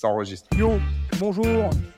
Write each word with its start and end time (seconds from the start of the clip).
Ça 0.00 0.08
enregistre. 0.08 0.48
Yo, 0.56 0.78
bonjour. 1.18 1.44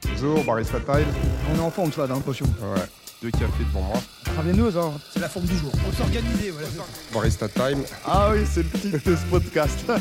Bonjour, 0.08 0.42
Barista 0.44 0.80
Time. 0.80 1.06
On 1.52 1.56
est 1.56 1.60
en 1.60 1.70
forme, 1.70 1.92
ça, 1.92 2.04
dans 2.08 2.16
l'impression. 2.16 2.46
Ouais, 2.46 2.82
deux 3.22 3.30
cafés 3.30 3.62
devant 3.62 3.82
moi. 3.82 3.96
Travailleuse, 4.24 4.76
hein. 4.76 4.94
C'est 5.12 5.20
la 5.20 5.28
forme 5.28 5.46
du 5.46 5.56
jour. 5.56 5.70
On 5.88 5.92
s'organiser, 5.92 6.50
voilà. 6.50 6.66
Barista 7.14 7.48
Time. 7.48 7.84
Ah 8.04 8.30
oui, 8.32 8.44
c'est 8.44 8.64
le 8.64 8.70
titre 8.70 9.08
de 9.08 9.14
ce 9.14 9.24
podcast. 9.26 9.78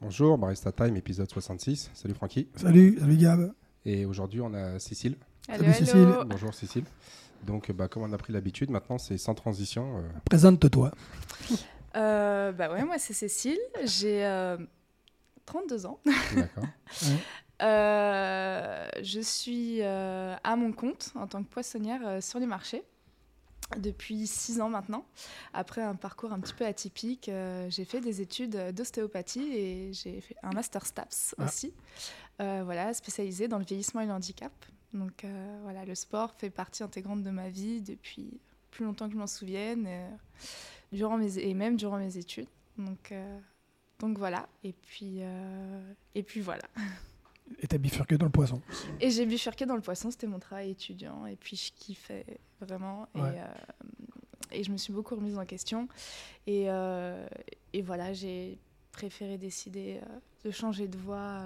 Bonjour, 0.00 0.36
Barista 0.36 0.72
Time, 0.72 0.96
épisode 0.96 1.30
66. 1.30 1.92
Salut 1.94 2.14
Francky. 2.14 2.48
salut, 2.56 2.98
salut 2.98 3.16
Gab. 3.16 3.52
Et 3.84 4.06
aujourd'hui, 4.06 4.40
on 4.40 4.52
a 4.54 4.80
Cécile. 4.80 5.14
Hello, 5.48 5.58
Salut, 5.58 5.70
hello. 5.70 5.84
Cécile. 5.84 6.08
Bonjour 6.26 6.52
Cécile. 6.52 6.84
Donc, 7.46 7.70
bah, 7.70 7.86
comme 7.86 8.02
on 8.02 8.12
a 8.12 8.18
pris 8.18 8.32
l'habitude, 8.32 8.70
maintenant, 8.70 8.98
c'est 8.98 9.18
sans 9.18 9.34
transition. 9.34 9.98
euh, 9.98 10.00
Présente-toi. 10.24 10.90
Euh, 11.94 12.50
bah 12.50 12.72
ouais, 12.72 12.84
moi 12.84 12.96
c'est 12.98 13.12
Cécile, 13.14 13.56
j'ai 13.84 14.24
euh, 14.26 14.56
32 15.46 15.86
ans. 15.86 16.00
D'accord. 16.34 16.64
Euh, 17.62 18.86
je 19.02 19.18
suis 19.18 19.78
euh, 19.80 20.36
à 20.44 20.56
mon 20.56 20.72
compte 20.72 21.12
en 21.14 21.26
tant 21.26 21.42
que 21.42 21.48
poissonnière 21.48 22.06
euh, 22.06 22.20
sur 22.20 22.38
les 22.38 22.44
marchés 22.44 22.84
depuis 23.78 24.26
6 24.26 24.60
ans 24.60 24.68
maintenant. 24.68 25.06
Après 25.54 25.80
un 25.80 25.94
parcours 25.94 26.34
un 26.34 26.40
petit 26.40 26.52
peu 26.52 26.66
atypique, 26.66 27.30
j'ai 27.68 27.84
fait 27.86 28.02
des 28.02 28.20
études 28.20 28.56
d'ostéopathie 28.74 29.48
et 29.56 29.92
j'ai 29.94 30.20
fait 30.20 30.36
un 30.42 30.50
master 30.50 30.84
STAPS 30.84 31.34
Ah. 31.38 31.44
aussi, 31.44 31.72
voilà, 32.38 32.92
spécialisé 32.92 33.48
dans 33.48 33.58
le 33.58 33.64
vieillissement 33.64 34.02
et 34.02 34.06
le 34.06 34.12
handicap. 34.12 34.52
Donc 34.92 35.24
voilà, 35.64 35.84
le 35.84 35.96
sport 35.96 36.32
fait 36.34 36.50
partie 36.50 36.84
intégrante 36.84 37.24
de 37.24 37.30
ma 37.30 37.48
vie 37.48 37.80
depuis 37.80 38.38
plus 38.70 38.84
longtemps 38.84 39.06
que 39.06 39.14
je 39.14 39.18
m'en 39.18 39.26
souvienne, 39.26 39.88
durant 40.92 41.16
mes, 41.16 41.38
et 41.38 41.54
même 41.54 41.76
durant 41.76 41.96
mes 41.96 42.18
études. 42.18 42.46
Donc, 42.78 43.12
donc 43.98 44.18
voilà, 44.18 44.48
et 44.62 44.72
puis, 44.72 45.18
euh, 45.20 45.92
et 46.14 46.22
puis 46.22 46.40
voilà. 46.40 46.64
Et 47.60 47.68
t'as 47.68 47.78
bifurqué 47.78 48.18
dans 48.18 48.26
le 48.26 48.32
poisson. 48.32 48.60
Et 49.00 49.08
j'ai 49.08 49.24
bifurqué 49.24 49.66
dans 49.66 49.76
le 49.76 49.80
poisson, 49.80 50.10
c'était 50.10 50.26
mon 50.26 50.40
travail 50.40 50.70
étudiant, 50.70 51.26
et 51.26 51.36
puis 51.36 51.56
je 51.56 51.70
kiffais 51.72 52.26
vraiment. 52.60 53.06
Et, 53.14 53.20
euh, 53.20 53.44
et 54.50 54.64
je 54.64 54.72
me 54.72 54.76
suis 54.76 54.92
beaucoup 54.92 55.14
remise 55.14 55.38
en 55.38 55.46
question. 55.46 55.86
Et, 56.48 56.64
euh, 56.66 57.24
et 57.72 57.82
voilà, 57.82 58.12
j'ai 58.12 58.58
préféré 58.90 59.38
décider 59.38 60.00
de 60.44 60.50
changer 60.50 60.88
de 60.88 60.98
voie 60.98 61.42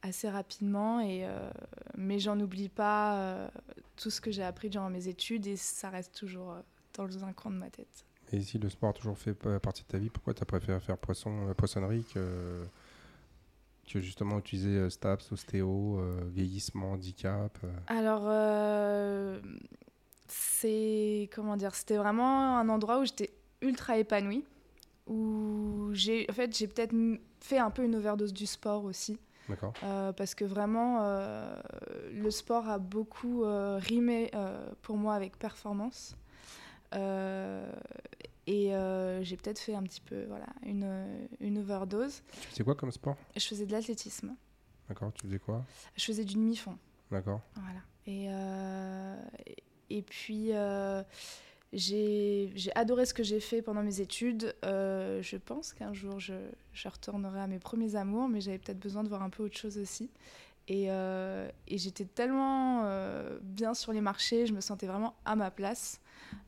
assez 0.00 0.30
rapidement. 0.30 1.00
Et, 1.00 1.28
mais 1.98 2.18
j'en 2.18 2.40
oublie 2.40 2.70
pas 2.70 3.50
tout 3.96 4.08
ce 4.08 4.22
que 4.22 4.30
j'ai 4.30 4.42
appris 4.42 4.70
durant 4.70 4.88
mes 4.88 5.06
études, 5.06 5.46
et 5.46 5.56
ça 5.56 5.90
reste 5.90 6.14
toujours 6.14 6.56
dans 6.96 7.24
un 7.26 7.34
coin 7.34 7.50
de 7.50 7.58
ma 7.58 7.68
tête. 7.68 8.06
Et 8.34 8.42
si 8.42 8.58
le 8.58 8.68
sport 8.68 8.90
a 8.90 8.92
toujours 8.92 9.16
fait 9.16 9.32
pa- 9.34 9.60
partie 9.60 9.82
de 9.82 9.88
ta 9.88 9.98
vie, 9.98 10.10
pourquoi 10.10 10.34
tu 10.34 10.42
as 10.42 10.46
préféré 10.46 10.80
faire 10.80 10.98
poisson, 10.98 11.48
euh, 11.48 11.54
poissonnerie 11.54 12.04
que, 12.12 12.64
que 13.88 14.00
justement 14.00 14.38
utiliser 14.38 14.76
euh, 14.76 14.90
STAPS, 14.90 15.30
ostéo, 15.30 15.98
euh, 16.00 16.20
vieillissement, 16.32 16.92
handicap 16.92 17.56
Alors, 17.86 18.24
euh, 18.26 19.40
c'est 20.26 21.30
comment 21.34 21.56
dire, 21.56 21.74
c'était 21.76 21.96
vraiment 21.96 22.58
un 22.58 22.68
endroit 22.68 22.98
où 23.00 23.04
j'étais 23.04 23.30
ultra 23.62 23.98
épanouie, 23.98 24.44
où 25.06 25.90
j'ai, 25.92 26.26
en 26.28 26.32
fait, 26.32 26.56
j'ai 26.56 26.66
peut-être 26.66 26.94
fait 27.40 27.58
un 27.58 27.70
peu 27.70 27.84
une 27.84 27.94
overdose 27.94 28.32
du 28.32 28.46
sport 28.46 28.84
aussi, 28.84 29.16
euh, 29.84 30.12
parce 30.12 30.34
que 30.34 30.44
vraiment, 30.44 31.02
euh, 31.02 31.54
le 32.12 32.30
sport 32.32 32.68
a 32.68 32.78
beaucoup 32.78 33.44
euh, 33.44 33.78
rimé 33.80 34.30
pour 34.82 34.96
moi 34.96 35.14
avec 35.14 35.38
performance. 35.38 36.16
Et 38.46 38.74
euh, 38.74 39.22
j'ai 39.22 39.36
peut-être 39.36 39.58
fait 39.58 39.74
un 39.74 39.82
petit 39.82 40.00
peu 40.02 40.24
voilà, 40.24 40.46
une, 40.66 41.26
une 41.40 41.58
overdose. 41.58 42.22
Tu 42.42 42.48
faisais 42.48 42.64
quoi 42.64 42.74
comme 42.74 42.90
sport? 42.92 43.16
Je 43.36 43.46
faisais 43.46 43.64
de 43.66 43.72
l'athlétisme. 43.72 44.34
D'accord. 44.88 45.12
Tu 45.14 45.26
faisais 45.26 45.38
quoi? 45.38 45.64
Je 45.96 46.04
faisais 46.04 46.24
du 46.24 46.34
demi-fond. 46.34 46.76
D'accord. 47.10 47.40
Voilà. 47.54 47.80
Et, 48.06 48.26
euh, 48.28 49.16
et- 49.88 50.02
puis, 50.02 50.48
euh, 50.52 51.02
j'ai 51.72 52.52
j'ai 52.54 52.70
adoré 52.76 53.06
ce 53.06 53.14
que 53.14 53.22
j'ai 53.22 53.40
fait 53.40 53.62
pendant 53.62 53.82
mes 53.82 54.00
études. 54.02 54.54
Euh, 54.64 55.22
je 55.22 55.36
pense 55.38 55.72
qu'un 55.72 55.94
jour, 55.94 56.20
je, 56.20 56.34
je 56.74 56.88
retournerai 56.88 57.40
à 57.40 57.46
mes 57.46 57.58
premiers 57.58 57.96
amours, 57.96 58.28
mais 58.28 58.42
j'avais 58.42 58.58
peut-être 58.58 58.78
besoin 58.78 59.02
de 59.04 59.08
voir 59.08 59.22
un 59.22 59.30
peu 59.30 59.42
autre 59.44 59.56
chose 59.56 59.78
aussi. 59.78 60.10
Et, 60.68 60.84
et 60.86 61.78
j'étais 61.78 62.06
tellement 62.06 62.84
bien 63.42 63.74
sur 63.74 63.92
les 63.92 64.00
marchés, 64.00 64.46
je 64.46 64.52
me 64.54 64.60
sentais 64.62 64.86
vraiment 64.86 65.14
à 65.26 65.36
ma 65.36 65.50
place. 65.50 66.00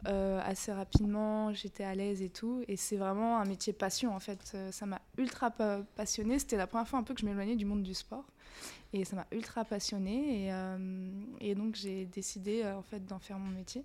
Euh, 0.07 0.41
assez 0.45 0.73
rapidement, 0.73 1.53
j'étais 1.53 1.85
à 1.85 1.95
l'aise 1.95 2.23
et 2.23 2.29
tout. 2.31 2.63
Et 2.69 2.77
c'est 2.77 2.97
vraiment 2.97 3.39
un 3.41 3.45
métier 3.45 3.73
passion, 3.73 4.15
en 4.15 4.21
fait. 4.21 4.53
Euh, 4.55 4.71
Ça 4.73 4.87
m'a 4.87 5.01
ultra 5.19 5.51
pa- 5.51 5.83
passionnée. 5.97 6.39
C'était 6.39 6.57
la 6.57 6.67
première 6.67 6.87
fois 6.89 6.99
un 6.99 7.03
peu 7.03 7.15
que 7.15 7.21
je 7.21 7.27
m'éloignais 7.27 7.57
du 7.57 7.65
monde 7.65 7.83
du 7.83 7.95
sport. 7.95 8.25
Et 8.93 9.05
ça 9.05 9.17
m'a 9.17 9.27
ultra 9.33 9.65
passionnée. 9.65 10.47
Et, 10.47 10.53
euh, 10.53 11.11
et 11.41 11.55
donc, 11.55 11.75
j'ai 11.75 12.07
décidé, 12.07 12.63
euh, 12.63 12.77
en 12.77 12.83
fait, 12.83 13.05
d'en 13.05 13.19
faire 13.19 13.39
mon 13.39 13.51
métier. 13.51 13.85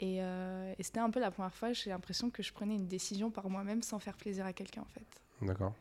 Et, 0.00 0.16
euh, 0.22 0.74
et 0.78 0.82
c'était 0.82 0.98
un 1.00 1.10
peu 1.10 1.20
la 1.20 1.30
première 1.30 1.54
fois, 1.54 1.72
j'ai 1.72 1.90
l'impression 1.90 2.28
que 2.30 2.42
je 2.42 2.52
prenais 2.52 2.74
une 2.74 2.88
décision 2.88 3.30
par 3.30 3.48
moi-même 3.48 3.82
sans 3.82 3.98
faire 4.00 4.16
plaisir 4.16 4.44
à 4.44 4.52
quelqu'un, 4.52 4.82
en 4.82 4.86
fait. 4.92 5.06
D'accord. 5.46 5.72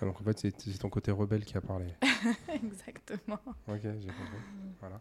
Ah, 0.00 0.04
donc 0.04 0.20
en 0.20 0.24
fait, 0.24 0.38
c'est 0.38 0.78
ton 0.78 0.90
côté 0.90 1.10
rebelle 1.10 1.44
qui 1.44 1.56
a 1.56 1.60
parlé. 1.60 1.86
Exactement. 2.52 3.38
Ok, 3.68 3.80
j'ai 3.82 3.90
compris. 3.90 4.42
Voilà. 4.80 5.00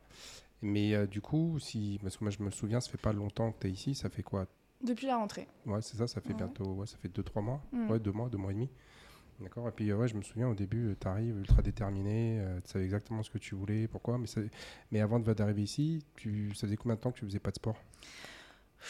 Mais 0.62 0.94
euh, 0.96 1.06
du 1.08 1.22
coup, 1.22 1.60
si, 1.60 2.00
parce 2.02 2.18
que 2.18 2.24
moi 2.24 2.32
je 2.32 2.42
me 2.42 2.50
souviens, 2.52 2.80
ça 2.82 2.90
fait 2.90 2.98
pas 2.98 3.14
longtemps 3.14 3.52
que 3.52 3.60
tu 3.62 3.68
es 3.68 3.72
ici, 3.72 3.94
ça 3.96 4.10
fait 4.10 4.24
quoi? 4.24 4.48
Depuis 4.82 5.08
la 5.08 5.18
rentrée. 5.18 5.48
Ouais, 5.66 5.82
c'est 5.82 5.98
ça, 5.98 6.08
ça 6.08 6.22
fait 6.22 6.30
Ouais. 6.30 6.36
bientôt, 6.36 6.74
ouais, 6.74 6.88
ça 6.88 6.98
fait 6.98 7.10
2-3 7.10 7.42
mois. 7.42 7.62
Mm. 7.72 7.90
Ouais, 7.92 8.00
2 8.00 8.12
mois, 8.12 8.30
2 8.30 8.38
mois 8.38 8.52
et 8.52 8.54
demi. 8.56 8.70
D'accord. 9.40 9.68
Et 9.68 9.72
puis, 9.72 9.92
euh, 9.92 9.96
ouais, 9.98 10.08
je 10.08 10.16
me 10.16 10.24
souviens 10.24 10.48
au 10.50 10.56
début, 10.56 10.96
tu 11.00 11.08
arrives 11.08 11.38
ultra 11.38 11.62
déterminé, 11.62 12.44
tu 12.66 12.72
savais 12.72 12.86
exactement 12.86 13.22
ce 13.22 13.30
que 13.30 13.38
tu 13.38 13.54
voulais, 13.54 13.88
pourquoi. 13.88 14.18
Mais, 14.18 14.26
ça- 14.28 14.42
mais 14.92 15.00
avant 15.00 15.20
d'arriver 15.20 15.62
ici, 15.62 16.04
tu, 16.16 16.54
ça 16.56 16.62
faisait 16.68 16.76
combien 16.78 16.96
de 16.96 17.02
temps 17.02 17.12
que 17.12 17.20
tu 17.20 17.26
faisais 17.26 17.40
pas 17.40 17.52
de 17.52 17.56
sport? 17.56 17.78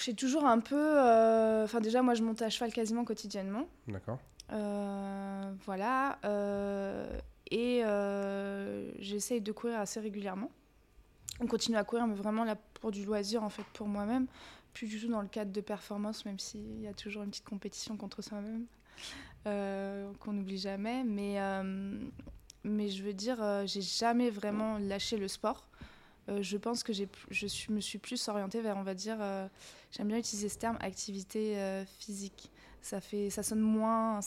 J'ai 0.05 0.13
toujours 0.13 0.45
un 0.45 0.59
peu. 0.59 0.75
euh, 0.78 1.63
Enfin, 1.66 1.81
déjà, 1.81 2.01
moi, 2.01 2.13
je 2.13 2.23
monte 2.23 2.41
à 2.41 2.49
cheval 2.49 2.72
quasiment 2.72 3.03
quotidiennement. 3.03 3.67
D'accord. 3.88 4.19
Euh, 4.53 5.53
voilà. 5.66 6.17
euh, 6.25 7.19
et 7.51 7.81
euh, 7.85 8.91
j'essaye 8.99 9.41
de 9.41 9.51
courir 9.51 9.79
assez 9.79 9.99
régulièrement. 9.99 10.51
On 11.40 11.48
continue 11.48 11.78
à 11.78 11.84
courir, 11.84 12.08
mais 12.08 12.16
vraiment 12.16 12.44
là 12.44 12.56
pour 12.81 12.92
du 12.92 13.06
loisir, 13.06 13.44
en 13.44 13.50
fait, 13.50 13.66
pour 13.74 13.88
moi-même. 13.88 14.28
Plus 14.74 14.88
du 14.88 15.00
tout 15.00 15.08
dans 15.08 15.22
le 15.22 15.28
cadre 15.28 15.52
de 15.52 15.62
performance, 15.62 16.25
même 16.25 16.40
s'il 16.40 16.81
y 16.81 16.88
a 16.88 16.94
toujours 16.94 17.24
une 17.24 17.30
petite 17.30 17.46
compétition 17.46 17.98
contre 17.98 18.22
soi-même, 18.22 18.66
euh, 19.47 20.12
qu'on 20.20 20.34
n'oublie 20.34 20.58
jamais. 20.58 21.03
Mais, 21.03 21.42
euh, 21.42 22.00
mais 22.64 22.90
je 22.90 23.03
veux 23.03 23.14
dire, 23.14 23.42
euh, 23.42 23.66
j'ai 23.66 23.81
jamais 23.81 24.30
vraiment 24.30 24.78
lâché 24.78 25.18
le 25.18 25.28
sport. 25.28 25.70
Je 26.42 26.58
pense 26.58 26.84
que 26.84 26.92
je 26.92 27.47
suis, 27.47 27.72
me 27.72 27.80
suis 27.80 28.00
plus 28.00 28.28
orientée 28.28 28.59
vers, 28.62 28.76
on 28.76 28.84
va 28.84 28.94
dire, 28.94 29.18
j'aime 29.92 30.09
bien 30.09 30.18
utiliser 30.18 30.50
ce 30.50 30.58
terme, 30.58 30.78
activité 30.81 31.86
physique 32.00 32.52
ça 32.81 33.02
fait 33.02 33.30
ça 33.30 33.44
sonne 33.44 33.59
moins 33.59 34.20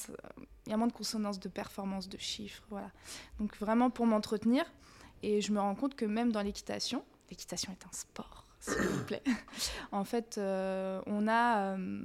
il 0.66 0.70
y 0.70 0.72
a 0.72 0.76
moins 0.76 0.86
de 0.86 0.92
consonance 0.92 1.40
de 1.40 1.48
performance 1.48 2.08
de 2.08 2.18
chiffres 2.18 2.62
voilà 2.68 2.90
donc 3.38 3.56
vraiment 3.56 3.90
pour 3.90 4.06
m'entretenir 4.06 4.64
et 5.22 5.40
je 5.40 5.52
me 5.52 5.60
rends 5.60 5.74
compte 5.74 5.94
que 5.94 6.04
même 6.04 6.32
dans 6.32 6.42
l'équitation 6.42 7.04
l'équitation 7.30 7.72
est 7.72 7.86
un 7.86 7.92
sport 7.92 8.46
s'il 8.60 8.80
vous 8.80 9.04
plaît 9.04 9.22
en 9.92 10.04
fait 10.04 10.38
euh, 10.38 11.00
on 11.06 11.28
a 11.28 11.76
euh, 11.76 12.00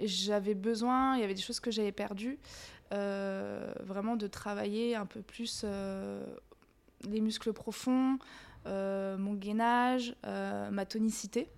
j'avais 0.00 0.54
besoin 0.54 1.16
il 1.16 1.20
y 1.20 1.24
avait 1.24 1.34
des 1.34 1.42
choses 1.42 1.60
que 1.60 1.70
j'avais 1.70 1.92
perdues 1.92 2.38
euh, 2.92 3.72
vraiment 3.80 4.16
de 4.16 4.26
travailler 4.26 4.96
un 4.96 5.06
peu 5.06 5.22
plus 5.22 5.64
les 7.08 7.20
muscles 7.20 7.52
profonds 7.52 8.18
mon 8.66 9.34
gainage 9.34 10.14
ma 10.24 10.86
tonicité 10.86 11.48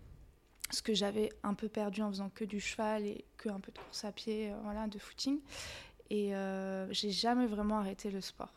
ce 0.71 0.81
que 0.81 0.95
j'avais 0.95 1.31
un 1.43 1.53
peu 1.53 1.69
perdu 1.69 2.01
en 2.03 2.09
faisant 2.09 2.31
que 2.31 2.45
du 2.45 2.59
cheval 2.59 3.05
et 3.05 3.27
que 3.37 3.51
un 3.51 3.61
peu 3.61 3.71
de 3.73 3.79
course 3.79 4.07
à 4.07 4.13
pied, 4.13 4.51
voilà, 4.63 4.87
de 4.87 4.99
footing. 4.99 5.39
Et 6.13 6.37
euh, 6.37 6.93
j'ai 6.93 7.11
jamais 7.11 7.47
vraiment 7.47 7.79
arrêté 7.79 8.11
le 8.11 8.21
sport. 8.21 8.53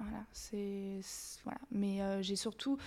Voilà, 0.00 0.24
c'est 0.32 1.00
voilà. 1.44 1.60
Mais 1.70 2.02
euh, 2.02 2.22
j'ai 2.22 2.36
surtout, 2.36 2.78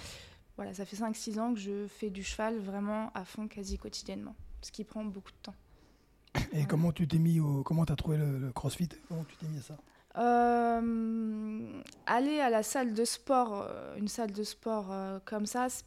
voilà, 0.56 0.74
ça 0.74 0.86
fait 0.86 0.98
5-6 0.98 1.40
ans 1.40 1.54
que 1.54 1.60
je 1.60 1.88
fais 1.88 2.10
du 2.10 2.24
cheval 2.24 2.60
vraiment 2.60 3.12
à 3.14 3.24
fond, 3.24 3.48
quasi 3.48 3.78
quotidiennement, 3.78 4.36
ce 4.62 4.72
qui 4.72 4.84
prend 4.84 5.06
beaucoup 5.06 5.32
de 5.32 5.38
temps. 5.44 5.56
Et 6.52 6.66
comment 6.66 6.92
tu 6.92 7.08
t'es 7.08 7.20
mis 7.20 7.40
au. 7.40 7.64
Comment 7.64 7.86
t'as 7.86 7.96
trouvé 7.96 8.18
le, 8.18 8.40
le 8.40 8.52
crossfit? 8.52 8.90
Comment 9.08 9.24
tu 9.24 9.36
t'es 9.38 9.48
mis 9.48 9.60
à 9.60 9.62
ça? 9.62 9.78
Euh, 10.18 11.82
aller 12.06 12.40
à 12.40 12.50
la 12.50 12.62
salle 12.62 12.94
de 12.94 13.04
sport, 13.06 13.64
euh, 13.68 13.96
une 13.98 14.08
salle 14.08 14.32
de 14.32 14.44
sport 14.44 14.92
euh, 14.92 15.20
comme 15.26 15.46
ça, 15.46 15.70
c'est 15.70 15.86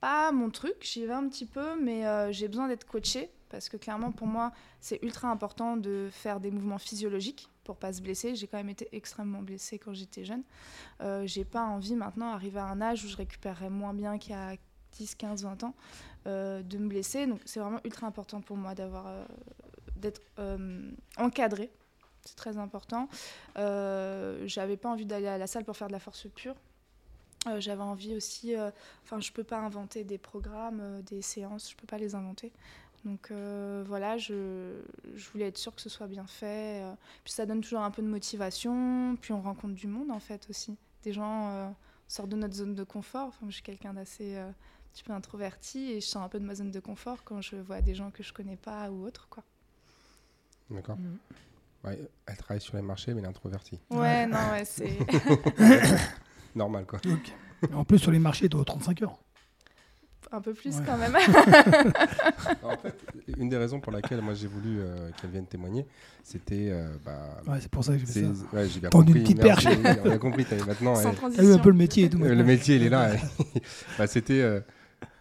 pas 0.00 0.32
mon 0.32 0.50
truc. 0.50 0.76
J'y 0.80 1.06
vais 1.06 1.12
un 1.12 1.28
petit 1.28 1.46
peu, 1.46 1.80
mais 1.80 2.32
j'ai 2.32 2.48
besoin 2.48 2.68
d'être 2.68 2.86
coachée 2.86 3.30
parce 3.50 3.68
que 3.68 3.76
clairement 3.76 4.12
pour 4.12 4.28
moi 4.28 4.52
c'est 4.80 5.02
ultra 5.02 5.28
important 5.28 5.76
de 5.76 6.08
faire 6.12 6.38
des 6.38 6.52
mouvements 6.52 6.78
physiologiques 6.78 7.50
pour 7.70 7.78
pas 7.78 7.92
se 7.92 8.02
blesser. 8.02 8.34
J'ai 8.34 8.48
quand 8.48 8.56
même 8.56 8.68
été 8.68 8.88
extrêmement 8.90 9.42
blessée 9.42 9.78
quand 9.78 9.94
j'étais 9.94 10.24
jeune. 10.24 10.42
Euh, 11.02 11.24
j'ai 11.24 11.44
pas 11.44 11.62
envie 11.62 11.94
maintenant, 11.94 12.32
arriver 12.32 12.58
à 12.58 12.64
un 12.64 12.80
âge 12.80 13.04
où 13.04 13.08
je 13.08 13.16
récupérerais 13.16 13.70
moins 13.70 13.94
bien 13.94 14.18
a 14.32 14.56
10, 14.98 15.14
15, 15.14 15.44
20 15.44 15.62
ans, 15.62 15.74
euh, 16.26 16.62
de 16.62 16.78
me 16.78 16.88
blesser. 16.88 17.28
Donc 17.28 17.40
c'est 17.44 17.60
vraiment 17.60 17.78
ultra 17.84 18.08
important 18.08 18.40
pour 18.40 18.56
moi 18.56 18.74
d'avoir, 18.74 19.06
euh, 19.06 19.24
d'être 19.96 20.20
euh, 20.40 20.90
encadrée 21.16 21.70
c'était 22.22 22.36
très 22.36 22.58
important. 22.58 23.08
Euh, 23.56 24.42
j'avais 24.46 24.76
pas 24.76 24.90
envie 24.90 25.06
d'aller 25.06 25.28
à 25.28 25.38
la 25.38 25.46
salle 25.46 25.64
pour 25.64 25.74
faire 25.74 25.88
de 25.88 25.92
la 25.92 26.00
force 26.00 26.26
pure. 26.34 26.54
Euh, 27.46 27.60
j'avais 27.60 27.82
envie 27.82 28.14
aussi, 28.14 28.54
euh, 28.54 28.70
enfin, 29.04 29.20
je 29.20 29.32
peux 29.32 29.44
pas 29.44 29.58
inventer 29.58 30.04
des 30.04 30.18
programmes, 30.18 30.80
euh, 30.82 31.02
des 31.02 31.22
séances, 31.22 31.70
je 31.70 31.76
peux 31.76 31.86
pas 31.86 31.96
les 31.96 32.14
inventer. 32.14 32.52
Donc 33.04 33.30
euh, 33.30 33.82
voilà, 33.86 34.18
je, 34.18 34.74
je 35.14 35.30
voulais 35.30 35.46
être 35.46 35.56
sûre 35.58 35.74
que 35.74 35.80
ce 35.80 35.88
soit 35.88 36.06
bien 36.06 36.26
fait. 36.26 36.82
euh, 36.82 36.92
puis 37.24 37.32
ça 37.32 37.46
donne 37.46 37.60
toujours 37.62 37.80
un 37.80 37.90
peu 37.90 38.02
de 38.02 38.06
motivation. 38.08 39.16
Puis 39.20 39.32
on 39.32 39.40
rencontre 39.40 39.74
du 39.74 39.86
monde 39.86 40.10
en 40.10 40.20
fait 40.20 40.46
aussi. 40.50 40.76
Des 41.02 41.12
gens 41.12 41.48
euh, 41.50 41.68
sortent 42.08 42.28
de 42.28 42.36
notre 42.36 42.54
zone 42.54 42.74
de 42.74 42.84
confort. 42.84 43.28
Enfin, 43.28 43.46
je 43.48 43.54
suis 43.54 43.62
quelqu'un 43.62 43.94
d'assez 43.94 44.36
euh, 44.36 44.48
un 44.48 44.54
petit 44.92 45.02
peu 45.02 45.12
introverti 45.12 45.92
et 45.92 46.00
je 46.00 46.06
sors 46.06 46.22
un 46.22 46.28
peu 46.28 46.38
de 46.38 46.44
ma 46.44 46.54
zone 46.54 46.70
de 46.70 46.80
confort 46.80 47.24
quand 47.24 47.40
je 47.40 47.56
vois 47.56 47.80
des 47.80 47.94
gens 47.94 48.10
que 48.10 48.22
je 48.22 48.32
connais 48.34 48.56
pas 48.56 48.90
ou 48.90 49.04
autre 49.06 49.28
quoi. 49.30 49.42
D'accord. 50.70 50.96
Mm. 50.98 51.18
Ouais, 51.84 51.98
elle 52.26 52.36
travaille 52.36 52.60
sur 52.60 52.76
les 52.76 52.82
marchés, 52.82 53.14
mais 53.14 53.20
elle 53.20 53.24
est 53.24 53.28
introvertie. 53.30 53.80
Ouais, 53.88 54.26
non, 54.26 54.50
ouais, 54.50 54.66
c'est 54.66 54.98
Normal, 56.54 56.84
quoi. 56.84 57.00
En 57.72 57.84
plus, 57.84 57.98
sur 57.98 58.10
les 58.10 58.18
marchés, 58.18 58.48
tu 58.50 58.58
as 58.58 58.64
35 58.64 59.02
heures. 59.02 59.18
Un 60.32 60.40
peu 60.40 60.52
plus 60.54 60.76
Ouais. 60.76 60.82
quand 60.86 60.96
même. 60.96 61.14
en 62.62 62.76
fait, 62.76 62.94
une 63.38 63.48
des 63.48 63.56
raisons 63.56 63.80
pour 63.80 63.92
laquelle 63.92 64.20
moi 64.22 64.34
j'ai 64.34 64.46
voulu 64.46 64.80
euh, 64.80 65.10
qu'elle 65.20 65.30
vienne 65.30 65.46
témoigner, 65.46 65.86
c'était. 66.22 66.68
euh, 66.70 66.94
bah, 67.04 67.40
Ouais, 67.46 67.58
c'est 67.60 67.70
pour 67.70 67.82
ça 67.84 67.92
que 67.94 67.98
j'ai 68.00 68.06
fait 68.06 68.22
ça. 68.22 68.28
ouais, 68.56 68.68
j'ai 68.68 68.80
bien 68.80 68.90
Tendu 68.90 69.12
compris. 69.14 69.20
une 69.20 69.24
petite 69.24 69.40
perche. 69.42 69.66
on 70.04 70.10
a 70.10 70.18
compris, 70.18 70.44
t'avais 70.44 70.64
maintenant. 70.64 70.94
Sans 70.94 71.10
elle- 71.10 71.34
T'as 71.36 71.42
vu 71.42 71.52
un 71.52 71.58
peu 71.58 71.70
le 71.70 71.76
métier 71.76 72.04
et 72.04 72.10
tout. 72.10 72.22
Euh, 72.22 72.34
le 72.34 72.44
métier, 72.44 72.76
il 72.76 72.82
est 72.84 72.88
là. 72.90 73.10
bah, 73.98 74.06
c'était, 74.06 74.40
euh, 74.40 74.60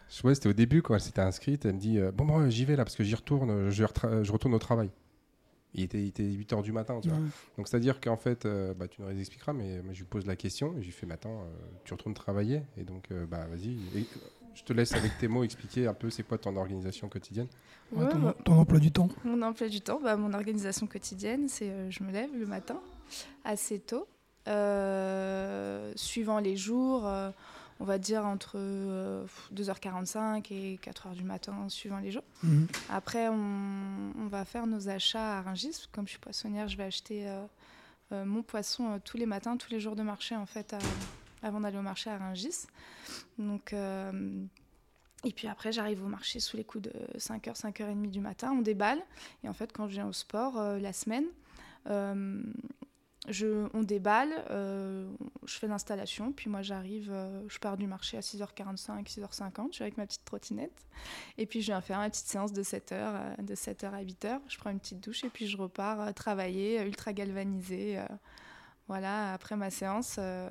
je 0.10 0.26
ouais, 0.28 0.36
c'était 0.36 0.50
au 0.50 0.54
début 0.54 0.82
quand 0.82 0.94
elle 0.96 1.02
s'était 1.02 1.22
inscrite. 1.22 1.66
Elle 1.66 1.74
me 1.76 1.80
dit 1.80 1.98
euh, 2.00 2.12
Bon, 2.12 2.26
bon, 2.26 2.50
j'y 2.50 2.66
vais 2.66 2.76
là 2.76 2.84
parce 2.84 2.96
que 2.96 3.04
j'y 3.04 3.16
retourne, 3.16 3.70
je, 3.70 3.84
retra- 3.84 4.24
je 4.24 4.32
retourne 4.32 4.54
au 4.54 4.60
travail. 4.60 4.90
Il 5.76 5.84
était, 5.84 6.02
il 6.02 6.08
était 6.08 6.24
8 6.24 6.52
h 6.54 6.64
du 6.64 6.72
matin, 6.72 7.00
tu 7.02 7.10
vois. 7.10 7.20
Donc, 7.58 7.68
c'est-à-dire 7.68 8.02
qu'en 8.02 8.18
fait, 8.18 8.46
euh, 8.46 8.74
bah, 8.74 8.88
tu 8.88 9.04
nous 9.04 9.10
les 9.10 9.20
expliqueras, 9.20 9.54
mais 9.54 9.82
je 9.94 10.00
lui 10.00 10.06
pose 10.06 10.26
la 10.26 10.36
question 10.36 10.74
et 10.78 10.82
je 10.82 10.86
lui 10.88 10.92
fais 10.92 11.06
Maintenant, 11.06 11.42
euh, 11.42 11.46
tu 11.86 11.94
retournes 11.94 12.16
travailler? 12.16 12.64
Et 12.76 12.84
donc, 12.84 13.06
euh, 13.12 13.28
bah, 13.28 13.46
vas-y. 13.52 13.78
Je 14.56 14.64
te 14.64 14.74
laisse 14.74 14.94
avec 14.94 15.18
tes 15.18 15.28
mots 15.28 15.44
expliquer 15.44 15.88
un 15.88 15.94
peu 15.94 16.10
c'est 16.10 16.24
quoi 16.24 16.38
ton 16.38 16.56
organisation 16.58 17.08
quotidienne. 17.10 17.48
Ouais, 17.92 18.04
Ouais, 18.06 18.12
ton, 18.12 18.20
bah, 18.20 18.36
ton 18.46 18.54
emploi 18.60 18.80
du 18.80 18.92
temps. 18.92 19.08
Mon 19.24 19.42
emploi 19.42 19.68
du 19.70 19.82
temps, 19.82 20.00
bah, 20.02 20.16
mon 20.18 20.34
organisation 20.34 20.86
quotidienne, 20.88 21.48
c'est 21.48 21.70
euh, 21.70 21.90
je 21.90 22.04
me 22.04 22.12
lève 22.12 22.30
le 22.38 22.46
matin 22.46 22.80
assez 23.46 23.80
tôt, 23.80 24.08
euh, 24.48 25.92
suivant 25.96 26.40
les 26.40 26.56
jours, 26.58 27.08
euh, 27.08 27.32
on 27.80 27.86
va 27.86 27.98
dire 27.98 28.26
entre 28.26 28.54
euh, 28.58 29.26
2h45 29.54 30.46
et 30.54 30.80
4h 30.84 31.14
du 31.16 31.24
matin, 31.24 31.54
suivant 31.70 32.00
les 32.00 32.12
jours. 32.12 32.24
Mhm. 32.44 32.68
Après, 32.90 33.30
on, 33.30 34.12
on 34.20 34.28
va 34.28 34.44
faire 34.46 34.68
nos 34.68 34.90
achats 34.90 35.38
à 35.38 35.42
Rungis. 35.42 35.88
Comme 35.92 36.06
je 36.06 36.12
suis 36.12 36.20
poissonnière, 36.20 36.68
je 36.68 36.78
vais 36.78 36.84
acheter 36.84 37.28
euh, 37.28 37.42
euh, 38.12 38.26
mon 38.26 38.44
poisson 38.44 38.92
euh, 38.94 38.98
tous 39.04 39.18
les 39.18 39.26
matins, 39.26 39.56
tous 39.58 39.72
les 39.72 39.80
jours 39.80 39.96
de 39.96 40.04
marché, 40.04 40.36
en 40.36 40.46
fait, 40.46 40.74
à- 40.74 40.80
avant 41.42 41.62
d'aller 41.62 41.78
au 41.78 41.84
marché 41.84 42.10
à 42.10 42.18
Rungis. 42.18 42.68
Donc, 43.38 43.74
euh, 43.74 44.46
et 45.24 45.32
puis 45.32 45.48
après, 45.48 45.72
j'arrive 45.72 46.04
au 46.04 46.08
marché 46.08 46.40
sous 46.40 46.58
les 46.58 46.64
coups 46.64 46.86
de 46.86 46.94
5h, 47.18 47.60
5h30 47.60 48.10
du 48.10 48.20
matin, 48.20 48.52
on 48.58 48.62
déballe. 48.62 49.02
Et 49.44 49.50
en 49.50 49.54
fait, 49.54 49.72
quand 49.74 49.88
je 49.88 49.94
viens 49.94 50.08
au 50.08 50.14
sport 50.14 50.58
euh, 50.58 50.80
la 50.80 50.94
semaine, 50.94 51.26
euh, 51.88 52.42
je, 53.28 53.68
on 53.74 53.84
déballe, 53.84 54.32
euh, 54.50 55.12
je 55.46 55.58
fais 55.58 55.68
l'installation, 55.68 56.32
puis 56.32 56.50
moi 56.50 56.62
j'arrive, 56.62 57.12
euh, 57.12 57.44
je 57.50 57.60
pars 57.60 57.78
du 57.78 57.86
marché 57.86 58.18
à 58.18 58.22
6h45, 58.22 59.06
6h50, 59.08 59.68
je 59.70 59.76
suis 59.76 59.84
avec 59.84 59.98
ma 59.98 60.06
petite 60.06 60.24
trottinette. 60.24 60.86
Et 61.38 61.46
puis 61.46 61.62
je 61.62 61.68
viens 61.68 61.82
faire 61.82 62.00
ma 62.00 62.10
petite 62.10 62.28
séance 62.28 62.54
de 62.54 62.64
7h, 62.64 62.94
euh, 62.94 63.36
de 63.38 63.56
7h 63.56 63.94
à 63.94 64.04
8h. 64.04 64.40
Je 64.48 64.58
prends 64.58 64.70
une 64.70 64.80
petite 64.80 65.02
douche 65.02 65.24
et 65.24 65.30
puis 65.30 65.48
je 65.48 65.58
repars 65.58 66.14
travailler, 66.14 66.82
ultra 66.82 67.12
galvanisée. 67.14 68.00
Voilà, 68.90 69.32
après 69.34 69.56
ma 69.56 69.70
séance. 69.70 70.18
euh, 70.20 70.50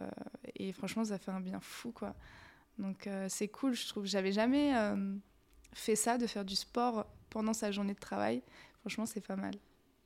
et 0.56 0.73
franchement, 0.73 1.05
ça 1.05 1.19
fait 1.19 1.31
un 1.31 1.40
bien 1.40 1.61
fou, 1.61 1.93
quoi. 1.93 2.14
Donc 2.79 3.06
euh, 3.06 3.26
c'est 3.29 3.49
cool, 3.49 3.75
je 3.75 3.87
trouve. 3.88 4.06
J'avais 4.06 4.32
jamais 4.32 4.75
euh, 4.76 5.14
fait 5.75 5.96
ça, 5.96 6.17
de 6.17 6.26
faire 6.26 6.44
du 6.44 6.56
sport 6.56 7.05
pendant 7.29 7.52
sa 7.52 7.70
journée 7.70 7.93
de 7.94 7.99
travail. 7.99 8.40
Franchement, 8.81 9.05
c'est 9.05 9.20
pas 9.20 9.37
mal. 9.37 9.52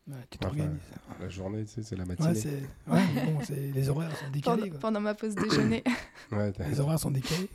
Ouais, 0.09 0.17
tu 0.31 0.39
Enfin, 0.41 0.49
t'organises. 0.49 0.81
La 1.21 1.29
journée, 1.29 1.65
tu 1.65 1.71
sais, 1.75 1.83
c'est 1.85 1.95
la 1.95 2.03
Ouais, 2.03 2.09
matinée. 2.19 2.35
c'est... 2.35 2.91
Ouais, 2.91 3.01
mais 3.15 3.27
bon, 3.27 3.39
c'est... 3.45 3.55
les 3.55 3.89
horaires 3.89 4.11
sont 4.17 4.25
Pendant, 4.25 4.33
décalés. 4.57 4.71
quoi. 4.71 4.79
pendant 4.81 5.01
ma 5.01 5.15
pause 5.15 5.35
déjeuner. 5.37 5.85
Les 6.59 6.81
horaires 6.81 6.99
sont 6.99 7.11
décalés. 7.13 7.49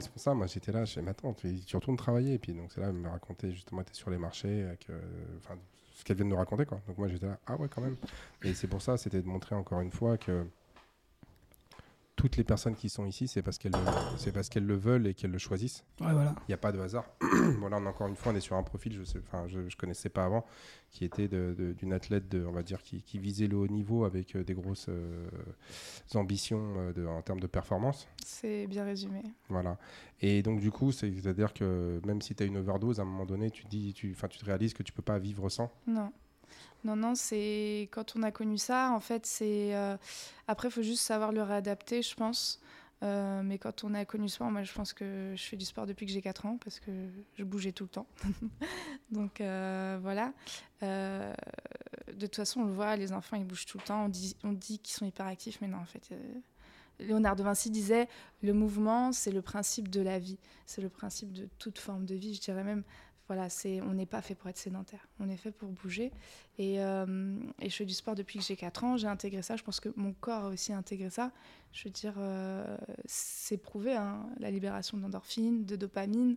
C'est 0.00 0.10
pour 0.12 0.20
ça, 0.20 0.34
moi 0.34 0.46
j'étais 0.46 0.70
là, 0.70 0.84
je 0.84 0.92
fais, 0.92 1.02
mais 1.02 1.12
attends, 1.12 1.32
tu, 1.32 1.60
tu 1.64 1.74
retournes 1.74 1.96
travailler. 1.96 2.34
Et 2.34 2.38
puis 2.38 2.52
donc 2.52 2.70
c'est 2.70 2.80
là, 2.82 2.88
elle 2.88 2.92
me 2.92 3.08
racontait 3.08 3.50
justement, 3.52 3.82
tu 3.82 3.94
sur 3.94 4.10
les 4.10 4.18
marchés, 4.18 4.68
que, 4.86 4.92
enfin, 5.38 5.56
ce 5.98 6.04
qu'elle 6.04 6.16
vient 6.16 6.24
de 6.24 6.30
nous 6.30 6.36
raconter. 6.36 6.64
Quoi. 6.64 6.80
Donc 6.86 6.96
moi 6.96 7.08
j'étais 7.08 7.26
là, 7.26 7.38
ah 7.46 7.56
ouais, 7.56 7.68
quand 7.68 7.82
même. 7.82 7.96
Et 8.42 8.54
c'est 8.54 8.68
pour 8.68 8.80
ça, 8.80 8.96
c'était 8.96 9.20
de 9.20 9.26
montrer 9.26 9.56
encore 9.56 9.80
une 9.80 9.90
fois 9.90 10.16
que 10.16 10.46
toutes 12.18 12.36
les 12.36 12.42
personnes 12.44 12.74
qui 12.74 12.88
sont 12.88 13.06
ici, 13.06 13.28
c'est 13.28 13.42
parce 13.42 13.56
qu'elles 13.58 13.72
le- 13.72 14.18
c'est 14.18 14.32
parce 14.32 14.48
qu'elles 14.48 14.66
le 14.66 14.76
veulent 14.76 15.06
et 15.06 15.14
qu'elles 15.14 15.30
le 15.30 15.38
choisissent. 15.38 15.84
Ouais, 16.00 16.12
voilà. 16.12 16.34
Il 16.40 16.50
n'y 16.50 16.54
a 16.54 16.58
pas 16.58 16.72
de 16.72 16.80
hasard. 16.80 17.04
voilà, 17.60 17.76
on, 17.78 17.86
encore 17.86 18.08
une 18.08 18.16
fois, 18.16 18.32
on 18.32 18.34
est 18.34 18.40
sur 18.40 18.56
un 18.56 18.62
profil, 18.64 18.92
je 18.92 19.04
sais, 19.04 19.20
enfin, 19.26 19.46
je, 19.46 19.68
je 19.68 19.76
connaissais 19.76 20.08
pas 20.08 20.24
avant, 20.24 20.44
qui 20.90 21.04
était 21.04 21.28
d'une 21.28 21.92
athlète, 21.92 22.28
de, 22.28 22.44
on 22.44 22.50
va 22.52 22.62
dire, 22.64 22.82
qui, 22.82 23.02
qui 23.02 23.18
visait 23.18 23.46
le 23.46 23.56
haut 23.56 23.68
niveau 23.68 24.04
avec 24.04 24.34
euh, 24.34 24.42
des 24.42 24.54
grosses 24.54 24.86
euh, 24.88 25.28
ambitions 26.14 26.74
euh, 26.78 26.92
de- 26.92 27.06
en 27.06 27.22
termes 27.22 27.40
de 27.40 27.46
performance. 27.46 28.08
C'est 28.24 28.66
bien 28.66 28.84
résumé. 28.84 29.22
Voilà. 29.48 29.78
Et 30.20 30.42
donc, 30.42 30.60
du 30.60 30.70
coup, 30.70 30.92
c'est- 30.92 31.12
c'est-à-dire 31.14 31.54
que 31.54 32.00
même 32.04 32.20
si 32.20 32.34
tu 32.34 32.42
as 32.42 32.46
une 32.46 32.56
overdose, 32.56 32.98
à 32.98 33.02
un 33.02 33.06
moment 33.06 33.26
donné, 33.26 33.50
tu, 33.50 33.64
te 33.64 33.68
dis, 33.68 33.92
tu, 33.94 34.12
enfin, 34.16 34.28
tu 34.28 34.38
te 34.38 34.44
réalises 34.44 34.74
que 34.74 34.82
tu 34.82 34.92
peux 34.92 35.02
pas 35.02 35.18
vivre 35.18 35.48
sans. 35.48 35.70
Non. 35.86 36.12
Non, 36.84 36.96
non, 36.96 37.14
c'est 37.14 37.88
quand 37.92 38.14
on 38.16 38.22
a 38.22 38.30
connu 38.30 38.58
ça, 38.58 38.92
en 38.92 39.00
fait, 39.00 39.26
c'est. 39.26 39.74
euh, 39.74 39.96
Après, 40.46 40.68
il 40.68 40.70
faut 40.70 40.82
juste 40.82 41.02
savoir 41.02 41.32
le 41.32 41.42
réadapter, 41.42 42.02
je 42.02 42.14
pense. 42.14 42.60
Euh, 43.04 43.42
mais 43.44 43.58
quand 43.58 43.84
on 43.84 43.94
a 43.94 44.04
connu 44.04 44.28
sport, 44.28 44.50
moi, 44.50 44.62
je 44.64 44.72
pense 44.72 44.92
que 44.92 45.32
je 45.36 45.42
fais 45.44 45.56
du 45.56 45.64
sport 45.64 45.86
depuis 45.86 46.04
que 46.06 46.12
j'ai 46.12 46.22
4 46.22 46.46
ans 46.46 46.58
parce 46.64 46.80
que 46.80 46.90
je 47.36 47.44
bougeais 47.44 47.72
tout 47.72 47.84
le 47.84 47.90
temps. 47.90 48.06
Donc, 49.12 49.40
euh, 49.40 49.98
voilà. 50.02 50.32
De 50.82 52.26
toute 52.26 52.36
façon, 52.36 52.60
on 52.60 52.64
le 52.64 52.72
voit, 52.72 52.96
les 52.96 53.12
enfants, 53.12 53.36
ils 53.36 53.44
bougent 53.44 53.66
tout 53.66 53.78
le 53.78 53.84
temps. 53.84 54.04
On 54.06 54.08
dit, 54.08 54.36
on 54.44 54.52
dit 54.52 54.78
qu'ils 54.80 54.94
sont 54.96 55.06
hyperactifs, 55.06 55.60
mais 55.60 55.68
non, 55.68 55.78
en 55.78 55.84
fait. 55.84 56.10
Léonard 57.00 57.36
de 57.36 57.44
Vinci 57.44 57.70
disait 57.70 58.08
le 58.42 58.52
mouvement, 58.52 59.12
c'est 59.12 59.30
le 59.30 59.42
principe 59.42 59.88
de 59.88 60.00
la 60.00 60.18
vie. 60.18 60.38
C'est 60.66 60.80
le 60.82 60.88
principe 60.88 61.32
de 61.32 61.48
toute 61.58 61.78
forme 61.78 62.04
de 62.04 62.14
vie, 62.16 62.34
je 62.34 62.40
dirais 62.40 62.64
même. 62.64 62.82
Voilà, 63.28 63.50
c'est, 63.50 63.82
on 63.82 63.92
n'est 63.92 64.06
pas 64.06 64.22
fait 64.22 64.34
pour 64.34 64.48
être 64.48 64.56
sédentaire, 64.56 65.06
on 65.20 65.28
est 65.28 65.36
fait 65.36 65.50
pour 65.50 65.68
bouger. 65.68 66.12
Et, 66.58 66.82
euh, 66.82 67.36
je 67.62 67.68
fais 67.68 67.84
du 67.84 67.92
sport 67.92 68.14
depuis 68.14 68.38
que 68.38 68.44
j'ai 68.44 68.56
4 68.56 68.84
ans, 68.84 68.96
j'ai 68.96 69.06
intégré 69.06 69.42
ça, 69.42 69.54
je 69.56 69.62
pense 69.62 69.80
que 69.80 69.90
mon 69.96 70.14
corps 70.14 70.44
a 70.44 70.48
aussi 70.48 70.72
intégré 70.72 71.10
ça. 71.10 71.30
Je 71.72 71.84
veux 71.84 71.90
dire, 71.90 72.14
euh, 72.16 72.78
c'est 73.04 73.58
prouvé, 73.58 73.94
hein, 73.94 74.26
la 74.38 74.50
libération 74.50 74.96
d'endorphines, 74.96 75.66
de 75.66 75.76
dopamine. 75.76 76.36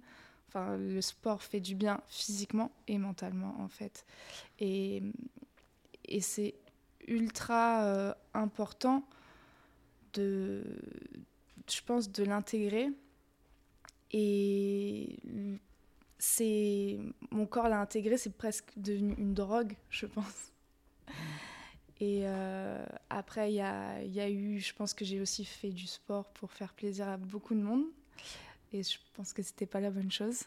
Enfin, 0.49 0.75
le 0.75 0.99
sport 0.99 1.41
fait 1.41 1.61
du 1.61 1.75
bien 1.75 2.01
physiquement 2.09 2.71
et 2.89 2.97
mentalement, 2.97 3.55
en 3.61 3.69
fait. 3.69 4.05
Et, 4.59 5.01
et 6.03 6.19
c'est 6.19 6.55
ultra 7.07 7.85
euh, 7.85 8.13
important 8.33 9.07
de, 10.11 10.61
je 11.69 11.81
pense, 11.85 12.11
de 12.11 12.25
l'intégrer. 12.25 12.89
Et 14.11 15.19
c'est 16.23 16.99
mon 17.31 17.47
corps 17.47 17.67
l'a 17.67 17.79
intégré, 17.79 18.15
c'est 18.15 18.37
presque 18.37 18.71
devenu 18.77 19.15
une 19.17 19.33
drogue, 19.33 19.73
je 19.89 20.05
pense. 20.05 20.51
Et 21.99 22.21
euh, 22.25 22.85
après, 23.09 23.51
il 23.51 23.55
y 23.55 23.61
a, 23.61 24.29
eu, 24.29 24.59
je 24.59 24.71
pense 24.75 24.93
que 24.93 25.03
j'ai 25.03 25.19
aussi 25.19 25.43
fait 25.45 25.71
du 25.71 25.87
sport 25.87 26.31
pour 26.33 26.51
faire 26.51 26.73
plaisir 26.73 27.09
à 27.09 27.17
beaucoup 27.17 27.55
de 27.55 27.61
monde. 27.61 27.85
Et 28.71 28.83
je 28.83 28.99
pense 29.15 29.33
que 29.33 29.41
c'était 29.41 29.65
pas 29.65 29.79
la 29.79 29.89
bonne 29.89 30.11
chose. 30.11 30.43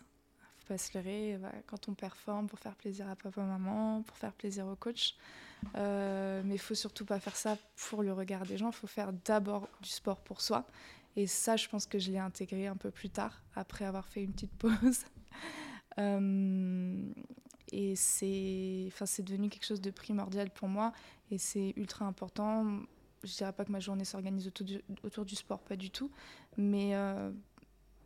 Faut 0.59 0.69
pas 0.69 0.79
se 0.79 0.97
leurrer. 0.97 1.41
quand 1.67 1.89
on 1.89 1.95
performe 1.95 2.47
pour 2.47 2.61
faire 2.61 2.77
plaisir 2.77 3.09
à 3.09 3.17
papa, 3.17 3.43
maman, 3.43 4.03
pour 4.03 4.17
faire 4.17 4.33
plaisir 4.33 4.69
au 4.69 4.77
coach. 4.77 5.17
Euh, 5.75 6.41
mais 6.45 6.57
faut 6.57 6.77
surtout 6.77 7.05
pas 7.05 7.19
faire 7.19 7.37
ça 7.37 7.59
pour 7.89 8.05
le 8.05 8.13
regard 8.13 8.47
des 8.47 8.59
gens. 8.59 8.71
Faut 8.71 8.87
faire 8.87 9.13
d'abord 9.25 9.69
du 9.83 9.91
sport 9.91 10.21
pour 10.21 10.41
soi. 10.41 10.65
Et 11.17 11.27
ça, 11.27 11.57
je 11.57 11.69
pense 11.69 11.87
que 11.87 11.99
je 11.99 12.13
l'ai 12.13 12.19
intégré 12.19 12.69
un 12.69 12.77
peu 12.77 12.93
plus 12.93 13.11
tard, 13.11 13.43
après 13.57 13.85
avoir 13.85 14.07
fait 14.07 14.23
une 14.23 14.33
petite 14.33 14.57
pause. 14.57 15.05
Euh, 15.99 17.13
et 17.71 17.95
c'est 17.95 18.85
enfin, 18.89 19.07
c'est 19.07 19.23
devenu 19.23 19.49
quelque 19.49 19.65
chose 19.65 19.81
de 19.81 19.93
primordial 19.93 20.51
pour 20.51 20.67
moi. 20.67 20.93
Et 21.31 21.39
c'est 21.39 21.73
ultra 21.77 22.05
important. 22.05 22.81
Je 23.23 23.33
dirais 23.37 23.53
pas 23.53 23.65
que 23.65 23.71
ma 23.71 23.79
journée 23.79 24.05
s'organise 24.05 24.49
autour 24.49 24.67
du, 24.67 24.83
autour 25.05 25.25
du 25.25 25.37
sport, 25.37 25.61
pas 25.61 25.77
du 25.77 25.91
tout. 25.91 26.11
Mais 26.57 26.97
euh, 26.97 27.31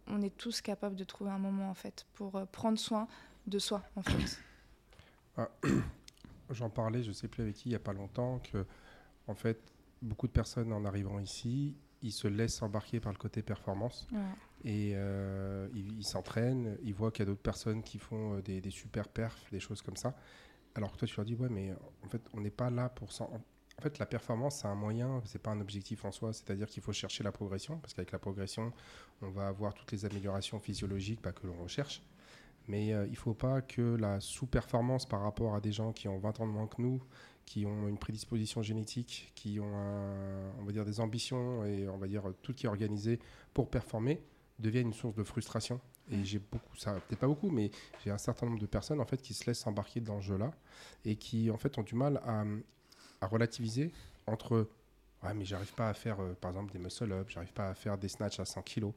on 0.07 0.21
est 0.21 0.37
tous 0.37 0.61
capables 0.61 0.97
de 0.97 1.05
trouver 1.05 1.31
un 1.31 1.39
moment, 1.39 1.71
en 1.71 1.75
fait, 1.75 2.07
pour 2.13 2.37
euh, 2.37 2.45
prendre 2.45 2.79
soin 2.79 3.09
de 3.47 3.59
soi, 3.59 3.83
en 3.97 4.03
fait. 4.03 4.39
J'en 6.51 6.71
parlais, 6.71 7.03
je 7.03 7.13
sais 7.13 7.29
plus 7.29 7.43
avec 7.43 7.57
qui, 7.57 7.71
il 7.71 7.73
y 7.73 7.77
a 7.77 7.81
pas 7.81 7.93
longtemps, 7.93 8.41
que 8.41 8.65
en 9.27 9.35
fait, 9.35 9.61
beaucoup 10.01 10.27
de 10.27 10.33
personnes 10.33 10.73
en 10.73 10.85
arrivant 10.85 11.19
ici, 11.19 11.77
ils 12.03 12.13
se 12.13 12.29
laissent 12.29 12.63
embarquer 12.63 13.01
par 13.01 13.13
le 13.13 13.19
côté 13.19 13.43
performance 13.43 14.07
Ouais. 14.13 14.19
Et 14.65 14.93
euh, 14.95 15.69
ils 15.73 15.99
ils 15.99 16.05
s'entraînent, 16.05 16.77
ils 16.83 16.95
voient 16.95 17.11
qu'il 17.11 17.21
y 17.21 17.23
a 17.23 17.27
d'autres 17.27 17.43
personnes 17.43 17.83
qui 17.83 17.99
font 17.99 18.37
euh, 18.37 18.43
des, 18.43 18.71
super 18.71 19.09
perfs, 19.09 19.51
des 19.53 19.61
choses 19.61 19.83
comme 19.83 19.97
ça. 19.97 20.17
alors 20.75 20.93
que 20.93 20.97
toi, 20.97 21.09
tu 21.09 21.17
leur 21.17 21.25
dis, 21.25 21.35
ouais, 21.35 21.49
mais 21.49 21.73
en 22.05 22.09
fait, 22.09 22.23
on 22.35 22.41
n'est 22.41 22.51
pas 22.51 22.71
là 22.71 22.89
pour 22.89 23.13
ça. 23.13 23.25
En 23.25 23.83
fait, 23.83 23.99
la 23.99 24.07
performance, 24.07 24.61
c'est 24.61 24.67
un 24.67 24.75
moyen, 24.75 25.23
c'est 25.25 25.41
pas 25.41 25.53
un 25.53 25.61
objectif 25.61 26.05
en 26.05 26.11
soi. 26.11 26.33
C'est-à-dire 26.33 26.67
qu'il 26.67 26.83
faut 26.83 26.93
chercher 26.93 27.23
la 27.23 27.31
progression, 27.31 27.79
parce 27.79 27.95
qu'avec 27.95 28.11
la 28.11 28.19
progression, 28.19 28.73
on 29.23 29.31
va 29.31 29.47
avoir 29.47 29.75
toutes 29.75 29.93
les 29.93 30.05
améliorations 30.05 30.59
physiologiques 30.59 31.21
bah, 31.23 31.33
que 31.33 31.47
l'on 31.47 31.63
recherche. 31.63 32.03
Mais 32.67 32.93
euh, 32.93 33.07
il 33.07 33.13
ne 33.13 33.17
faut 33.17 33.35
pas 33.35 33.63
que 33.63 33.97
la 33.97 34.21
sous-performance 34.21 35.07
par 35.07 35.23
rapport 35.23 35.55
à 35.55 35.61
des 35.61 35.73
gens 35.73 35.93
qui 35.93 36.09
ont 36.09 36.19
20 36.19 36.41
ans 36.41 36.47
de 36.47 36.53
moins 36.53 36.67
que 36.67 36.83
nous, 36.83 37.01
qui 37.47 37.65
ont 37.65 37.89
une 37.89 37.99
prédisposition 37.99 38.63
génétique, 38.63 39.33
qui 39.35 39.59
ont, 39.61 39.73
on 40.61 40.65
va 40.65 40.73
dire, 40.73 40.85
des 40.85 41.01
ambitions 41.01 41.65
et 41.65 41.89
on 41.89 41.97
va 41.97 42.09
dire 42.09 42.25
tout 42.43 42.53
qui 42.53 42.67
est 42.67 42.69
organisé 42.69 43.21
pour 43.55 43.71
performer, 43.71 44.21
devienne 44.59 44.89
une 44.89 44.93
source 44.93 45.15
de 45.15 45.25
frustration. 45.25 45.81
Et 46.11 46.25
j'ai 46.25 46.39
beaucoup, 46.39 46.77
ça 46.77 46.95
peut-être 46.95 47.19
pas 47.19 47.27
beaucoup, 47.27 47.51
mais 47.51 47.71
j'ai 48.03 48.11
un 48.11 48.19
certain 48.19 48.47
nombre 48.47 48.59
de 48.59 48.67
personnes 48.67 49.01
en 49.01 49.05
fait 49.05 49.21
qui 49.21 49.35
se 49.35 49.47
laissent 49.47 49.67
embarquer 49.67 50.01
dans 50.01 50.21
ce 50.21 50.27
jeu-là 50.27 50.53
et 51.05 51.17
qui 51.17 51.51
en 51.51 51.59
fait 51.59 51.77
ont 51.79 51.83
du 51.83 51.95
mal 51.95 52.21
à, 52.25 52.45
relativiser 53.27 53.93
entre 54.27 54.69
ouais 55.25 55.35
mais 55.35 55.45
j'arrive 55.45 55.75
pas 55.75 55.89
à 55.89 55.95
faire 55.95 56.21
euh, 56.21 56.35
par 56.41 56.53
exemple 56.53 56.73
des 56.73 56.79
muscle 56.79 57.11
up, 57.13 57.29
j'arrive 57.29 57.53
pas 57.53 57.69
à 57.69 57.75
faire 57.75 57.99
des 57.99 58.09
snatchs 58.09 58.41
à 58.41 58.45
100 58.45 58.63
kg, 58.63 58.93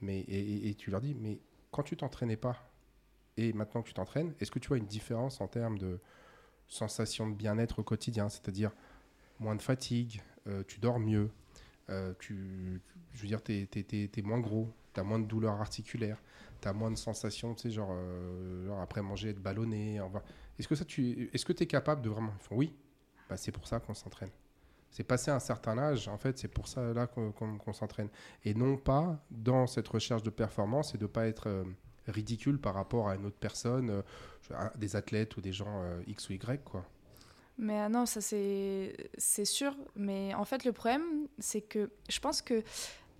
mais 0.00 0.20
et, 0.20 0.68
et, 0.68 0.74
tu 0.74 0.90
leur 0.90 1.00
dis 1.00 1.14
mais 1.14 1.38
quand 1.70 1.84
tu 1.84 1.96
t'entraînais 1.96 2.36
pas 2.36 2.56
et 3.36 3.52
maintenant 3.52 3.82
que 3.82 3.88
tu 3.88 3.94
t'entraînes, 3.94 4.34
est-ce 4.40 4.50
que 4.50 4.58
tu 4.58 4.68
vois 4.68 4.78
une 4.78 4.86
différence 4.86 5.40
en 5.40 5.46
termes 5.46 5.78
de 5.78 6.00
sensation 6.68 7.28
de 7.28 7.34
bien-être 7.34 7.78
au 7.78 7.82
quotidien, 7.82 8.28
c'est-à-dire 8.28 8.72
moins 9.38 9.56
de 9.56 9.62
fatigue, 9.62 10.22
euh, 10.46 10.62
tu 10.66 10.78
dors 10.78 10.98
mieux, 10.98 11.30
euh, 11.90 12.14
tu, 12.18 12.80
je 13.12 13.22
veux 13.22 13.28
dire, 13.28 13.42
tu 13.42 13.52
es, 13.52 14.22
moins 14.22 14.40
gros, 14.40 14.68
tu 14.92 15.00
as 15.00 15.02
moins 15.02 15.18
de 15.18 15.26
douleurs 15.26 15.60
articulaires, 15.60 16.22
tu 16.60 16.68
as 16.68 16.72
moins 16.72 16.90
de 16.90 16.96
sensations, 16.96 17.54
tu 17.54 17.62
sais, 17.62 17.70
genre, 17.70 17.90
euh, 17.92 18.66
genre 18.66 18.80
après 18.80 19.02
manger, 19.02 19.30
être 19.30 19.42
ballonné. 19.42 20.00
Est-ce 20.58 20.68
que 20.68 20.74
tu 20.84 21.30
est-ce 21.32 21.44
que 21.44 21.52
es 21.52 21.66
capable 21.66 22.02
de 22.02 22.10
vraiment. 22.10 22.32
oui, 22.50 22.74
bah, 23.28 23.36
c'est 23.36 23.52
pour 23.52 23.66
ça 23.66 23.80
qu'on 23.80 23.94
s'entraîne. 23.94 24.30
C'est 24.90 25.04
passé 25.04 25.30
un 25.30 25.38
certain 25.38 25.78
âge, 25.78 26.08
en 26.08 26.18
fait, 26.18 26.36
c'est 26.38 26.48
pour 26.48 26.66
ça 26.66 26.92
là 26.92 27.06
qu'on 27.06 27.72
s'entraîne. 27.72 28.08
Et 28.44 28.54
non 28.54 28.76
pas 28.76 29.24
dans 29.30 29.68
cette 29.68 29.86
recherche 29.86 30.24
de 30.24 30.30
performance 30.30 30.94
et 30.94 30.98
de 30.98 31.04
ne 31.04 31.08
pas 31.08 31.28
être 31.28 31.64
ridicule 32.10 32.58
par 32.58 32.74
rapport 32.74 33.08
à 33.08 33.14
une 33.14 33.26
autre 33.26 33.38
personne, 33.38 33.90
euh, 33.90 34.68
des 34.76 34.96
athlètes 34.96 35.36
ou 35.36 35.40
des 35.40 35.52
gens 35.52 35.82
euh, 35.82 36.02
X 36.06 36.28
ou 36.28 36.32
Y, 36.34 36.64
quoi. 36.64 36.84
Mais 37.58 37.80
euh, 37.80 37.88
non, 37.88 38.06
ça 38.06 38.20
c'est 38.20 39.44
sûr. 39.44 39.76
Mais 39.96 40.34
en 40.34 40.44
fait, 40.44 40.64
le 40.64 40.72
problème, 40.72 41.28
c'est 41.38 41.60
que 41.60 41.90
je 42.08 42.18
pense 42.18 42.42
que 42.42 42.62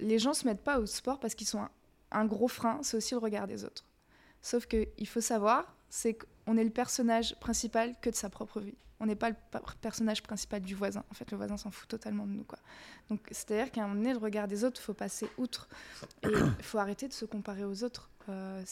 les 0.01 0.19
gens 0.19 0.35
se 0.35 0.47
mettent 0.47 0.65
pas 0.65 0.79
au 0.79 0.87
sport 0.87 1.21
parce 1.21 1.35
qu'ils 1.35 1.47
sont 1.47 1.67
un, 2.11 2.25
gros 2.25 2.49
frein, 2.49 2.81
c'est 2.83 2.97
aussi 2.97 3.15
le 3.15 3.19
regard 3.19 3.47
des 3.47 3.65
autres. 3.65 3.85
Sauf 4.43 4.67
qu'il 4.67 5.07
faut 5.07 5.21
savoir, 5.21 5.77
c'est 5.89 6.15
qu'on 6.15 6.57
est 6.57 6.65
le 6.65 6.71
personnage 6.71 7.37
principal 7.41 7.95
que 8.01 8.11
de 8.11 8.15
sa 8.15 8.31
propre 8.31 8.61
vie. 8.61 8.75
On 8.99 9.07
n'est 9.07 9.17
pas 9.17 9.31
le 9.31 9.37
personnage 9.81 10.23
principal 10.23 10.61
du 10.61 10.75
voisin. 10.75 11.05
En 11.11 11.15
fait, 11.15 11.31
le 11.31 11.37
voisin 11.37 11.57
s'en 11.57 11.71
fout 11.71 11.89
totalement 11.89 12.27
de 12.27 12.33
nous. 12.33 12.45
Quoi. 12.45 12.59
Donc, 13.09 13.21
c'est-à-dire 13.31 13.73
qu'à 13.73 13.85
un 13.85 13.89
moment 13.89 14.01
donné, 14.01 14.13
le 14.13 14.19
regard 14.19 14.47
des 14.47 14.63
autres, 14.63 14.79
il 14.81 14.85
faut 14.85 14.95
passer 14.95 15.27
outre. 15.39 15.69
Et 16.23 16.29
il 16.29 16.63
faut 16.65 16.79
arrêter 16.79 17.09
de 17.09 17.15
se 17.15 17.25
comparer 17.25 17.65
aux 17.65 17.83
autres. 17.83 18.11
Euh, 18.29 18.63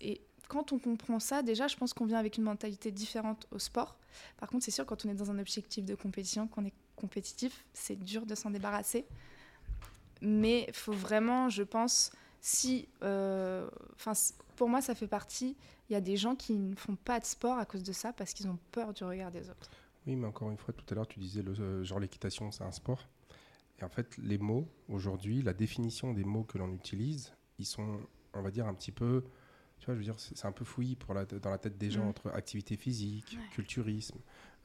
et 0.00 0.20
quand 0.46 0.72
on 0.72 0.78
comprend 0.78 1.18
ça, 1.18 1.42
déjà, 1.42 1.66
je 1.66 1.76
pense 1.76 1.94
qu'on 1.94 2.06
vient 2.06 2.18
avec 2.18 2.36
une 2.36 2.44
mentalité 2.44 2.92
différente 2.92 3.48
au 3.50 3.58
sport. 3.58 3.96
Par 4.36 4.48
contre, 4.48 4.64
c'est 4.64 4.70
sûr, 4.70 4.86
quand 4.86 5.04
on 5.04 5.08
est 5.08 5.14
dans 5.14 5.32
un 5.32 5.38
objectif 5.38 5.84
de 5.84 5.96
compétition, 5.96 6.46
qu'on 6.46 6.64
est 6.64 6.74
compétitif, 6.94 7.64
c'est 7.72 7.96
dur 7.96 8.24
de 8.24 8.34
s'en 8.36 8.50
débarrasser. 8.50 9.04
Mais 10.22 10.64
il 10.68 10.74
faut 10.74 10.92
vraiment, 10.92 11.48
je 11.48 11.62
pense, 11.62 12.12
si. 12.40 12.88
Euh, 13.02 13.68
enfin, 13.94 14.12
pour 14.56 14.68
moi, 14.68 14.80
ça 14.80 14.94
fait 14.94 15.08
partie. 15.08 15.56
Il 15.90 15.92
y 15.92 15.96
a 15.96 16.00
des 16.00 16.16
gens 16.16 16.34
qui 16.34 16.54
ne 16.54 16.74
font 16.74 16.96
pas 16.96 17.20
de 17.20 17.24
sport 17.24 17.58
à 17.58 17.66
cause 17.66 17.82
de 17.82 17.92
ça 17.92 18.12
parce 18.12 18.32
qu'ils 18.32 18.48
ont 18.48 18.58
peur 18.70 18.94
du 18.94 19.04
regard 19.04 19.30
des 19.30 19.50
autres. 19.50 19.70
Oui, 20.06 20.16
mais 20.16 20.26
encore 20.26 20.50
une 20.50 20.56
fois, 20.56 20.72
tout 20.72 20.84
à 20.90 20.94
l'heure, 20.94 21.06
tu 21.06 21.20
disais 21.20 21.42
le 21.42 21.52
euh, 21.52 21.84
genre 21.84 22.00
l'équitation, 22.00 22.50
c'est 22.50 22.64
un 22.64 22.72
sport. 22.72 23.06
Et 23.80 23.84
en 23.84 23.88
fait, 23.88 24.16
les 24.18 24.38
mots, 24.38 24.66
aujourd'hui, 24.88 25.42
la 25.42 25.52
définition 25.52 26.12
des 26.12 26.24
mots 26.24 26.44
que 26.44 26.58
l'on 26.58 26.72
utilise, 26.72 27.32
ils 27.58 27.66
sont 27.66 28.00
on 28.34 28.42
va 28.42 28.50
dire, 28.50 28.66
un 28.66 28.74
petit 28.74 28.92
peu. 28.92 29.24
Tu 29.78 29.86
vois, 29.86 29.94
je 29.94 29.98
veux 29.98 30.04
dire, 30.04 30.18
c'est 30.18 30.46
un 30.46 30.52
peu 30.52 30.64
fouillis 30.64 30.96
pour 30.96 31.14
la, 31.14 31.24
dans 31.24 31.50
la 31.50 31.58
tête 31.58 31.76
des 31.76 31.90
gens 31.90 32.04
mm. 32.04 32.08
entre 32.08 32.30
activité 32.30 32.76
physique, 32.76 33.36
culturisme, 33.52 34.18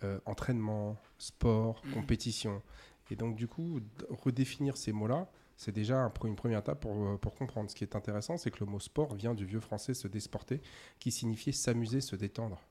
euh, 0.03 0.19
entraînement, 0.25 0.97
sport, 1.17 1.81
mm. 1.85 1.91
compétition. 1.93 2.61
Et 3.09 3.15
donc, 3.15 3.35
du 3.35 3.47
coup, 3.47 3.79
redéfinir 4.09 4.77
ces 4.77 4.91
mots-là, 4.91 5.29
c'est 5.57 5.71
déjà 5.71 6.11
une 6.23 6.35
première 6.35 6.59
étape 6.59 6.81
pour, 6.81 6.93
euh, 6.93 7.17
pour, 7.17 7.33
comprendre. 7.33 7.69
Ce 7.69 7.75
qui 7.75 7.83
est 7.83 7.95
intéressant, 7.95 8.37
c'est 8.37 8.51
que 8.51 8.59
le 8.59 8.67
mot 8.67 8.79
sport 8.79 9.15
vient 9.15 9.33
du 9.33 9.43
vieux 9.43 9.59
français 9.59 9.95
se 9.95 10.07
désporter, 10.07 10.61
qui 10.99 11.11
signifiait 11.11 11.51
s'amuser, 11.51 11.99
se 11.99 12.15
détendre. 12.15 12.61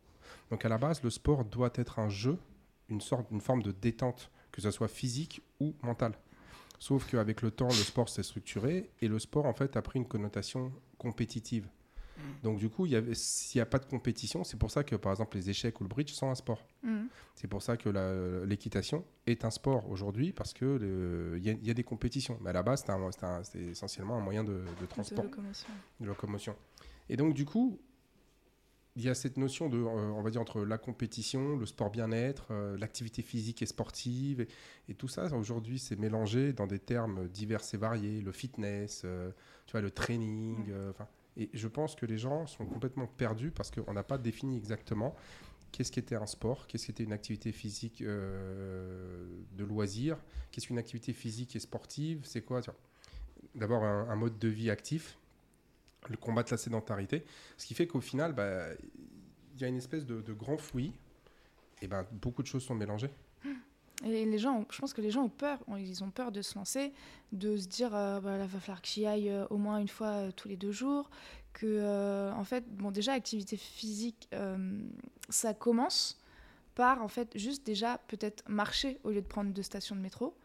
Donc, 0.50 0.64
à 0.64 0.69
la 0.69 0.78
base, 0.78 1.02
le 1.02 1.11
sport 1.11 1.45
doit 1.45 1.73
être 1.75 1.99
un 1.99 2.09
jeu, 2.09 2.38
une, 2.88 3.00
sorte, 3.00 3.28
une 3.33 3.40
forme 3.40 3.62
de 3.62 3.73
détente, 3.73 4.31
que 4.52 4.61
ce 4.61 4.71
soit 4.71 4.88
physique 4.88 5.43
ou 5.59 5.75
mentale. 5.83 6.12
Sauf 6.78 7.11
qu'avec 7.11 7.43
le 7.43 7.50
temps, 7.50 7.69
le 7.69 7.73
sport 7.73 8.09
s'est 8.09 8.23
structuré 8.23 8.90
et 9.00 9.09
le 9.09 9.19
sport, 9.19 9.47
en 9.47 9.52
fait, 9.52 9.76
a 9.76 9.83
pris 9.83 9.99
une 9.99 10.07
connotation 10.07 10.73
compétitive. 10.97 11.69
Mm. 12.16 12.20
Donc 12.42 12.58
du 12.58 12.68
coup, 12.68 12.87
s'il 13.12 13.58
n'y 13.58 13.62
a 13.62 13.66
pas 13.66 13.78
de 13.78 13.87
compétition, 13.87 14.44
c'est 14.44 14.58
pour 14.58 14.70
ça 14.70 14.85
que 14.85 14.96
par 14.96 15.12
exemple 15.12 15.37
les 15.37 15.50
échecs 15.50 15.80
ou 15.80 15.85
le 15.85 15.88
bridge 15.88 16.12
sont 16.12 16.30
un 16.30 16.35
sport. 16.35 16.66
Mm. 16.82 17.06
C'est 17.35 17.49
pour 17.49 17.62
ça 17.62 17.76
que 17.76 17.88
l'équitation 18.44 19.04
est 19.26 19.44
un 19.44 19.50
sport 19.50 19.88
aujourd'hui 19.90 20.32
parce 20.32 20.52
qu'il 20.52 21.38
y, 21.42 21.66
y, 21.66 21.70
a 21.70 21.75
des 21.75 21.85
compétitions. 21.85 22.38
Mais 22.42 22.50
à 22.50 22.54
la 22.54 22.62
base, 22.62 22.85
c'est 23.42 23.58
essentiellement 23.61 24.16
un 24.16 24.20
moyen 24.20 24.44
de, 24.44 24.62
transport. 24.88 25.25
De 25.25 25.30
locomotion. 25.30 25.68
de 26.00 26.06
locomotion. 26.06 26.56
Et 27.08 27.16
donc 27.16 27.35
du 27.35 27.44
coup, 27.44 27.78
il 28.96 29.04
y 29.04 29.11
a 29.11 29.14
cette 29.14 29.37
notion 29.37 29.68
de, 29.68 29.76
euh, 29.76 29.87
on 29.87 30.23
va 30.23 30.30
dire, 30.30 30.40
entre 30.40 30.62
la 30.62 30.78
compétition, 30.78 31.56
le 31.56 31.66
sport 31.66 31.90
bien-être, 31.90 32.46
euh, 32.50 32.78
l'activité 32.78 33.20
physique 33.20 33.61
et 33.61 33.66
sportive, 33.66 34.46
et, 34.88 34.94
tout 34.94 35.08
ça, 35.08 35.26
aujourd'hui, 35.37 35.78
c'est 35.78 35.99
mélangé 35.99 36.54
dans 36.54 36.66
des 36.66 36.78
termes 36.78 37.28
divers 37.28 37.61
et 37.73 37.76
variés, 37.76 38.23
le 38.23 38.32
fitness, 38.32 39.02
euh, 39.04 39.30
tu 39.66 39.73
vois, 39.73 39.82
le 39.82 39.90
training, 39.90 40.73
et 41.37 41.50
je 41.52 41.69
pense 41.69 41.95
que 41.95 42.07
les 42.07 42.19
gens 42.19 42.47
sont 42.47 42.64
complètement 42.64 43.07
perdus 43.07 43.50
parce 43.50 43.71
qu'on 43.71 43.93
n'a 43.93 44.02
pas 44.02 44.19
défini 44.19 44.57
exactement 44.57 45.14
qu'est-ce 45.73 45.93
qu'était 45.93 46.16
un 46.16 46.26
sport, 46.26 46.66
qu'est-ce 46.66 46.87
qu'était 46.87 47.05
une 47.05 47.12
activité 47.12 47.52
physique 47.52 48.02
de 48.02 49.64
loisir, 49.64 50.16
qu'est-ce 50.50 50.69
qu'une 50.69 50.78
activité 50.78 51.12
physique 51.12 51.55
et 51.55 51.61
sportive, 51.61 52.21
c'est 52.25 52.40
quoi 52.40 52.61
D'abord 53.55 53.85
un, 53.85 54.16
mode 54.16 54.38
de 54.38 54.49
vie 54.49 54.71
actif, 54.71 55.19
le 56.09 56.16
combattre 56.16 56.52
la 56.52 56.57
sédentarité. 56.57 57.25
Ce 57.59 57.66
qui 57.66 57.75
fait 57.75 57.87
qu'au 57.87 58.00
final, 58.00 58.33
bah, 58.33 58.69
il 59.55 59.61
y 59.61 59.64
a 59.64 59.69
une 59.69 59.76
espèce 59.76 60.07
de, 60.07 60.33
grand 60.33 60.57
fouillis, 60.57 60.95
et 61.83 61.88
ben, 61.88 62.07
beaucoup 62.11 62.43
de 62.43 62.49
choses 62.49 62.64
sont 62.64 62.75
mélangées. 62.75 63.11
Et 64.05 64.26
les 64.26 64.38
gens, 64.38 64.67
je 64.71 64.79
pense 64.79 64.93
que 64.93 65.00
les 65.00 65.11
gens 65.11 65.23
ont 65.23 65.31
peur, 65.31 65.59
ils 65.79 66.05
ont 66.05 66.11
peur 66.11 66.31
de 66.31 66.43
se 66.43 66.55
lancer, 66.57 66.93
de 67.33 67.57
se 67.57 67.67
dire, 67.67 67.95
euh, 67.95 68.21
bah, 68.21 68.37
va 68.37 68.61
falloir 68.61 68.83
que 68.83 68.88
j'y 68.88 69.07
aille 69.07 69.31
euh, 69.31 69.47
au 69.49 69.57
moins 69.57 69.79
une 69.79 69.88
fois 69.88 70.09
euh, 70.09 70.31
tous 70.33 70.49
les 70.49 70.57
deux 70.57 70.73
jours, 70.73 71.09
que, 71.55 72.31
en 72.33 72.45
fait, 72.45 72.65
bon, 72.69 72.91
déjà, 72.91 73.15
activité 73.15 73.57
physique, 73.57 74.29
ça 75.31 75.55
commence 75.55 76.21
par, 76.75 77.03
en 77.03 77.09
fait, 77.09 77.31
juste 77.38 77.65
déjà 77.65 77.97
peut-être 78.09 78.47
marcher 78.47 78.99
au 79.05 79.11
lieu 79.11 79.23
de 79.23 79.26
prendre 79.26 79.50
deux 79.55 79.62
stations 79.62 79.97
de 79.97 80.03
métro. 80.03 80.37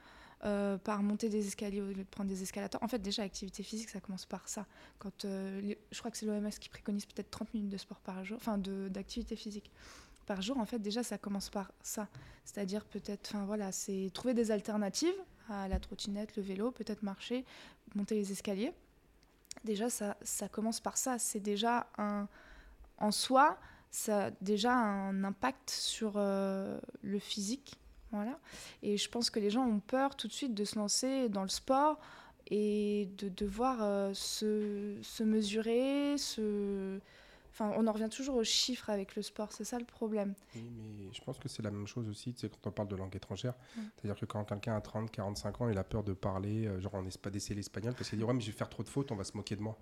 Euh, 0.43 0.79
par 0.79 1.03
monter 1.03 1.29
des 1.29 1.45
escaliers 1.45 1.81
au 1.81 1.85
lieu 1.85 1.93
de 1.93 2.03
prendre 2.03 2.27
des 2.27 2.41
escalators. 2.41 2.81
En 2.81 2.87
fait, 2.87 2.97
déjà, 2.97 3.21
activité 3.21 3.61
physique, 3.61 3.89
ça 3.89 3.99
commence 3.99 4.25
par 4.25 4.49
ça. 4.49 4.65
Quand, 4.97 5.25
euh, 5.25 5.75
je 5.91 5.99
crois 5.99 6.09
que 6.09 6.17
c'est 6.17 6.25
l'OMS 6.25 6.49
qui 6.59 6.67
préconise 6.67 7.05
peut-être 7.05 7.29
30 7.29 7.53
minutes 7.53 7.69
de 7.69 7.77
sport 7.77 7.99
par 7.99 8.25
jour, 8.25 8.37
enfin 8.37 8.57
d'activité 8.57 9.35
physique 9.35 9.69
par 10.25 10.41
jour. 10.41 10.57
En 10.57 10.65
fait, 10.65 10.79
déjà, 10.79 11.03
ça 11.03 11.17
commence 11.17 11.49
par 11.49 11.71
ça. 11.81 12.07
C'est-à-dire 12.45 12.85
peut-être, 12.85 13.31
enfin 13.33 13.45
voilà, 13.45 13.71
c'est 13.71 14.09
trouver 14.13 14.33
des 14.33 14.51
alternatives 14.51 15.15
à 15.49 15.67
la 15.67 15.79
trottinette, 15.79 16.35
le 16.35 16.43
vélo, 16.43 16.71
peut-être 16.71 17.03
marcher, 17.03 17.45
monter 17.95 18.15
les 18.15 18.31
escaliers. 18.31 18.73
Déjà, 19.63 19.89
ça, 19.89 20.17
ça 20.21 20.47
commence 20.47 20.79
par 20.79 20.97
ça. 20.97 21.19
C'est 21.19 21.39
déjà 21.39 21.87
un, 21.97 22.27
en 22.97 23.11
soi, 23.11 23.59
ça 23.91 24.25
a 24.25 24.31
déjà 24.41 24.73
un 24.73 25.23
impact 25.23 25.69
sur 25.69 26.13
euh, 26.15 26.79
le 27.01 27.19
physique 27.19 27.77
voilà. 28.11 28.37
Et 28.83 28.97
je 28.97 29.09
pense 29.09 29.29
que 29.29 29.39
les 29.39 29.49
gens 29.49 29.65
ont 29.65 29.79
peur 29.79 30.15
tout 30.15 30.27
de 30.27 30.33
suite 30.33 30.53
de 30.53 30.65
se 30.65 30.77
lancer 30.77 31.29
dans 31.29 31.43
le 31.43 31.49
sport 31.49 31.97
et 32.47 33.07
de 33.17 33.29
devoir 33.29 33.77
euh, 33.81 34.13
se, 34.13 34.95
se, 35.01 35.23
mesurer, 35.23 36.17
se... 36.17 36.99
Enfin, 37.51 37.73
on 37.75 37.85
en 37.87 37.91
revient 37.91 38.09
toujours 38.09 38.35
aux 38.35 38.43
chiffres 38.43 38.89
avec 38.89 39.15
le 39.15 39.21
sport, 39.21 39.51
c'est 39.51 39.65
ça 39.65 39.77
le 39.77 39.85
problème. 39.85 40.33
Oui, 40.55 40.69
mais 40.71 41.13
je 41.13 41.21
pense 41.21 41.37
que 41.37 41.49
c'est 41.49 41.61
la 41.61 41.71
même 41.71 41.87
chose 41.87 42.07
aussi, 42.07 42.33
c'est 42.37 42.49
quand 42.49 42.69
on 42.69 42.71
parle 42.71 42.87
de 42.87 42.95
langue 42.95 43.15
étrangère. 43.15 43.53
C'est-à-dire 43.75 44.19
que 44.19 44.25
quand 44.25 44.45
quelqu'un 44.45 44.75
a 44.75 44.81
30, 44.81 45.11
45 45.11 45.61
ans, 45.61 45.69
il 45.69 45.77
a 45.77 45.83
peur 45.83 46.03
de 46.03 46.13
parler, 46.13 46.65
euh, 46.65 46.79
genre 46.79 46.93
on 46.93 47.03
n'est 47.03 47.09
pas 47.21 47.29
d'essayer 47.29 47.55
l'espagnol, 47.55 47.93
parce 47.93 48.09
qu'il 48.09 48.19
dit, 48.19 48.25
ouais, 48.25 48.33
mais 48.33 48.41
je 48.41 48.47
vais 48.47 48.57
faire 48.57 48.69
trop 48.69 48.83
de 48.83 48.89
fautes, 48.89 49.11
on 49.11 49.15
va 49.15 49.25
se 49.25 49.35
moquer 49.35 49.55
de 49.55 49.61
moi. 49.61 49.77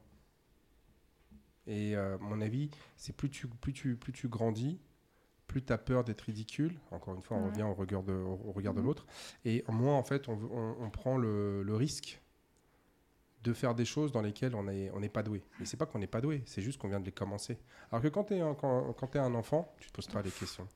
Et 1.68 1.96
euh, 1.96 2.18
mon 2.20 2.42
avis, 2.42 2.72
c'est 2.98 3.16
plus 3.16 3.30
tu, 3.30 3.48
plus, 3.48 3.74
tu, 3.74 3.96
plus 3.96 4.12
tu 4.12 4.28
grandis, 4.28 4.80
plus 5.46 5.64
tu 5.64 5.72
as 5.72 5.78
peur 5.78 6.04
d'être 6.04 6.22
ridicule. 6.22 6.80
Encore 6.90 7.14
une 7.14 7.22
fois, 7.22 7.38
on 7.38 7.46
revient 7.46 7.64
au 7.64 7.76
regard 7.76 8.02
de, 8.02 8.14
au 8.14 8.52
regard 8.52 8.74
de 8.74 8.80
mhm. 8.80 8.88
l'autre. 8.88 9.06
Et 9.46 9.64
moins, 9.68 9.96
en 9.96 10.04
fait, 10.04 10.28
on, 10.30 10.40
on, 10.80 10.90
prend 10.90 11.18
le, 11.18 11.62
le, 11.62 11.76
risque 11.76 12.22
de 13.44 13.54
faire 13.54 13.76
des 13.76 13.86
choses 13.86 14.12
dans 14.12 14.22
lesquelles 14.22 14.56
on 14.56 14.64
n'est 14.64 14.92
on 14.92 15.02
pas 15.08 15.24
doué. 15.24 15.44
Mais 15.60 15.66
c'est 15.66 15.78
pas 15.78 15.86
qu'on 15.86 16.00
n'est 16.00 16.08
pas 16.08 16.22
doué, 16.22 16.44
c'est 16.46 16.62
juste 16.62 16.80
qu'on 16.80 16.90
vient 16.90 17.00
de 17.00 17.06
les 17.06 17.12
commencer. 17.12 17.58
Alors 17.92 18.02
que 18.02 18.08
quand 18.08 18.26
tu 18.26 18.34
es, 18.34 18.38
es, 18.38 19.20
un 19.20 19.36
enfant, 19.36 19.74
tu 19.80 19.90
te 19.90 19.94
poseras 19.94 20.22
les 20.22 20.32
questions. 20.32 20.68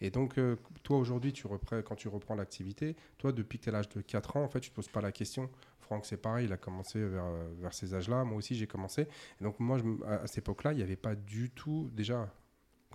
Et 0.00 0.10
donc, 0.10 0.38
euh, 0.38 0.56
toi, 0.84 0.98
aujourd'hui, 0.98 1.32
tu 1.32 1.48
reprends, 1.48 1.82
quand 1.82 1.96
tu 1.96 2.06
reprends 2.06 2.36
l'activité, 2.36 2.94
toi, 3.18 3.32
depuis 3.32 3.58
que 3.58 3.64
tu 3.64 3.70
l'âge 3.72 3.88
de 3.88 4.00
4 4.00 4.36
ans, 4.36 4.44
en 4.44 4.48
fait, 4.48 4.60
tu 4.60 4.68
ne 4.68 4.70
te 4.70 4.76
poses 4.76 4.88
pas 4.88 5.00
la 5.00 5.10
question. 5.10 5.50
Franck, 5.80 6.06
c'est 6.06 6.16
pareil, 6.16 6.46
il 6.46 6.52
a 6.52 6.56
commencé 6.56 7.04
vers, 7.04 7.26
vers 7.58 7.74
ces 7.74 7.92
âges-là. 7.92 8.22
Moi 8.24 8.38
aussi, 8.38 8.54
j'ai 8.54 8.68
commencé. 8.68 9.08
Et 9.40 9.44
donc, 9.44 9.58
moi, 9.58 9.78
je, 9.78 9.84
à, 10.06 10.22
à 10.22 10.26
cette 10.28 10.38
époque-là, 10.38 10.72
il 10.72 10.76
n'y 10.76 10.82
avait 10.82 10.94
pas 10.94 11.16
du 11.16 11.50
tout, 11.50 11.90
déjà, 11.92 12.32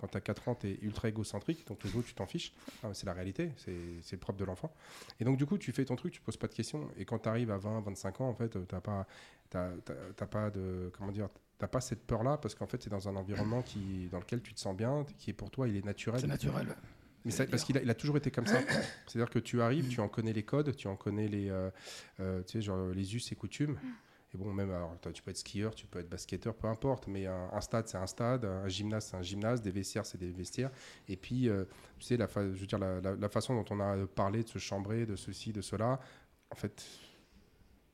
quand 0.00 0.08
tu 0.08 0.16
as 0.16 0.20
4 0.20 0.48
ans, 0.48 0.54
tu 0.54 0.68
es 0.68 0.78
ultra 0.80 1.08
égocentrique, 1.08 1.66
donc 1.66 1.84
autres, 1.84 2.06
tu 2.06 2.14
t'en 2.14 2.26
fiches. 2.26 2.54
Ah, 2.82 2.88
c'est 2.94 3.04
la 3.04 3.12
réalité, 3.12 3.52
c'est 3.56 4.12
le 4.12 4.18
propre 4.18 4.38
de 4.38 4.44
l'enfant. 4.44 4.72
Et 5.20 5.24
donc, 5.24 5.36
du 5.36 5.44
coup, 5.44 5.58
tu 5.58 5.72
fais 5.72 5.84
ton 5.84 5.96
truc, 5.96 6.12
tu 6.12 6.22
poses 6.22 6.38
pas 6.38 6.46
de 6.46 6.54
questions. 6.54 6.88
Et 6.96 7.04
quand 7.04 7.18
tu 7.18 7.28
arrives 7.28 7.50
à 7.50 7.58
20, 7.58 7.80
25 7.82 8.20
ans, 8.22 8.28
en 8.28 8.34
fait, 8.34 8.50
tu 8.50 8.74
n'as 8.74 8.80
pas, 8.80 9.06
pas 9.50 10.50
de. 10.50 10.90
Comment 10.96 11.12
dire 11.12 11.28
T'as 11.58 11.68
pas 11.68 11.82
cette 11.82 12.06
peur-là 12.06 12.38
parce 12.38 12.54
qu'en 12.54 12.66
fait, 12.66 12.82
c'est 12.82 12.88
dans 12.88 13.06
un 13.06 13.16
environnement 13.16 13.60
qui, 13.60 14.08
dans 14.10 14.18
lequel 14.18 14.40
tu 14.40 14.54
te 14.54 14.60
sens 14.60 14.74
bien, 14.74 15.04
qui 15.18 15.28
est 15.28 15.34
pour 15.34 15.50
toi, 15.50 15.68
il 15.68 15.76
est 15.76 15.84
naturel. 15.84 16.18
C'est 16.18 16.26
naturel. 16.26 16.74
Mais 17.26 17.32
ça, 17.32 17.44
parce 17.44 17.64
qu'il 17.64 17.76
a, 17.76 17.82
il 17.82 17.90
a, 17.90 17.94
toujours 17.94 18.16
été 18.16 18.30
comme 18.30 18.46
ça. 18.46 18.60
C'est-à-dire 19.06 19.28
que 19.28 19.38
tu 19.38 19.60
arrives, 19.60 19.88
tu 19.88 20.00
en 20.00 20.08
connais 20.08 20.32
les 20.32 20.42
codes, 20.42 20.74
tu 20.74 20.88
en 20.88 20.96
connais 20.96 21.28
les, 21.28 21.50
euh, 21.50 21.70
euh, 22.20 22.42
tu 22.44 22.52
sais, 22.52 22.62
genre, 22.62 22.88
les 22.94 23.14
us 23.14 23.30
et 23.30 23.34
coutumes. 23.34 23.76
Et 24.32 24.38
bon, 24.38 24.52
même, 24.52 24.70
alors, 24.70 24.96
tu 25.12 25.22
peux 25.22 25.30
être 25.30 25.38
skieur, 25.38 25.74
tu 25.74 25.86
peux 25.86 25.98
être 25.98 26.08
basketteur, 26.08 26.54
peu 26.54 26.68
importe, 26.68 27.08
mais 27.08 27.26
un, 27.26 27.60
stade, 27.60 27.88
c'est 27.88 27.98
un 27.98 28.06
stade, 28.06 28.44
un 28.44 28.68
gymnase, 28.68 29.06
c'est 29.06 29.16
un 29.16 29.22
gymnase, 29.22 29.60
des 29.60 29.72
vestiaires, 29.72 30.06
c'est 30.06 30.18
des 30.18 30.30
vestiaires. 30.30 30.70
Et 31.08 31.16
puis, 31.16 31.48
euh, 31.48 31.64
tu 31.98 32.06
sais, 32.06 32.16
la, 32.16 32.28
je 32.28 32.40
veux 32.40 32.66
dire, 32.66 32.78
la, 32.78 33.00
la, 33.00 33.16
la, 33.16 33.28
façon 33.28 33.54
dont 33.54 33.64
on 33.70 33.80
a 33.80 34.06
parlé 34.06 34.44
de 34.44 34.48
se 34.48 34.58
chambrer, 34.58 35.04
de 35.04 35.16
ceci, 35.16 35.52
de 35.52 35.60
cela, 35.60 35.98
en 36.50 36.54
fait, 36.54 36.84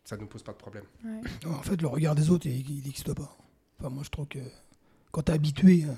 ça 0.05 0.17
ne 0.17 0.23
nous 0.23 0.27
pose 0.27 0.43
pas 0.43 0.53
de 0.53 0.59
problème. 0.59 0.85
Ouais. 1.05 1.21
En 1.47 1.63
fait, 1.63 1.81
le 1.81 1.89
regard 1.89 2.15
des 2.15 2.31
autres, 2.31 2.47
il 2.47 2.83
n'existe 2.85 3.15
pas. 3.15 3.37
Enfin, 3.79 3.89
moi, 3.89 4.03
je 4.05 4.11
trouve 4.11 4.29
que 4.29 4.39
quand 5.11 5.23
tu 5.23 5.33
es 5.33 5.35
habitué, 5.35 5.85
euh, 5.85 5.95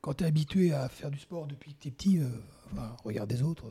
quand 0.00 0.14
tu 0.14 0.24
es 0.24 0.26
habitué 0.26 0.72
à 0.72 0.88
faire 0.88 1.10
du 1.10 1.18
sport 1.18 1.46
depuis 1.46 1.74
que 1.74 1.78
tu 1.80 1.88
es 1.88 1.90
petit, 1.92 2.18
euh, 2.18 2.28
enfin, 2.72 2.96
regard 3.04 3.26
des 3.26 3.42
autres. 3.42 3.64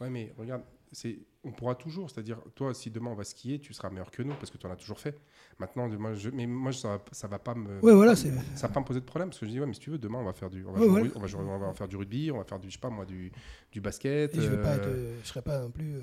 Ouais, 0.00 0.10
mais 0.10 0.34
regarde, 0.36 0.62
c'est 0.92 1.18
on 1.44 1.50
pourra 1.50 1.74
toujours, 1.74 2.08
c'est-à-dire, 2.10 2.38
toi, 2.54 2.72
si 2.72 2.90
demain 2.90 3.10
on 3.10 3.14
va 3.14 3.24
skier, 3.24 3.58
tu 3.58 3.72
seras 3.74 3.90
meilleur 3.90 4.10
que 4.10 4.22
nous 4.22 4.34
parce 4.34 4.50
que 4.50 4.58
tu 4.58 4.66
en 4.66 4.70
as 4.70 4.76
toujours 4.76 5.00
fait. 5.00 5.20
Maintenant, 5.58 5.88
moi, 5.88 6.14
je, 6.14 6.30
mais 6.30 6.46
moi, 6.46 6.72
ça, 6.72 7.02
ça 7.10 7.26
va 7.26 7.38
pas 7.40 7.54
me, 7.54 7.80
ouais, 7.80 7.92
voilà, 7.92 8.14
ça 8.14 8.28
va 8.28 8.68
pas 8.68 8.80
me 8.80 8.84
poser 8.84 9.00
de 9.00 9.04
problème 9.04 9.28
parce 9.30 9.40
que 9.40 9.46
je 9.46 9.50
dis, 9.50 9.58
ouais, 9.60 9.66
mais 9.66 9.74
si 9.74 9.80
tu 9.80 9.90
veux, 9.90 9.98
demain 9.98 10.18
on 10.18 10.24
va 10.24 10.32
faire 10.32 10.50
du, 10.50 10.64
on 10.64 10.72
va, 10.72 10.78
Ouais, 10.80 10.86
jouer- 10.86 10.98
voilà. 11.00 11.12
on 11.16 11.20
va, 11.20 11.26
jouer- 11.26 11.42
on 11.44 11.58
va 11.58 11.74
faire 11.74 11.88
du 11.88 11.96
rugby, 11.96 12.30
on 12.30 12.38
va 12.38 12.44
faire 12.44 12.60
du, 12.60 12.68
je 12.68 12.74
sais 12.74 12.80
pas 12.80 12.90
moi, 12.90 13.04
du, 13.04 13.32
du 13.72 13.80
basket. 13.80 14.34
Et 14.36 14.40
je 14.40 14.50
ne 14.52 14.56
euh, 14.56 15.22
serais 15.24 15.42
pas 15.42 15.58
non 15.60 15.70
plus. 15.70 15.96
euh, 15.96 16.00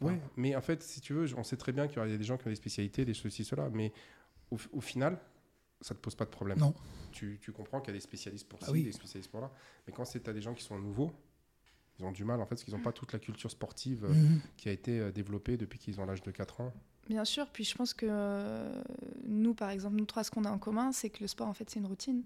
Ouais, 0.00 0.18
mais 0.36 0.56
en 0.56 0.62
fait, 0.62 0.82
si 0.82 1.02
tu 1.02 1.12
veux, 1.12 1.26
on 1.36 1.42
sait 1.44 1.58
très 1.58 1.72
bien 1.72 1.86
qu'il 1.86 1.98
y 1.98 2.00
a 2.14 2.16
des 2.16 2.24
gens 2.24 2.38
qui 2.38 2.46
ont 2.46 2.50
des 2.50 2.56
spécialités, 2.56 3.04
des 3.04 3.12
ceci, 3.12 3.44
cela, 3.44 3.68
mais 3.70 3.92
au, 4.50 4.56
au 4.72 4.80
final, 4.80 5.18
ça 5.82 5.94
te 5.94 6.00
pose 6.00 6.14
pas 6.14 6.24
de 6.24 6.30
problème. 6.30 6.58
Non. 6.58 6.72
Tu, 7.12 7.38
tu 7.42 7.52
comprends 7.52 7.80
qu'il 7.80 7.88
y 7.92 7.96
a 7.96 7.98
des 7.98 8.02
spécialistes 8.02 8.48
pour 8.48 8.58
Ah 8.62 8.66
ci, 8.66 8.72
oui. 8.72 8.84
des 8.84 8.92
spécialistes 8.92 9.30
pour 9.30 9.42
là, 9.42 9.50
mais 9.86 9.92
quand 9.92 10.06
c'est 10.06 10.26
à 10.26 10.32
des 10.32 10.40
gens 10.40 10.54
qui 10.54 10.62
sont 10.64 10.78
nouveaux, 10.78 11.12
ils 12.00 12.04
ont 12.04 12.12
du 12.12 12.24
mal 12.24 12.40
en 12.40 12.44
fait, 12.44 12.50
parce 12.50 12.64
qu'ils 12.64 12.74
n'ont 12.74 12.82
pas 12.82 12.92
toute 12.92 13.12
la 13.12 13.18
culture 13.18 13.50
sportive 13.50 14.04
euh, 14.04 14.12
mhm. 14.12 14.40
qui 14.56 14.68
a 14.68 14.72
été 14.72 14.98
euh, 14.98 15.12
développée 15.12 15.56
depuis 15.56 15.78
qu'ils 15.78 16.00
ont 16.00 16.06
l'âge 16.06 16.22
de 16.22 16.30
4 16.30 16.60
ans. 16.60 16.72
Bien 17.08 17.24
sûr, 17.24 17.48
puis 17.48 17.64
je 17.64 17.74
pense 17.74 17.92
que 17.92 18.06
euh, 18.08 18.82
nous, 19.26 19.52
par 19.52 19.70
exemple, 19.70 19.96
nous 19.96 20.04
trois, 20.04 20.22
ce 20.22 20.30
qu'on 20.30 20.44
a 20.44 20.50
en 20.50 20.58
commun, 20.58 20.92
c'est 20.92 21.10
que 21.10 21.18
le 21.20 21.26
sport, 21.26 21.48
en 21.48 21.54
fait, 21.54 21.68
c'est 21.68 21.80
une 21.80 21.86
routine. 21.86 22.22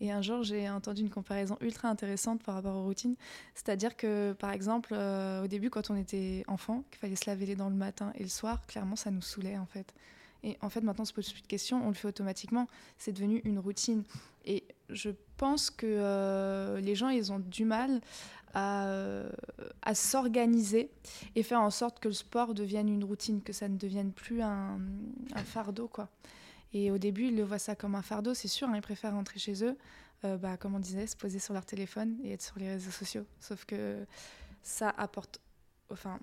Et 0.00 0.12
un 0.12 0.20
jour, 0.20 0.42
j'ai 0.42 0.68
entendu 0.68 1.00
une 1.00 1.08
comparaison 1.08 1.56
ultra 1.62 1.88
intéressante 1.88 2.42
par 2.42 2.56
rapport 2.56 2.76
aux 2.76 2.84
routines. 2.84 3.16
C'est-à-dire 3.54 3.96
que, 3.96 4.34
par 4.34 4.50
exemple, 4.50 4.90
euh, 4.92 5.44
au 5.44 5.46
début, 5.46 5.70
quand 5.70 5.90
on 5.90 5.96
était 5.96 6.44
enfant, 6.46 6.84
qu'il 6.90 6.98
fallait 6.98 7.16
se 7.16 7.28
laver 7.30 7.46
les 7.46 7.56
dents 7.56 7.70
le 7.70 7.76
matin 7.76 8.12
et 8.16 8.22
le 8.22 8.28
soir, 8.28 8.66
clairement, 8.66 8.96
ça 8.96 9.10
nous 9.10 9.22
saoulait, 9.22 9.56
en 9.56 9.64
fait. 9.64 9.94
Et 10.42 10.58
en 10.60 10.68
fait, 10.68 10.82
maintenant, 10.82 11.02
on 11.02 11.06
se 11.06 11.14
pose 11.14 11.32
plus 11.32 11.42
de 11.42 11.46
questions, 11.46 11.82
on 11.82 11.88
le 11.88 11.94
fait 11.94 12.08
automatiquement. 12.08 12.66
C'est 12.98 13.12
devenu 13.12 13.40
une 13.44 13.58
routine. 13.58 14.04
Et 14.44 14.64
je 14.90 15.10
pense 15.38 15.70
que 15.70 15.86
euh, 15.86 16.80
les 16.80 16.94
gens, 16.94 17.08
ils 17.08 17.32
ont 17.32 17.38
du 17.38 17.64
mal 17.64 18.02
à, 18.54 18.86
euh, 18.86 19.30
à 19.82 19.94
s'organiser 19.94 20.90
et 21.34 21.42
faire 21.42 21.60
en 21.60 21.70
sorte 21.70 22.00
que 22.00 22.08
le 22.08 22.14
sport 22.14 22.54
devienne 22.54 22.88
une 22.88 23.04
routine, 23.04 23.42
que 23.42 23.52
ça 23.52 23.68
ne 23.68 23.76
devienne 23.76 24.12
plus 24.12 24.42
un, 24.42 24.78
un 25.34 25.44
fardeau, 25.44 25.88
quoi. 25.88 26.08
Et 26.72 26.90
au 26.90 26.98
début, 26.98 27.28
ils 27.28 27.36
le 27.36 27.44
voient 27.44 27.58
ça 27.58 27.74
comme 27.74 27.94
un 27.94 28.02
fardeau, 28.02 28.34
c'est 28.34 28.48
sûr, 28.48 28.68
hein, 28.68 28.76
ils 28.76 28.82
préfèrent 28.82 29.12
rentrer 29.14 29.38
chez 29.38 29.64
eux, 29.64 29.76
euh, 30.24 30.36
bah, 30.36 30.56
comme 30.56 30.74
on 30.74 30.80
disait, 30.80 31.06
se 31.06 31.16
poser 31.16 31.38
sur 31.38 31.54
leur 31.54 31.64
téléphone 31.64 32.18
et 32.24 32.32
être 32.32 32.42
sur 32.42 32.58
les 32.58 32.68
réseaux 32.68 32.90
sociaux. 32.90 33.24
Sauf 33.40 33.64
que 33.64 34.04
ça 34.62 34.90
apporte... 34.90 35.40
Enfin, 35.90 36.18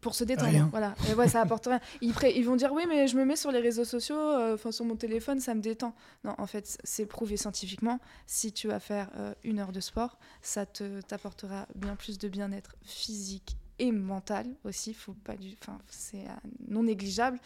pour 0.00 0.14
se 0.14 0.24
détendre, 0.24 0.50
Rien. 0.50 0.68
voilà. 0.70 0.94
Et 1.08 1.14
ouais, 1.14 1.28
ça 1.28 1.40
apporte 1.40 1.66
rien. 1.66 1.80
Ils, 2.02 2.44
vont 2.44 2.56
dire 2.56 2.72
oui, 2.72 2.84
mais 2.88 3.08
je 3.08 3.16
me 3.16 3.24
mets 3.24 3.36
sur 3.36 3.50
les 3.50 3.60
réseaux 3.60 3.84
sociaux, 3.84 4.16
euh, 4.16 4.54
enfin 4.54 4.72
sur 4.72 4.84
mon 4.84 4.96
téléphone, 4.96 5.40
ça 5.40 5.54
me 5.54 5.60
détend. 5.60 5.94
Non, 6.24 6.34
en 6.38 6.46
fait, 6.46 6.78
c'est 6.84 7.06
prouvé 7.06 7.36
scientifiquement. 7.36 7.98
Si 8.26 8.52
tu 8.52 8.68
vas 8.68 8.80
faire 8.80 9.10
euh, 9.16 9.34
une 9.44 9.58
heure 9.58 9.72
de 9.72 9.80
sport, 9.80 10.18
ça 10.42 10.66
te 10.66 11.00
t'apportera 11.00 11.66
bien 11.74 11.96
plus 11.96 12.18
de 12.18 12.28
bien-être 12.28 12.76
physique 12.82 13.56
et 13.78 13.92
mental 13.92 14.46
aussi. 14.64 14.94
Faut 14.94 15.12
pas 15.12 15.36
du, 15.36 15.54
enfin, 15.60 15.78
c'est 15.88 16.24
euh, 16.24 16.48
non 16.68 16.84
négligeable. 16.84 17.38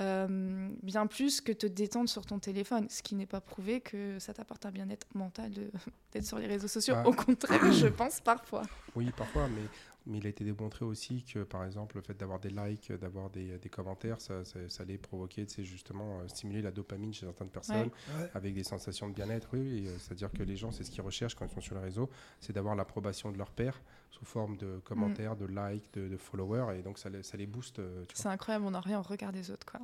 Euh, 0.00 0.68
bien 0.82 1.06
plus 1.06 1.40
que 1.42 1.52
te 1.52 1.66
détendre 1.66 2.08
sur 2.08 2.24
ton 2.24 2.38
téléphone, 2.38 2.86
ce 2.88 3.02
qui 3.02 3.14
n'est 3.14 3.26
pas 3.26 3.40
prouvé 3.42 3.82
que 3.82 4.18
ça 4.18 4.32
t'apporte 4.32 4.64
un 4.64 4.70
bien-être 4.70 5.06
mental 5.14 5.52
d'être 6.12 6.24
sur 6.24 6.38
les 6.38 6.46
réseaux 6.46 6.68
sociaux. 6.68 6.94
Ah. 6.96 7.06
Au 7.06 7.12
contraire, 7.12 7.70
je 7.72 7.86
pense 7.86 8.20
parfois. 8.20 8.62
Oui, 8.94 9.10
parfois, 9.16 9.48
mais, 9.48 9.62
mais 10.10 10.18
il 10.18 10.26
a 10.26 10.28
été 10.30 10.44
démontré 10.44 10.84
aussi 10.84 11.22
que, 11.24 11.44
par 11.44 11.64
exemple, 11.64 11.96
le 11.96 12.02
fait 12.02 12.14
d'avoir 12.14 12.38
des 12.40 12.50
likes, 12.50 12.92
d'avoir 12.92 13.30
des, 13.30 13.56
des 13.58 13.68
commentaires, 13.70 14.20
ça, 14.20 14.44
ça, 14.44 14.58
ça 14.68 14.82
allait 14.82 14.98
provoquer, 14.98 15.46
c'est 15.48 15.64
justement 15.64 16.20
euh, 16.20 16.28
stimuler 16.28 16.60
la 16.60 16.70
dopamine 16.70 17.14
chez 17.14 17.24
certaines 17.24 17.48
personnes. 17.48 17.90
Ouais. 18.18 18.30
avec 18.34 18.52
des 18.54 18.64
sensations 18.64 19.08
de 19.08 19.14
bien-être. 19.14 19.48
Oui, 19.52 19.60
oui, 19.60 19.86
euh, 19.88 19.96
c'est-à-dire 19.98 20.30
que 20.32 20.42
les 20.42 20.56
gens, 20.56 20.70
c'est 20.72 20.84
ce 20.84 20.90
qu'ils 20.90 21.02
recherchent 21.02 21.34
quand 21.36 21.46
ils 21.46 21.54
sont 21.54 21.60
sur 21.60 21.76
les 21.76 21.80
réseaux, 21.82 22.10
c'est 22.40 22.52
d'avoir 22.52 22.74
l'approbation 22.74 23.30
de 23.32 23.38
leur 23.38 23.50
père 23.52 23.80
sous 24.10 24.24
forme 24.24 24.56
de 24.56 24.80
commentaires, 24.84 25.36
de 25.36 25.46
likes, 25.46 25.92
de, 25.94 26.08
de 26.08 26.16
followers, 26.16 26.76
et 26.78 26.82
donc 26.82 26.98
ça 26.98 27.08
les, 27.08 27.22
ça 27.22 27.36
les 27.36 27.46
booste. 27.46 27.78
euh. 27.78 28.04
C'est 28.12 28.28
incroyable, 28.28 28.64
on 28.66 28.72
n'a 28.72 28.80
rien 28.80 28.98
au 28.98 29.02
regard 29.02 29.32
des 29.32 29.50
autres, 29.50 29.64
quoi. 29.66 29.80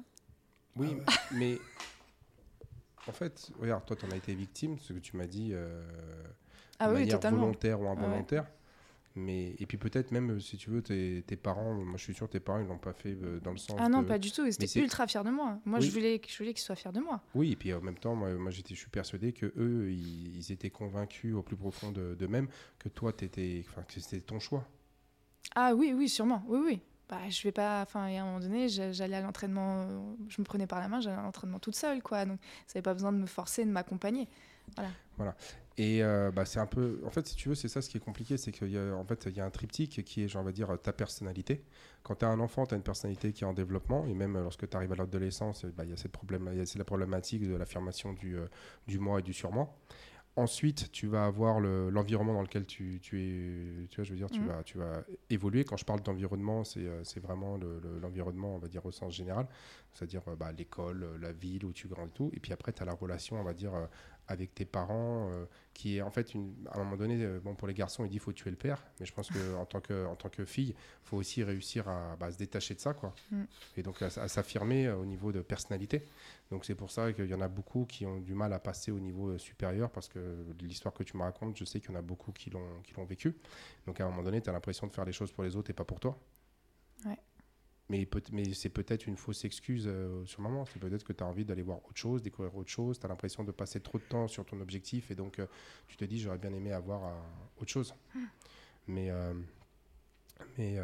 Oui, 0.76 0.96
Ah 1.06 1.12
ouais. 1.32 1.38
mais 1.38 1.58
en 3.06 3.12
fait, 3.12 3.50
regarde, 3.60 3.84
toi, 3.86 3.94
tu 3.96 4.04
en 4.04 4.10
as 4.10 4.16
été 4.16 4.34
victime, 4.34 4.78
ce 4.78 4.92
que 4.92 4.98
tu 4.98 5.16
m'as 5.16 5.26
dit, 5.28 5.50
euh, 5.52 5.86
Ah 6.78 6.88
de 6.88 6.94
oui, 6.94 7.00
manière 7.00 7.16
totalement. 7.16 7.40
volontaire 7.42 7.80
ou 7.80 7.84
ouais. 7.84 7.88
Mais, 9.18 9.54
et 9.58 9.64
puis 9.66 9.78
peut-être 9.78 10.10
même, 10.12 10.32
euh, 10.32 10.40
si 10.40 10.58
tu 10.58 10.68
veux, 10.68 10.82
tes, 10.82 11.24
tes 11.26 11.36
parents, 11.36 11.72
moi 11.74 11.96
je 11.96 12.02
suis 12.02 12.12
sûr 12.14 12.26
que 12.26 12.32
tes 12.32 12.40
parents, 12.40 12.60
ils 12.60 12.66
l'ont 12.66 12.76
pas 12.78 12.92
fait 12.92 13.16
euh, 13.22 13.40
dans 13.40 13.50
le 13.52 13.56
sens 13.56 13.76
Ah 13.80 13.88
non, 13.88 14.02
de- 14.02 14.06
pas 14.08 14.18
du 14.18 14.30
tout. 14.30 14.44
Ils 14.44 14.50
étaient 14.62 14.78
ultra 14.80 15.06
fiers 15.06 15.24
de 15.24 15.30
moi. 15.30 15.58
Moi, 15.64 15.78
Oui. 15.78 15.86
je 15.86 15.90
voulais, 15.90 16.20
je 16.28 16.36
voulais 16.38 16.52
qu'ils 16.52 16.62
soient 16.62 16.76
fiers 16.76 16.92
de 16.92 17.00
moi. 17.00 17.22
Oui, 17.34 17.52
et 17.52 17.56
puis 17.56 17.72
en 17.72 17.80
même 17.80 17.96
temps, 17.96 18.14
moi, 18.14 18.34
moi 18.34 18.50
j'étais, 18.50 18.74
je 18.74 18.80
suis 18.80 18.90
persuadé 18.90 19.32
que 19.32 19.46
eux, 19.56 19.90
ils, 19.90 20.36
ils 20.36 20.52
étaient 20.52 20.68
convaincus 20.70 21.34
au 21.34 21.42
plus 21.42 21.56
profond 21.56 21.92
de- 21.92 22.14
d'eux-mêmes 22.14 22.48
que 22.78 22.90
toi, 22.90 23.12
t'étais, 23.12 23.64
enfin, 23.68 23.82
que 23.84 23.94
c'était 23.98 24.20
ton 24.20 24.38
choix. 24.38 24.68
Ah 25.54 25.74
oui, 25.74 25.94
oui, 25.96 26.08
sûrement. 26.10 26.44
Oui, 26.46 26.58
oui. 26.62 26.80
Bah, 27.08 27.20
je 27.30 27.42
vais 27.44 27.52
pas. 27.52 27.82
Enfin, 27.82 28.00
à 28.02 28.20
un 28.20 28.24
moment 28.24 28.40
donné, 28.40 28.68
j'a- 28.68 28.92
j'allais 28.92 29.14
à 29.16 29.22
l'entraînement. 29.22 29.86
Je 30.28 30.40
me 30.40 30.44
prenais 30.44 30.66
par 30.66 30.80
la 30.80 30.88
main, 30.88 31.00
j'allais 31.00 31.16
à 31.16 31.22
l'entraînement 31.22 31.58
toute 31.60 31.76
seule, 31.76 32.02
quoi. 32.02 32.26
Donc, 32.26 32.38
ça 32.66 32.72
n'avait 32.74 32.82
pas 32.82 32.92
besoin 32.94 33.12
de 33.12 33.18
me 33.18 33.26
forcer, 33.26 33.64
de 33.64 33.70
m'accompagner. 33.70 34.28
Et 35.78 36.02
euh, 36.02 36.30
bah, 36.30 36.46
c'est 36.46 36.58
un 36.58 36.66
peu, 36.66 37.00
en 37.04 37.10
fait, 37.10 37.26
si 37.26 37.36
tu 37.36 37.50
veux, 37.50 37.54
c'est 37.54 37.68
ça 37.68 37.82
ce 37.82 37.90
qui 37.90 37.98
est 37.98 38.00
compliqué, 38.00 38.38
c'est 38.38 38.50
qu'il 38.50 38.70
y 38.70 38.78
a, 38.78 38.94
en 38.96 39.04
fait, 39.04 39.26
il 39.26 39.36
y 39.36 39.40
a 39.40 39.44
un 39.44 39.50
triptyque 39.50 40.02
qui 40.04 40.22
est, 40.24 40.28
genre, 40.28 40.40
on 40.40 40.44
va 40.46 40.52
dire, 40.52 40.74
ta 40.82 40.92
personnalité. 40.94 41.62
Quand 42.02 42.14
tu 42.16 42.24
as 42.24 42.28
un 42.28 42.40
enfant, 42.40 42.64
tu 42.64 42.72
as 42.74 42.78
une 42.78 42.82
personnalité 42.82 43.32
qui 43.34 43.44
est 43.44 43.46
en 43.46 43.52
développement, 43.52 44.06
et 44.06 44.14
même 44.14 44.38
lorsque 44.38 44.66
tu 44.68 44.74
arrives 44.74 44.92
à 44.92 44.96
l'adolescence, 44.96 45.66
bah, 45.66 45.84
il 45.84 45.90
y 45.90 45.92
a 45.92 45.96
cette 45.98 46.12
problème, 46.12 46.48
il 46.52 46.58
y 46.58 46.60
a- 46.62 46.78
la 46.78 46.84
problématique 46.84 47.46
de 47.46 47.54
l'affirmation 47.54 48.14
du, 48.14 48.36
euh, 48.38 48.46
du 48.86 48.98
moi 48.98 49.20
et 49.20 49.22
du 49.22 49.34
surmoi. 49.34 49.70
Ensuite, 50.38 50.92
tu 50.92 51.06
vas 51.06 51.24
avoir 51.24 51.60
le- 51.60 51.88
l'environnement 51.88 52.34
dans 52.34 52.42
lequel 52.42 52.66
tu, 52.66 52.98
tu 53.00 53.22
es, 53.22 53.86
tu 53.88 53.96
vois, 53.96 54.04
je 54.04 54.10
veux 54.10 54.18
dire, 54.18 54.30
tu, 54.30 54.40
Mhm. 54.40 54.48
vas, 54.48 54.62
tu 54.64 54.76
vas 54.76 55.02
évoluer. 55.30 55.64
Quand 55.64 55.78
je 55.78 55.84
parle 55.86 56.02
d'environnement, 56.02 56.62
c'est 56.62 56.80
euh, 56.80 57.02
c'est 57.04 57.20
vraiment 57.20 57.56
le- 57.56 57.80
le- 57.82 57.98
l'environnement, 57.98 58.54
on 58.54 58.58
va 58.58 58.68
dire, 58.68 58.84
au 58.84 58.92
sens 58.92 59.14
général, 59.14 59.46
c'est-à-dire 59.94 60.20
euh, 60.28 60.36
bah, 60.36 60.52
l'école, 60.52 61.04
euh, 61.04 61.18
la 61.18 61.32
ville 61.32 61.64
où 61.64 61.72
tu 61.72 61.88
grandis 61.88 62.10
et 62.10 62.14
tout. 62.14 62.30
Et 62.34 62.40
puis 62.40 62.52
après, 62.52 62.70
tu 62.74 62.82
as 62.82 62.84
la 62.84 62.92
relation, 62.92 63.40
on 63.40 63.44
va 63.44 63.54
dire, 63.54 63.74
euh, 63.74 63.86
avec 64.28 64.54
tes 64.54 64.64
parents, 64.64 65.28
euh, 65.30 65.44
qui 65.74 65.96
est 65.96 66.02
en 66.02 66.10
fait, 66.10 66.34
une, 66.34 66.54
à 66.70 66.76
un 66.76 66.84
moment 66.84 66.96
donné, 66.96 67.22
euh, 67.22 67.40
bon, 67.40 67.54
pour 67.54 67.68
les 67.68 67.74
garçons, 67.74 68.04
il 68.04 68.10
dit 68.10 68.18
faut 68.18 68.32
tuer 68.32 68.50
le 68.50 68.56
père, 68.56 68.84
mais 68.98 69.06
je 69.06 69.12
pense 69.12 69.28
qu'en 69.30 69.64
tant 69.66 69.80
que, 69.80 70.06
en 70.06 70.16
tant 70.16 70.28
que 70.28 70.44
fille, 70.44 70.70
il 70.70 71.08
faut 71.08 71.16
aussi 71.16 71.42
réussir 71.42 71.88
à 71.88 72.16
bah, 72.16 72.30
se 72.30 72.38
détacher 72.38 72.74
de 72.74 72.80
ça, 72.80 72.94
quoi. 72.94 73.14
Mm. 73.30 73.42
Et 73.76 73.82
donc 73.82 74.02
à, 74.02 74.10
s'affirmer 74.10 74.86
euh, 74.86 74.96
au 74.96 75.04
niveau 75.04 75.32
de 75.32 75.40
personnalité. 75.40 76.04
Donc 76.50 76.64
c'est 76.64 76.74
pour 76.74 76.90
ça 76.90 77.12
qu'il 77.12 77.26
y 77.26 77.34
en 77.34 77.40
a 77.40 77.48
beaucoup 77.48 77.84
qui 77.86 78.06
ont 78.06 78.20
du 78.20 78.34
mal 78.34 78.52
à 78.52 78.58
passer 78.58 78.90
au 78.90 79.00
niveau 79.00 79.36
supérieur, 79.38 79.90
parce 79.90 80.08
que 80.08 80.46
l'histoire 80.62 80.94
que 80.94 81.02
tu 81.02 81.16
me 81.16 81.22
racontes, 81.22 81.56
je 81.56 81.64
sais 81.64 81.80
qu'il 81.80 81.90
y 81.90 81.92
en 81.92 81.98
a 81.98 82.02
beaucoup 82.02 82.32
qui 82.32 82.50
l'ont 82.50 82.80
qui 82.84 82.94
l'ont 82.94 83.04
vécu. 83.04 83.36
Donc 83.86 84.00
à 84.00 84.04
un 84.04 84.10
moment 84.10 84.22
donné, 84.22 84.40
tu 84.40 84.50
as 84.50 84.52
l'impression 84.52 84.86
de 84.86 84.92
faire 84.92 85.04
les 85.04 85.12
choses 85.12 85.32
pour 85.32 85.44
les 85.44 85.56
autres 85.56 85.70
et 85.70 85.74
pas 85.74 85.84
pour 85.84 86.00
toi. 86.00 86.18
Ouais. 87.04 87.18
Mais, 87.88 88.04
peut- 88.04 88.22
mais 88.32 88.52
c'est 88.52 88.68
peut-être 88.68 89.06
une 89.06 89.16
fausse 89.16 89.44
excuse 89.44 89.84
euh, 89.86 90.24
sur 90.26 90.42
le 90.42 90.48
moment. 90.48 90.64
C'est 90.66 90.80
peut-être 90.80 91.04
que 91.04 91.12
tu 91.12 91.22
as 91.22 91.26
envie 91.26 91.44
d'aller 91.44 91.62
voir 91.62 91.78
autre 91.86 91.96
chose, 91.96 92.20
découvrir 92.22 92.54
autre 92.56 92.70
chose. 92.70 92.98
Tu 92.98 93.06
as 93.06 93.08
l'impression 93.08 93.44
de 93.44 93.52
passer 93.52 93.78
trop 93.80 93.98
de 93.98 94.02
temps 94.04 94.26
sur 94.26 94.44
ton 94.44 94.60
objectif 94.60 95.10
et 95.12 95.14
donc 95.14 95.38
euh, 95.38 95.46
tu 95.86 95.96
te 95.96 96.04
dis 96.04 96.18
j'aurais 96.20 96.38
bien 96.38 96.52
aimé 96.52 96.72
avoir 96.72 97.04
euh, 97.04 97.12
autre 97.60 97.70
chose. 97.70 97.94
Mais, 98.88 99.10
euh, 99.10 99.34
mais, 100.58 100.78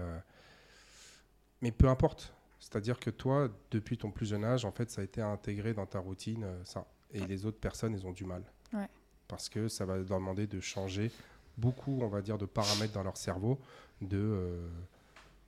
mais 1.60 1.72
peu 1.72 1.88
importe. 1.88 2.32
C'est-à-dire 2.60 2.98
que 3.00 3.10
toi, 3.10 3.48
depuis 3.72 3.98
ton 3.98 4.10
plus 4.10 4.26
jeune 4.26 4.44
âge, 4.44 4.64
en 4.64 4.70
fait, 4.72 4.90
ça 4.90 5.00
a 5.00 5.04
été 5.04 5.20
intégré 5.20 5.74
dans 5.74 5.86
ta 5.86 5.98
routine, 5.98 6.46
ça. 6.64 6.86
Et 7.12 7.26
les 7.26 7.44
autres 7.44 7.58
personnes, 7.58 7.94
elles 7.94 8.06
ont 8.06 8.12
du 8.12 8.24
mal. 8.24 8.42
Ouais. 8.72 8.88
Parce 9.28 9.48
que 9.48 9.68
ça 9.68 9.84
va 9.84 9.96
leur 9.96 10.18
demander 10.18 10.46
de 10.46 10.60
changer 10.60 11.10
beaucoup, 11.58 11.98
on 12.00 12.08
va 12.08 12.22
dire, 12.22 12.38
de 12.38 12.46
paramètres 12.46 12.92
dans 12.92 13.02
leur 13.02 13.16
cerveau 13.16 13.58
de 14.00 14.60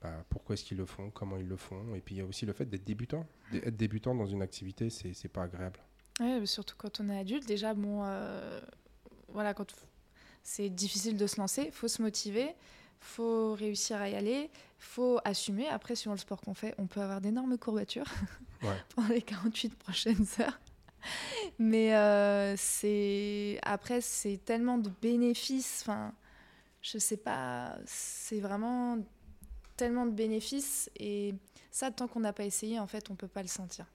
bah, 0.05 0.23
pourquoi 0.29 0.53
est-ce 0.53 0.63
qu'ils 0.63 0.77
le 0.77 0.85
font, 0.85 1.09
comment 1.09 1.37
ils 1.37 1.47
le 1.47 1.57
font. 1.57 1.95
Et 1.95 1.99
puis 1.99 2.15
il 2.15 2.17
y 2.19 2.21
a 2.21 2.25
aussi 2.25 2.45
le 2.45 2.53
fait 2.53 2.65
d'être 2.65 2.83
débutant. 2.83 3.25
Être 3.53 3.75
débutant 3.75 4.13
dans 4.13 4.27
une 4.27 4.41
activité, 4.41 4.89
c'est 4.89 5.27
pas 5.27 5.43
agréable. 5.43 5.79
Ouais, 6.19 6.45
surtout 6.45 6.75
quand 6.77 6.99
on 6.99 7.09
est 7.09 7.17
adulte. 7.17 7.47
Déjà, 7.47 7.73
bon, 7.73 8.03
euh, 8.03 8.61
voilà, 9.29 9.53
quand 9.53 9.73
c'est 10.43 10.69
difficile 10.69 11.17
de 11.17 11.25
se 11.25 11.37
lancer, 11.37 11.71
faut 11.71 11.87
se 11.87 12.03
motiver, 12.03 12.55
faut 12.99 13.55
réussir 13.55 13.97
à 13.97 14.09
y 14.09 14.15
aller, 14.15 14.51
faut 14.77 15.19
assumer. 15.25 15.67
Après, 15.67 15.95
suivant 15.95 16.13
le 16.13 16.19
sport 16.19 16.39
qu'on 16.39 16.53
fait, 16.53 16.75
on 16.77 16.85
peut 16.85 17.01
avoir 17.01 17.19
d'énormes 17.19 17.57
courbatures 17.57 18.11
pendant 18.95 19.09
les 19.09 19.23
48 19.23 19.75
prochaines 19.75 20.25
heures. 20.39 20.59
Mais 21.57 21.95
euh, 21.95 22.55
c'est 22.57 23.59
après, 23.63 24.01
c'est 24.01 24.39
tellement 24.45 24.77
de 24.77 24.91
bénéfices. 25.01 25.81
Enfin, 25.81 26.13
je 26.81 26.99
sais 26.99 27.17
pas, 27.17 27.75
c'est 27.85 28.39
vraiment 28.39 28.99
tellement 29.77 30.05
de 30.05 30.11
bénéfices 30.11 30.89
et 30.97 31.35
ça, 31.71 31.91
tant 31.91 32.07
qu'on 32.07 32.21
n'a 32.21 32.33
pas 32.33 32.45
essayé, 32.45 32.79
en 32.79 32.87
fait, 32.87 33.09
on 33.09 33.15
peut 33.15 33.27
pas 33.27 33.41
le 33.41 33.47
sentir. 33.47 33.85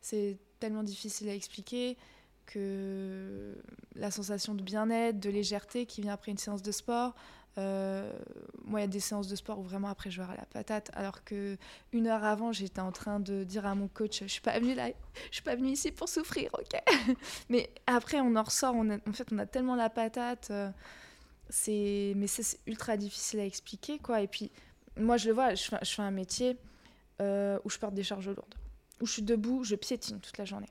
C'est 0.00 0.38
tellement 0.60 0.82
difficile 0.82 1.28
à 1.28 1.34
expliquer 1.34 1.96
que 2.46 3.56
la 3.94 4.10
sensation 4.10 4.54
de 4.54 4.62
bien-être, 4.62 5.18
de 5.18 5.30
légèreté 5.30 5.86
qui 5.86 6.02
vient 6.02 6.12
après 6.12 6.30
une 6.30 6.38
séance 6.38 6.62
de 6.62 6.72
sport. 6.72 7.14
Euh, 7.56 8.12
moi, 8.64 8.80
il 8.80 8.82
y 8.82 8.84
a 8.84 8.88
des 8.88 9.00
séances 9.00 9.28
de 9.28 9.36
sport 9.36 9.58
où 9.60 9.62
vraiment 9.62 9.88
après 9.88 10.10
je 10.10 10.20
vais 10.20 10.28
à 10.28 10.36
la 10.36 10.46
patate, 10.46 10.90
alors 10.94 11.22
que 11.24 11.56
une 11.92 12.08
heure 12.08 12.24
avant, 12.24 12.52
j'étais 12.52 12.80
en 12.80 12.90
train 12.92 13.20
de 13.20 13.44
dire 13.44 13.64
à 13.64 13.74
mon 13.74 13.88
coach, 13.88 14.22
je 14.22 14.26
suis 14.26 14.40
pas 14.40 14.58
venue 14.58 14.74
là, 14.74 14.88
je 15.30 15.34
suis 15.34 15.42
pas 15.42 15.54
venue 15.54 15.70
ici 15.70 15.92
pour 15.92 16.08
souffrir, 16.08 16.50
ok? 16.54 16.80
mais 17.48 17.70
après, 17.86 18.20
on 18.20 18.34
en 18.34 18.42
ressort, 18.42 18.74
en 18.74 19.12
fait, 19.12 19.28
on 19.32 19.38
a 19.38 19.46
tellement 19.46 19.76
la 19.76 19.88
patate, 19.88 20.48
euh, 20.50 20.70
c'est, 21.48 22.12
mais 22.16 22.26
c'est 22.26 22.58
ultra 22.66 22.96
difficile 22.96 23.40
à 23.40 23.44
expliquer, 23.44 23.98
quoi. 23.98 24.20
Et 24.20 24.28
puis, 24.28 24.50
moi, 24.96 25.16
je 25.16 25.28
le 25.28 25.34
vois, 25.34 25.54
je 25.54 25.62
fais, 25.62 26.02
un 26.02 26.10
métier 26.10 26.56
euh, 27.20 27.58
où 27.64 27.70
je 27.70 27.78
porte 27.78 27.94
des 27.94 28.02
charges 28.02 28.28
lourdes 28.28 28.54
où 29.00 29.06
je 29.06 29.12
suis 29.12 29.22
debout, 29.22 29.64
je 29.64 29.74
piétine 29.74 30.20
toute 30.20 30.38
la 30.38 30.44
journée. 30.44 30.68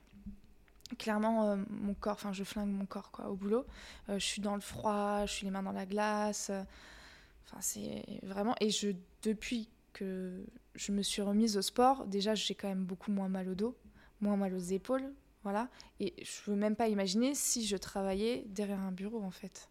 Clairement, 0.98 1.50
euh, 1.50 1.56
mon 1.68 1.94
corps, 1.94 2.14
enfin, 2.14 2.32
je 2.32 2.44
flingue 2.44 2.68
mon 2.68 2.86
corps 2.86 3.10
au 3.28 3.34
boulot. 3.34 3.64
Euh, 4.08 4.18
je 4.18 4.24
suis 4.24 4.40
dans 4.40 4.54
le 4.54 4.60
froid, 4.60 5.26
je 5.26 5.32
suis 5.32 5.44
les 5.44 5.50
mains 5.50 5.62
dans 5.62 5.72
la 5.72 5.86
glace. 5.86 6.50
Enfin, 6.50 7.58
c'est 7.60 8.04
vraiment. 8.22 8.54
Et 8.60 8.70
je, 8.70 8.88
depuis 9.22 9.68
que 9.92 10.44
je 10.74 10.92
me 10.92 11.02
suis 11.02 11.22
remise 11.22 11.56
au 11.56 11.62
sport, 11.62 12.06
déjà, 12.06 12.34
j'ai 12.34 12.54
quand 12.54 12.68
même 12.68 12.84
beaucoup 12.84 13.12
moins 13.12 13.28
mal 13.28 13.48
au 13.48 13.54
dos, 13.54 13.76
moins 14.20 14.36
mal 14.36 14.54
aux 14.54 14.58
épaules. 14.58 15.12
Voilà. 15.42 15.68
Et 16.00 16.14
je 16.22 16.50
veux 16.50 16.56
même 16.56 16.76
pas 16.76 16.88
imaginer 16.88 17.34
si 17.34 17.66
je 17.66 17.76
travaillais 17.76 18.44
derrière 18.48 18.80
un 18.80 18.92
bureau, 18.92 19.22
en 19.22 19.30
fait 19.30 19.68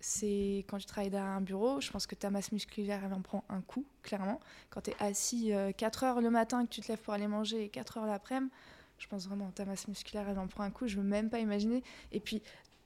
c'est 0.00 0.64
quand 0.68 0.78
tu 0.78 0.86
travailles 0.86 1.10
derrière 1.10 1.30
un 1.30 1.40
bureau, 1.40 1.80
je 1.80 1.90
pense 1.90 2.06
que 2.06 2.14
ta 2.14 2.30
masse 2.30 2.52
musculaire, 2.52 3.02
elle 3.04 3.12
en 3.12 3.20
prend 3.20 3.44
un 3.48 3.60
coup, 3.60 3.84
clairement. 4.02 4.40
Quand 4.70 4.80
tu 4.80 4.90
es 4.90 4.96
assis 4.98 5.52
4 5.76 6.02
euh, 6.02 6.06
heures 6.06 6.20
le 6.20 6.30
matin, 6.30 6.64
que 6.64 6.70
tu 6.70 6.80
te 6.80 6.88
lèves 6.88 7.00
pour 7.00 7.12
aller 7.12 7.28
manger 7.28 7.64
et 7.64 7.68
4 7.68 7.98
heures 7.98 8.06
l'après-midi, 8.06 8.50
je 8.98 9.06
pense 9.06 9.26
vraiment 9.26 9.50
ta 9.50 9.64
masse 9.64 9.88
musculaire, 9.88 10.28
elle 10.28 10.38
en 10.38 10.46
prend 10.46 10.62
un 10.62 10.70
coup, 10.70 10.86
je 10.86 10.96
veux 10.96 11.02
même 11.02 11.30
pas 11.30 11.38
imaginer. 11.38 11.82
Et 12.12 12.20
puis, 12.20 12.42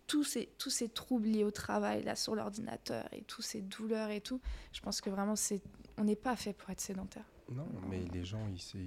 tous 0.07 0.25
ces, 0.25 0.49
tous 0.59 0.71
ces 0.71 0.89
troubles 0.89 1.29
liés 1.29 1.45
au 1.45 1.51
travail, 1.51 2.03
là, 2.03 2.15
sur 2.15 2.35
l'ordinateur, 2.35 3.05
et 3.13 3.23
tous 3.23 3.43
ces 3.43 3.63
douleurs 3.63 4.11
et 4.11 4.21
tout, 4.21 4.41
je 4.73 4.81
pense 4.81 5.01
que 5.01 5.11
vraiment, 5.11 5.37
c'est, 5.37 5.63
on 5.99 6.05
n'est 6.05 6.17
pas 6.17 6.37
fait 6.37 6.53
pour 6.53 6.71
être 6.71 6.81
sédentaire. 6.81 7.25
Non, 7.51 7.67
mais 7.89 8.05
les 8.13 8.25
gens, 8.25 8.47
ils, 8.49 8.87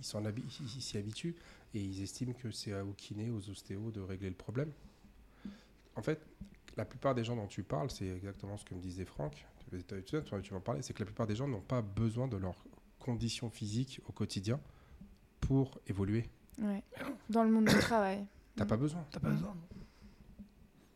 ils 0.00 0.82
s'y 0.82 0.96
habituent 0.98 1.36
et 1.74 1.80
ils 1.80 2.02
estiment 2.02 2.32
que 2.32 2.50
c'est 2.50 2.78
aux 2.80 2.92
kinés, 2.92 3.30
aux 3.30 3.48
ostéos 3.50 3.90
de 3.90 4.00
régler 4.00 4.28
le 4.28 4.34
problème. 4.34 4.72
En 5.96 6.02
fait, 6.02 6.20
la 6.76 6.84
plupart 6.84 7.14
des 7.14 7.24
gens 7.24 7.36
dont 7.36 7.46
tu 7.46 7.62
parles, 7.62 7.90
c'est 7.90 8.08
exactement 8.08 8.56
ce 8.56 8.64
que 8.64 8.74
me 8.74 8.80
disait 8.80 9.04
Franck, 9.04 9.46
tu, 9.70 10.22
tu 10.42 10.54
m'en 10.54 10.60
parlais, 10.60 10.82
c'est 10.82 10.92
que 10.92 11.00
la 11.00 11.06
plupart 11.06 11.26
des 11.26 11.36
gens 11.36 11.48
n'ont 11.48 11.60
pas 11.60 11.82
besoin 11.82 12.28
de 12.28 12.36
leurs 12.36 12.64
conditions 12.98 13.50
physiques 13.50 14.00
au 14.08 14.12
quotidien 14.12 14.60
pour 15.40 15.80
évoluer. 15.86 16.28
Ouais. 16.60 16.82
Dans 17.28 17.44
le 17.44 17.50
monde 17.50 17.66
du 17.66 17.78
travail. 17.78 18.26
T'as 18.56 18.66
pas 18.66 18.76
besoin. 18.76 19.04
T'as 19.10 19.20
pas 19.20 19.30
besoin. 19.30 19.54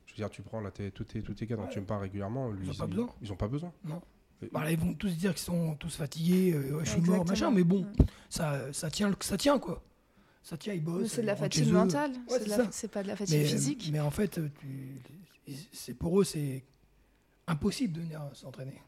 Je 0.06 0.12
veux 0.12 0.16
dire, 0.16 0.30
tu 0.30 0.42
prends 0.42 0.60
là, 0.60 0.70
tous, 0.70 1.04
tes, 1.04 1.22
tous 1.22 1.34
tes 1.34 1.46
gars 1.46 1.56
dont 1.56 1.66
tu 1.66 1.80
me 1.80 1.86
parles 1.86 2.02
régulièrement, 2.02 2.52
ils 2.54 2.68
n'ont 2.68 2.74
pas 2.74 2.86
besoin. 2.86 3.08
Ils 3.22 3.32
ont 3.32 3.36
pas 3.36 3.48
besoin. 3.48 3.72
Non. 3.84 4.00
Bah, 4.52 4.70
ils 4.70 4.78
vont 4.78 4.94
tous 4.94 5.16
dire 5.16 5.30
qu'ils 5.30 5.44
sont 5.44 5.74
tous 5.76 5.96
fatigués, 5.96 6.52
euh, 6.52 6.84
je 6.84 6.90
suis 6.90 7.00
mort, 7.00 7.24
machin, 7.24 7.50
mais 7.50 7.64
bon, 7.64 7.86
ça, 8.28 8.72
ça, 8.72 8.90
tient, 8.90 9.14
ça 9.20 9.36
tient 9.36 9.58
quoi. 9.58 9.82
Ça 10.44 10.58
tient, 10.58 10.74
ils 10.74 10.84
bossent. 10.84 11.12
C'est 11.12 11.22
de 11.22 11.26
la 11.26 11.36
fatigue 11.36 11.72
mentale, 11.72 12.12
c'est 12.70 12.88
pas 12.88 13.02
de 13.02 13.08
la 13.08 13.16
fatigue 13.16 13.44
physique. 13.44 13.88
Mais 13.90 14.00
en 14.00 14.10
fait, 14.10 14.38
tu, 14.60 15.00
c'est 15.72 15.94
pour 15.94 16.20
eux, 16.20 16.24
c'est 16.24 16.62
impossible 17.46 17.94
de 17.94 18.00
venir 18.02 18.20
s'entraîner. 18.34 18.80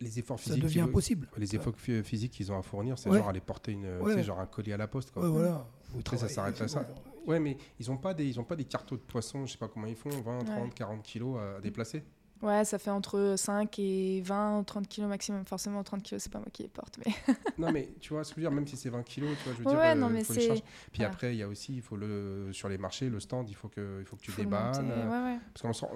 Les 0.00 0.18
efforts 0.18 0.38
physiques. 0.38 0.62
Ça 0.62 0.68
devient 0.68 0.80
impossible. 0.80 1.28
Les 1.36 1.54
efforts 1.54 1.74
physiques 1.76 2.32
qu'ils 2.32 2.52
ont 2.52 2.58
à 2.58 2.62
fournir, 2.62 2.98
c'est 2.98 3.12
genre 3.12 3.28
aller 3.28 3.40
porter 3.40 3.72
une, 3.72 4.22
genre 4.22 4.40
un 4.40 4.46
colis 4.46 4.72
à 4.72 4.76
la 4.76 4.86
poste. 4.86 5.10
Quoi. 5.10 5.24
Ouais, 5.24 5.28
voilà. 5.28 5.66
Après, 5.98 6.16
ça 6.16 6.28
s'arrête 6.28 6.60
à 6.60 6.68
ça. 6.68 6.86
Ouais, 7.26 7.40
mais 7.40 7.56
ils 7.80 7.88
n'ont 7.88 7.96
pas, 7.96 8.12
des, 8.12 8.26
ils 8.26 8.38
ont 8.38 8.44
pas 8.44 8.56
des 8.56 8.64
cartos 8.64 8.98
de 8.98 9.02
poisson, 9.02 9.46
je 9.46 9.52
sais 9.52 9.58
pas 9.58 9.68
comment 9.68 9.86
ils 9.86 9.96
font, 9.96 10.10
20, 10.10 10.44
30, 10.44 10.74
40 10.74 11.02
kilos 11.02 11.38
à 11.38 11.60
déplacer. 11.60 12.04
Ouais, 12.44 12.62
ça 12.66 12.78
fait 12.78 12.90
entre 12.90 13.36
5 13.38 13.78
et 13.78 14.20
20, 14.20 14.64
30 14.64 14.86
kilos 14.86 15.08
maximum. 15.08 15.46
Forcément, 15.46 15.82
30 15.82 16.02
kilos, 16.02 16.22
c'est 16.22 16.32
pas 16.32 16.38
moi 16.38 16.48
qui 16.52 16.62
les 16.62 16.68
porte. 16.68 16.98
Mais... 16.98 17.34
non, 17.58 17.72
mais 17.72 17.88
tu 18.00 18.12
vois 18.12 18.22
ce 18.22 18.34
que 18.34 18.40
je 18.40 18.44
veux 18.44 18.50
dire, 18.50 18.54
même 18.54 18.66
si 18.66 18.76
c'est 18.76 18.90
20 18.90 19.02
kilos, 19.02 19.30
tu 19.38 19.44
vois, 19.44 19.52
je 19.54 19.58
veux 19.58 19.64
dire, 19.64 19.78
ouais, 19.78 19.94
non, 19.94 20.08
euh, 20.08 20.10
mais 20.10 20.24
faut 20.24 20.34
les 20.34 20.62
Puis 20.92 21.04
après, 21.04 21.34
il 21.34 21.38
y 21.38 21.42
a 21.42 21.48
aussi, 21.48 21.76
il 21.76 21.80
faut 21.80 21.96
le, 21.96 22.50
sur 22.52 22.68
les 22.68 22.76
marchés, 22.76 23.08
le 23.08 23.18
stand, 23.18 23.48
il 23.48 23.54
faut 23.54 23.68
que, 23.68 24.00
il 24.00 24.04
faut 24.04 24.16
que 24.16 24.20
tu 24.20 24.32
déballes. 24.32 24.74
Euh, 24.78 25.34
ouais, 25.34 25.38
parce 25.54 25.78
qu'on 25.78 25.88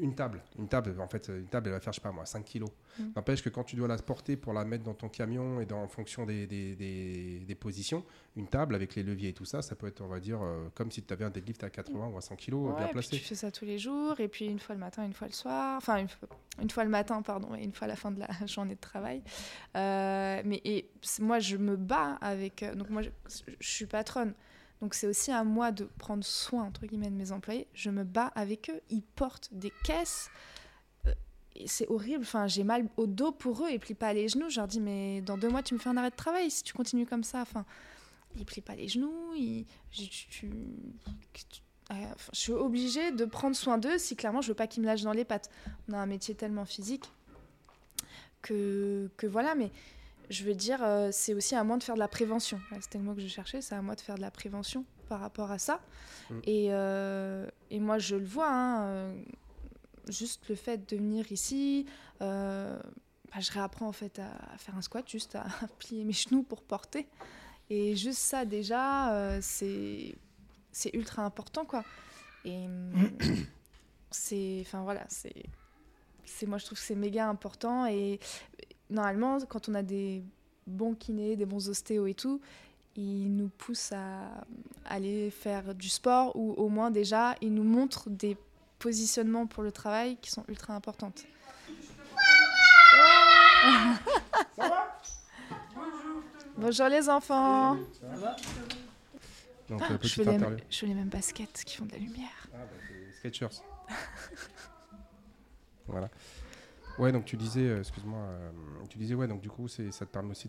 une 0.00 0.14
table, 0.14 0.42
une 0.58 0.68
table, 0.68 0.94
en 1.00 1.08
fait, 1.08 1.28
une 1.28 1.48
table, 1.48 1.68
elle 1.68 1.74
va 1.74 1.80
faire, 1.80 1.92
je 1.92 1.96
sais 1.96 2.02
pas 2.02 2.12
moi, 2.12 2.24
5 2.24 2.44
kilos. 2.44 2.70
Mm. 3.00 3.04
N'empêche 3.16 3.42
que 3.42 3.48
quand 3.48 3.64
tu 3.64 3.74
dois 3.74 3.88
la 3.88 3.96
porter 3.96 4.36
pour 4.36 4.52
la 4.52 4.64
mettre 4.64 4.84
dans 4.84 4.94
ton 4.94 5.08
camion 5.08 5.60
et 5.60 5.66
dans, 5.66 5.82
en 5.82 5.88
fonction 5.88 6.24
des, 6.24 6.46
des, 6.46 6.76
des, 6.76 7.40
des 7.40 7.54
positions, 7.56 8.04
une 8.36 8.46
table 8.46 8.74
avec 8.74 8.94
les 8.94 9.02
leviers 9.02 9.30
et 9.30 9.32
tout 9.32 9.44
ça, 9.44 9.62
ça 9.62 9.74
peut 9.74 9.86
être, 9.88 10.02
on 10.02 10.08
va 10.08 10.20
dire, 10.20 10.40
euh, 10.42 10.68
comme 10.74 10.90
si 10.90 11.02
tu 11.02 11.12
avais 11.12 11.24
un 11.24 11.30
deadlift 11.30 11.64
à 11.64 11.70
80 11.70 12.10
ou 12.12 12.16
à 12.16 12.20
100 12.20 12.36
kilos 12.36 12.76
bien 12.76 12.88
placé. 12.88 13.16
tu 13.16 13.24
fais 13.24 13.34
ça 13.34 13.50
tous 13.50 13.64
les 13.64 13.78
jours, 13.78 14.20
et 14.20 14.28
puis 14.28 14.46
une 14.46 14.58
fois 14.58 14.74
le 14.74 14.80
matin, 14.80 15.04
une 15.04 15.12
fois 15.12 15.26
le 15.26 15.32
soir, 15.32 15.76
enfin 15.76 15.95
une 15.98 16.70
fois, 16.70 16.84
le 16.84 16.90
matin, 16.90 17.22
pardon, 17.22 17.54
et 17.54 17.62
une 17.62 17.72
fois 17.72 17.86
à 17.86 17.88
la 17.88 17.96
fin 17.96 18.10
de 18.10 18.20
la 18.20 18.28
journée 18.46 18.74
de 18.74 18.80
travail. 18.80 19.22
Euh, 19.76 20.42
mais 20.44 20.60
et, 20.64 20.90
moi, 21.20 21.38
je 21.38 21.56
me 21.56 21.76
bats 21.76 22.18
avec. 22.20 22.62
Euh, 22.62 22.74
donc 22.74 22.90
moi, 22.90 23.02
je, 23.02 23.10
suis 23.60 23.86
patronne. 23.86 24.34
Donc 24.82 24.92
c'est 24.92 25.06
aussi 25.06 25.32
à 25.32 25.42
moi 25.42 25.72
de 25.72 25.84
prendre 25.98 26.22
soin 26.22 26.64
entre 26.64 26.84
guillemets 26.86 27.08
de 27.08 27.16
mes 27.16 27.32
employés. 27.32 27.66
Je 27.72 27.88
me 27.90 28.04
bats 28.04 28.30
avec 28.34 28.68
eux. 28.68 28.80
Ils 28.90 29.02
portent 29.02 29.48
des 29.52 29.72
caisses 29.84 30.30
c'est 31.64 31.88
horrible. 31.88 32.20
Enfin, 32.20 32.46
j'ai 32.46 32.64
mal 32.64 32.86
au 32.98 33.06
dos 33.06 33.32
pour 33.32 33.64
eux 33.64 33.70
et 33.70 33.78
plient 33.78 33.94
pas 33.94 34.12
les 34.12 34.28
genoux. 34.28 34.50
Je 34.50 34.60
leur 34.60 34.68
dis, 34.68 34.80
mais 34.80 35.22
dans 35.22 35.38
deux 35.38 35.48
mois, 35.48 35.62
tu 35.62 35.72
me 35.72 35.78
fais 35.78 35.88
un 35.88 35.96
arrêt 35.96 36.10
de 36.10 36.16
travail 36.16 36.50
si 36.50 36.62
tu 36.62 36.74
continues 36.74 37.06
comme 37.06 37.24
ça. 37.24 37.40
Enfin, 37.40 37.64
il 38.36 38.44
plie 38.44 38.60
pas 38.60 38.74
les 38.74 38.88
genoux, 38.88 39.32
je, 41.90 42.38
suis 42.38 42.52
obligée 42.52 43.12
de 43.12 43.24
prendre 43.24 43.56
soin 43.56 43.78
d'eux 43.78 43.98
si 43.98 44.16
clairement 44.16 44.40
je 44.40 44.48
veux 44.48 44.54
pas 44.54 44.66
qu'ils 44.66 44.82
me 44.82 44.86
lâchent 44.86 45.02
dans 45.02 45.12
les 45.12 45.24
pattes. 45.24 45.50
On 45.88 45.92
a 45.92 45.98
un 45.98 46.06
métier 46.06 46.34
tellement 46.34 46.64
physique 46.64 47.04
que, 48.42 49.10
que 49.16 49.26
voilà, 49.26 49.54
mais 49.54 49.70
je 50.28 50.44
veux 50.44 50.54
dire, 50.54 50.82
euh, 50.82 51.10
c'est 51.12 51.34
aussi 51.34 51.54
à 51.54 51.62
moi 51.64 51.76
de 51.76 51.82
faire 51.82 51.94
de 51.94 52.00
la 52.00 52.08
prévention. 52.08 52.60
C'était 52.80 52.98
le 52.98 53.04
mot 53.04 53.14
que 53.14 53.20
je 53.20 53.28
cherchais, 53.28 53.60
c'est 53.60 53.74
à 53.74 53.82
moi 53.82 53.94
de 53.94 54.00
faire 54.00 54.16
de 54.16 54.20
la 54.20 54.30
prévention 54.30 54.84
par 55.08 55.20
rapport 55.20 55.50
à 55.50 55.58
ça. 55.58 55.80
Mm. 56.30 56.34
Et, 56.44 56.66
euh, 56.70 57.46
et, 57.70 57.78
moi, 57.78 57.98
je 57.98 58.16
le 58.16 58.24
vois, 58.24 58.50
hein, 58.50 58.86
euh, 58.86 59.22
juste 60.08 60.48
le 60.48 60.56
fait 60.56 60.88
de 60.88 60.96
venir 60.96 61.30
ici, 61.30 61.86
bah, 62.18 62.78
je 63.38 63.52
réapprends 63.52 63.88
en 63.88 63.92
fait 63.92 64.18
à, 64.18 64.56
faire 64.58 64.76
un 64.76 64.82
squat, 64.82 65.08
juste 65.08 65.34
à 65.36 65.46
plier 65.78 66.04
mes 66.04 66.12
genoux 66.12 66.42
pour 66.42 66.62
porter. 66.62 67.06
Et 67.68 67.96
juste 67.96 68.18
ça, 68.20 68.44
déjà, 68.44 69.12
euh, 69.12 69.38
c'est 69.42 70.14
c'est 70.76 70.94
ultra 70.94 71.22
important, 71.22 71.64
quoi. 71.64 71.84
Et 72.44 72.66
c'est. 74.10 74.58
Enfin, 74.60 74.82
voilà, 74.82 75.06
c'est. 75.08 75.32
Moi, 76.46 76.58
je 76.58 76.66
trouve 76.66 76.78
que 76.78 76.84
c'est 76.84 76.94
méga 76.94 77.28
important. 77.28 77.86
Et 77.86 78.20
normalement, 78.90 79.38
quand 79.48 79.70
on 79.70 79.74
a 79.74 79.82
des 79.82 80.22
bons 80.66 80.94
kinés, 80.94 81.34
des 81.36 81.46
bons 81.46 81.70
ostéos 81.70 82.06
et 82.06 82.12
tout, 82.12 82.42
ils 82.94 83.34
nous 83.34 83.48
poussent 83.48 83.92
à 83.92 84.44
aller 84.84 85.30
faire 85.30 85.74
du 85.74 85.88
sport 85.88 86.36
ou 86.36 86.52
au 86.52 86.68
moins 86.68 86.90
déjà, 86.90 87.36
ils 87.40 87.54
nous 87.54 87.64
montrent 87.64 88.10
des 88.10 88.36
positionnements 88.78 89.46
pour 89.46 89.62
le 89.62 89.72
travail 89.72 90.18
qui 90.20 90.30
sont 90.30 90.44
ultra 90.46 90.74
importantes. 90.74 91.24
Ça 94.56 94.68
va? 94.68 94.98
Bonjour 96.58 96.88
les 96.88 97.08
enfants. 97.08 97.78
Ça 97.98 98.16
va? 98.16 98.36
Donc, 99.68 99.82
ah, 99.82 99.98
je, 100.00 100.08
fais 100.08 100.24
les, 100.24 100.38
je, 100.70 100.78
fais 100.78 100.86
les, 100.86 100.94
mêmes 100.94 101.08
baskets 101.08 101.62
qui 101.64 101.76
font 101.76 101.86
de 101.86 101.92
la 101.92 101.98
lumière. 101.98 102.48
Ah, 102.54 102.58
bah, 102.58 102.66
c'est 102.88 103.30
Sketchers. 103.30 103.62
voilà. 105.88 106.08
Ouais, 106.98 107.12
donc 107.12 107.24
tu 107.24 107.36
disais, 107.36 107.68
euh, 107.68 107.80
excuse-moi, 107.80 108.18
euh, 108.20 108.50
tu 108.88 108.98
disais, 108.98 109.14
ouais, 109.14 109.26
donc 109.26 109.40
du 109.40 109.50
coup, 109.50 109.68
ça 109.68 109.82
te 109.82 110.04
permet 110.04 110.30
aussi 110.30 110.48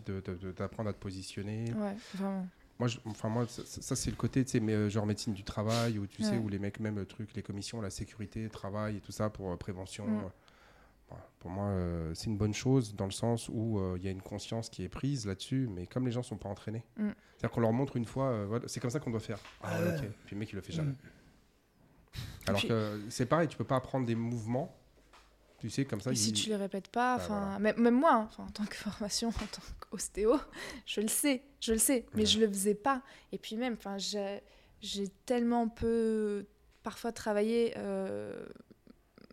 d'apprendre 0.56 0.88
à 0.88 0.92
te 0.92 0.98
positionner. 0.98 1.72
Ouais, 1.74 1.94
vraiment. 2.14 2.46
moi, 2.78 2.88
je- 2.88 2.98
enfin, 3.04 3.28
moi 3.28 3.46
ça, 3.48 3.62
ça, 3.66 3.96
c'est 3.96 4.10
le 4.10 4.16
côté, 4.16 4.44
tu 4.44 4.52
sais, 4.52 4.60
mais, 4.60 4.72
euh, 4.72 4.88
genre 4.88 5.04
médecine 5.04 5.34
du 5.34 5.44
travail, 5.44 5.98
où 5.98 6.06
tu 6.06 6.22
sais, 6.22 6.32
Ouais. 6.32 6.38
où 6.38 6.48
les 6.48 6.58
mecs, 6.58 6.80
même 6.80 6.96
le 6.96 7.04
truc, 7.06 7.34
les 7.34 7.42
commissions, 7.42 7.80
la 7.80 7.90
sécurité, 7.90 8.48
travail 8.48 8.96
et 8.96 9.00
tout 9.00 9.12
ça 9.12 9.30
pour 9.30 9.50
euh, 9.52 9.56
prévention. 9.56 10.06
Mm. 10.06 10.30
Pour 11.40 11.50
moi, 11.50 11.66
euh, 11.66 12.12
c'est 12.14 12.26
une 12.26 12.36
bonne 12.36 12.52
chose 12.54 12.94
dans 12.96 13.04
le 13.04 13.12
sens 13.12 13.48
où 13.48 13.78
euh, 13.78 13.94
il 13.96 14.04
y 14.04 14.08
a 14.08 14.10
une 14.10 14.20
conscience 14.22 14.68
qui 14.68 14.82
est 14.82 14.88
prise 14.88 15.26
là-dessus, 15.26 15.68
mais 15.70 15.86
comme 15.86 16.04
les 16.04 16.10
gens 16.12 16.22
sont 16.24 16.36
pas 16.36 16.48
entraînés, 16.48 16.84
Mm. 16.96 17.10
c'est-à-dire 17.36 17.50
qu'on 17.52 17.60
leur 17.60 17.72
montre 17.72 17.96
une 17.96 18.04
fois, 18.04 18.26
euh, 18.30 18.46
voilà, 18.48 18.66
c'est 18.66 18.80
comme 18.80 18.90
ça 18.90 18.98
qu'on 19.00 19.10
doit 19.12 19.20
faire. 19.20 19.38
Ah, 19.62 19.68
Ah 19.74 19.82
ouais. 19.84 20.10
Puis 20.26 20.34
le 20.34 20.40
mec, 20.40 20.50
il 20.52 20.56
le 20.56 20.62
fait 20.62 20.72
jamais. 20.72 20.90
Mm. 20.92 20.96
Alors 22.48 22.60
puis- 22.60 22.68
que 22.68 23.00
c'est 23.10 23.26
pareil, 23.26 23.48
tu 23.48 23.56
peux 23.56 23.64
pas 23.64 23.76
apprendre 23.76 24.04
des 24.06 24.14
mouvements, 24.16 24.74
tu 25.58 25.70
sais, 25.70 25.84
comme 25.84 26.00
ça. 26.00 26.10
Et 26.10 26.16
si 26.16 26.32
tu 26.32 26.48
les 26.48 26.56
répètes 26.56 26.88
pas, 26.88 27.18
Bah, 27.18 27.24
voilà. 27.28 27.58
même, 27.74 27.94
moi, 27.94 28.14
hein, 28.14 28.28
enfin, 28.30 28.44
en 28.44 28.50
tant 28.50 28.64
que 28.64 28.74
formation, 28.76 29.28
en 29.28 29.32
tant 29.32 29.62
qu'ostéo, 29.90 30.36
je 30.86 31.00
le 31.00 31.08
sais, 31.08 31.42
je 31.60 31.72
le 31.72 31.78
sais, 31.78 32.06
mais 32.14 32.20
Ouais. 32.22 32.26
je 32.26 32.40
le 32.40 32.48
faisais 32.48 32.74
pas. 32.74 33.02
Et 33.32 33.38
puis 33.38 33.56
même, 33.56 33.74
enfin, 33.74 33.96
j'ai 33.98 34.40
j'ai 34.80 35.08
tellement 35.26 35.68
peu 35.68 36.46
parfois 36.84 37.10
travaillé 37.12 37.74
euh, 37.76 38.46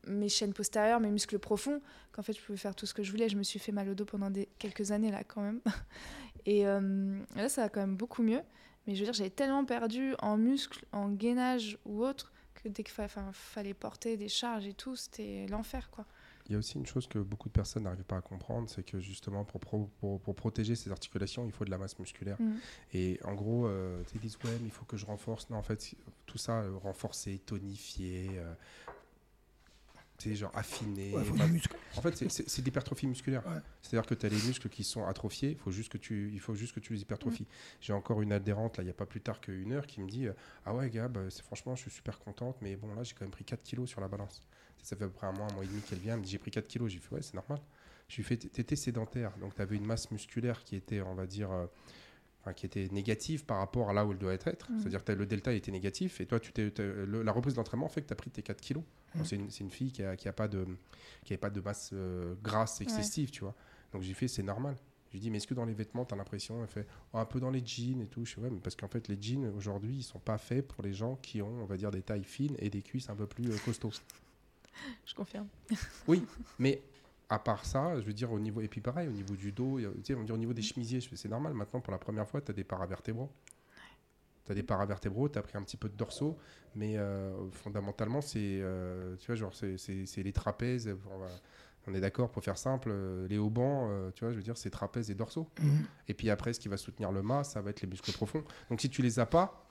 mes 0.08 0.30
chaînes 0.30 0.54
postérieures, 0.54 1.00
mes 1.00 1.12
muscles 1.12 1.40
profonds, 1.40 1.82
qu'en 2.12 2.22
fait, 2.22 2.34
je 2.34 2.42
pouvais 2.42 2.58
faire 2.58 2.76
tout 2.76 2.86
ce 2.86 2.94
que 2.94 3.04
je 3.04 3.12
voulais. 3.12 3.30
Je 3.30 3.38
me 3.38 3.44
suis 3.44 3.60
fait 3.60 3.72
mal 3.72 3.90
au 3.90 3.94
dos 3.96 4.06
pendant 4.06 4.30
des, 4.30 4.48
quelques 4.60 4.92
années 4.92 5.12
là, 5.12 5.24
quand 5.24 5.42
même. 5.42 5.62
Et 6.46 6.68
euh, 6.68 7.20
là, 7.36 7.50
ça 7.50 7.64
va 7.64 7.70
quand 7.70 7.82
même 7.82 7.96
beaucoup 7.98 8.22
mieux. 8.24 8.42
Mais 8.88 8.94
je 8.96 9.00
veux 9.00 9.06
dire, 9.06 9.14
j'avais 9.14 9.30
tellement 9.32 9.66
perdu 9.66 10.14
en 10.20 10.38
muscles, 10.38 10.86
en 10.92 11.10
gainage 11.10 11.78
ou 11.86 12.04
autre, 12.04 12.32
que 12.54 12.70
dès 12.70 12.84
qu'il 12.84 12.94
fa- 12.94 13.08
fallait 13.34 13.74
porter 13.74 14.16
des 14.16 14.30
charges 14.30 14.68
et 14.68 14.74
tout, 14.74 14.96
c'était 14.96 15.48
l'enfer, 15.50 15.90
quoi. 15.90 16.06
Il 16.48 16.52
y 16.52 16.56
a 16.56 16.60
aussi 16.60 16.78
une 16.78 16.86
chose 16.86 17.08
que 17.08 17.18
beaucoup 17.18 17.50
de 17.50 17.54
personnes 17.54 17.86
n'arrivent 17.86 18.04
pas 18.04 18.18
à 18.18 18.22
comprendre, 18.22 18.70
c'est 18.70 18.84
que 18.84 19.00
justement 19.00 19.44
pour, 19.44 19.60
pro- 19.60 19.90
pour, 20.00 20.22
pour 20.22 20.36
protéger 20.36 20.76
ces 20.76 20.92
articulations, 20.92 21.44
il 21.48 21.52
faut 21.52 21.66
de 21.66 21.72
la 21.72 21.80
masse 21.80 21.98
musculaire. 21.98 22.40
Mhm. 22.40 22.60
Et 22.94 23.20
en 23.24 23.34
gros, 23.34 23.66
euh, 23.66 24.04
ils 24.14 24.22
disent 24.22 24.38
ouais, 24.44 24.52
mais 24.62 24.66
il 24.68 24.72
faut 24.72 24.86
que 24.86 24.96
je 24.96 25.08
renforce. 25.08 25.50
Non, 25.50 25.58
en 25.58 25.64
fait, 25.64 25.96
tout 26.28 26.38
ça, 26.38 26.60
euh, 26.62 26.78
renforcer, 26.78 27.40
tonifier, 27.40 28.30
euh, 28.36 28.54
sais, 30.30 30.36
genre. 30.36 30.52
Ouais, 31.14 31.24
muscle. 31.48 31.76
en 31.98 32.02
fait, 32.02 32.16
c'est- 32.18 32.30
c'est 32.30 32.50
c'est 32.50 32.62
de 32.62 32.66
l'hypertrophie 32.66 33.08
musculaire. 33.08 33.46
Ouais. 33.48 33.60
C'est-à-dire 33.82 34.08
que 34.08 34.16
tu 34.16 34.26
as 34.26 34.30
les 34.30 34.42
muscles 34.48 34.70
qui 34.70 34.84
sont 34.84 35.06
atrophiés, 35.06 35.52
il 35.52 35.58
faut 35.58 35.72
juste 35.72 35.92
que 35.92 35.98
tu, 35.98 36.32
il 36.34 36.40
faut 36.40 36.56
juste 36.56 36.74
que 36.74 36.80
tu 36.80 36.94
les 36.94 37.02
hypertrophies. 37.02 37.48
J'ai 37.82 37.94
encore 37.94 38.22
une 38.22 38.32
adhérente, 38.32 38.78
là, 38.78 38.84
il 38.84 38.88
n'y 38.88 38.92
a 38.92 38.96
pas 38.96 39.06
plus 39.06 39.22
tard 39.22 39.42
qu'une 39.42 39.74
heure, 39.74 39.86
qui 39.88 40.02
me 40.02 40.08
dit 40.10 40.28
euh, 40.28 40.34
Ah 40.66 40.74
ouais, 40.74 40.90
Gab, 40.90 41.18
c'est- 41.30 41.42
franchement, 41.44 41.76
je 41.76 41.82
suis 41.82 41.92
super 41.92 42.20
contente, 42.20 42.58
mais 42.62 42.76
bon, 42.76 42.94
là, 42.96 43.04
j'ai 43.04 43.14
quand 43.14 43.26
même 43.26 43.32
pris 43.32 43.44
4 43.46 43.62
kilos 43.64 43.90
sur 43.90 44.02
la 44.02 44.08
balance. 44.08 44.42
Ça 44.84 44.96
fait 44.96 45.04
à 45.04 45.08
peu 45.08 45.14
près 45.14 45.28
un 45.28 45.32
mois, 45.32 45.48
un 45.50 45.54
mois 45.54 45.64
et 45.64 45.68
demi 45.68 45.82
qu'elle 45.82 46.00
vient, 46.00 46.22
J'ai 46.24 46.38
pris 46.38 46.52
4 46.52 46.68
kilos. 46.68 46.92
J'ai 46.92 47.00
fait 47.00 47.16
Ouais, 47.16 47.22
c'est 47.22 47.34
normal. 47.34 47.60
Je 48.08 48.18
lui 48.18 48.24
fais 48.24 48.38
T'étais 48.38 48.76
sédentaire, 48.76 49.32
donc 49.40 49.56
tu 49.56 49.62
avais 49.62 49.76
une 49.78 49.86
masse 49.86 50.12
musculaire 50.12 50.64
qui 50.64 50.76
était, 50.76 51.02
on 51.02 51.16
va 51.16 51.26
dire, 51.26 51.52
euh, 51.52 51.66
qui 52.56 52.68
était 52.68 52.88
négative 52.92 53.44
par 53.46 53.58
rapport 53.58 53.90
à 53.90 53.94
là 53.94 54.06
où 54.06 54.12
elle 54.12 54.20
doit 54.20 54.34
être. 54.36 54.72
Mhm. 54.72 54.80
C'est-à-dire 54.80 55.04
que 55.04 55.12
le 55.14 55.26
delta 55.26 55.52
était 55.54 55.72
négatif, 55.72 56.22
et 56.22 56.28
toi, 56.28 56.40
tu 56.40 56.52
la 57.24 57.32
reprise 57.32 57.56
d'entraînement 57.56 57.90
fait 57.90 58.04
que 58.04 58.08
tu 58.08 58.14
as 58.14 58.16
pris 58.16 58.30
tes 58.30 58.44
4 58.44 58.62
kilos. 58.62 58.84
Bon, 59.16 59.22
Mhm. 59.22 59.26
c'est, 59.26 59.36
une, 59.36 59.50
une 59.62 59.72
fille 59.72 59.92
qui 59.92 60.02
n'a 60.04 60.16
qui 60.16 60.28
a 60.28 60.34
pas, 60.34 60.48
de, 60.48 60.66
qui 61.24 61.34
avait 61.34 61.38
pas 61.40 61.50
de 61.50 61.62
masse 61.62 61.90
euh, 61.94 62.36
grasse 62.44 62.82
excessive, 62.82 63.32
tu 63.32 63.42
vois. 63.42 63.56
Donc 63.92 64.02
j'ai 64.04 64.14
fait, 64.14 64.28
c'est 64.28 64.44
normal. 64.44 64.76
Je 65.08 65.14
lui 65.14 65.20
dis, 65.22 65.30
mais 65.32 65.38
est-ce 65.38 65.48
que 65.48 65.54
dans 65.54 65.64
les 65.66 65.74
vêtements, 65.74 66.04
tu 66.04 66.14
as 66.14 66.18
l'impression 66.18 66.62
Elle 66.62 66.68
fait, 66.68 66.88
Oh, 67.14 67.20
un 67.20 67.26
peu 67.26 67.40
dans 67.40 67.50
les 67.52 67.66
jeans 67.66 68.02
et 68.02 68.08
tout? 68.08 68.26
Je 68.26 68.34
fais, 68.34 68.42
ouais, 68.42 68.50
mais 68.50 68.60
parce 68.60 68.76
qu'en 68.76 68.90
fait, 68.90 69.08
les 69.08 69.22
jeans, 69.22 69.46
aujourd'hui, 69.56 69.96
ils 69.98 70.04
sont 70.04 70.20
pas 70.20 70.38
faits 70.38 70.68
pour 70.68 70.84
les 70.84 70.94
gens 70.94 71.16
qui 71.22 71.42
ont, 71.42 71.62
on 71.62 71.66
va 71.66 71.78
dire, 71.78 71.92
des 71.92 72.02
tailles 72.02 72.24
fines 72.26 72.56
et 72.60 72.70
des 72.70 72.82
cuisses 72.82 73.10
un 73.10 73.16
peu 73.16 73.26
plus 73.28 73.50
euh, 73.50 73.56
costauds. 73.64 73.92
Je 75.06 75.14
confirme. 75.14 75.48
Oui, 76.08 76.26
mais 76.60 76.82
à 77.30 77.40
part 77.40 77.66
ça, 77.66 78.00
je 78.00 78.06
veux 78.06 78.14
dire, 78.14 78.32
au 78.32 78.40
niveau, 78.40 78.60
et 78.62 78.68
puis 78.68 78.82
pareil, 78.82 79.08
au 79.08 79.12
niveau 79.12 79.36
du 79.36 79.52
dos, 79.52 79.80
tu 79.80 79.86
sais, 80.04 80.16
on 80.16 80.24
dit 80.24 80.32
au 80.32 80.38
niveau 80.38 80.54
des 80.54 80.62
chemisiers, 80.62 81.00
je 81.00 81.08
fais, 81.10 81.16
c'est 81.16 81.30
normal, 81.30 81.54
maintenant, 81.54 81.80
pour 81.80 81.92
la 81.92 81.98
première 81.98 82.28
fois, 82.28 82.42
tu 82.42 82.52
as 82.52 82.54
des 82.54 82.64
paravertébraux. 82.66 83.32
Tu 84.46 84.52
as 84.52 84.56
des 84.56 84.64
paravertébraux, 84.64 85.28
tu 85.30 85.40
as 85.40 85.42
pris 85.42 85.58
un 85.58 85.64
petit 85.64 85.78
peu 85.78 85.90
de 85.90 85.96
dorsaux, 85.96 86.38
mais 86.76 86.98
euh, 86.98 87.32
fondamentalement, 87.52 88.22
c'est, 88.22 88.60
euh, 88.62 89.16
tu 89.18 89.28
vois, 89.28 89.36
genre, 89.36 89.54
c'est, 89.54 89.78
c'est- 89.78 90.06
c'est 90.06 90.24
les 90.24 90.34
trapèzes, 90.34 90.96
on, 91.12 91.18
va- 91.18 91.28
on 91.88 91.94
est 91.94 92.00
d'accord, 92.02 92.30
pour 92.32 92.44
faire 92.44 92.58
simple, 92.58 92.90
euh, 92.92 93.28
les 93.28 93.38
haubans, 93.38 93.90
tu 94.14 94.24
vois, 94.24 94.32
je 94.32 94.38
veux 94.38 94.44
dire, 94.44 94.58
c'est 94.58 94.70
trapèzes 94.70 95.10
et 95.12 95.16
dorsaux. 95.16 95.50
Mhm. 95.62 95.86
Et 96.08 96.14
puis 96.14 96.30
après, 96.30 96.54
ce 96.54 96.60
qui 96.60 96.68
va 96.68 96.78
soutenir 96.78 97.12
le 97.12 97.22
mât, 97.22 97.44
ça 97.44 97.62
va 97.62 97.72
être 97.72 97.82
les 97.82 97.88
muscles 97.88 98.12
profonds. 98.12 98.44
Donc 98.70 98.82
si 98.82 98.90
tu 98.90 99.02
les 99.02 99.20
as 99.20 99.26
pas, 99.26 99.65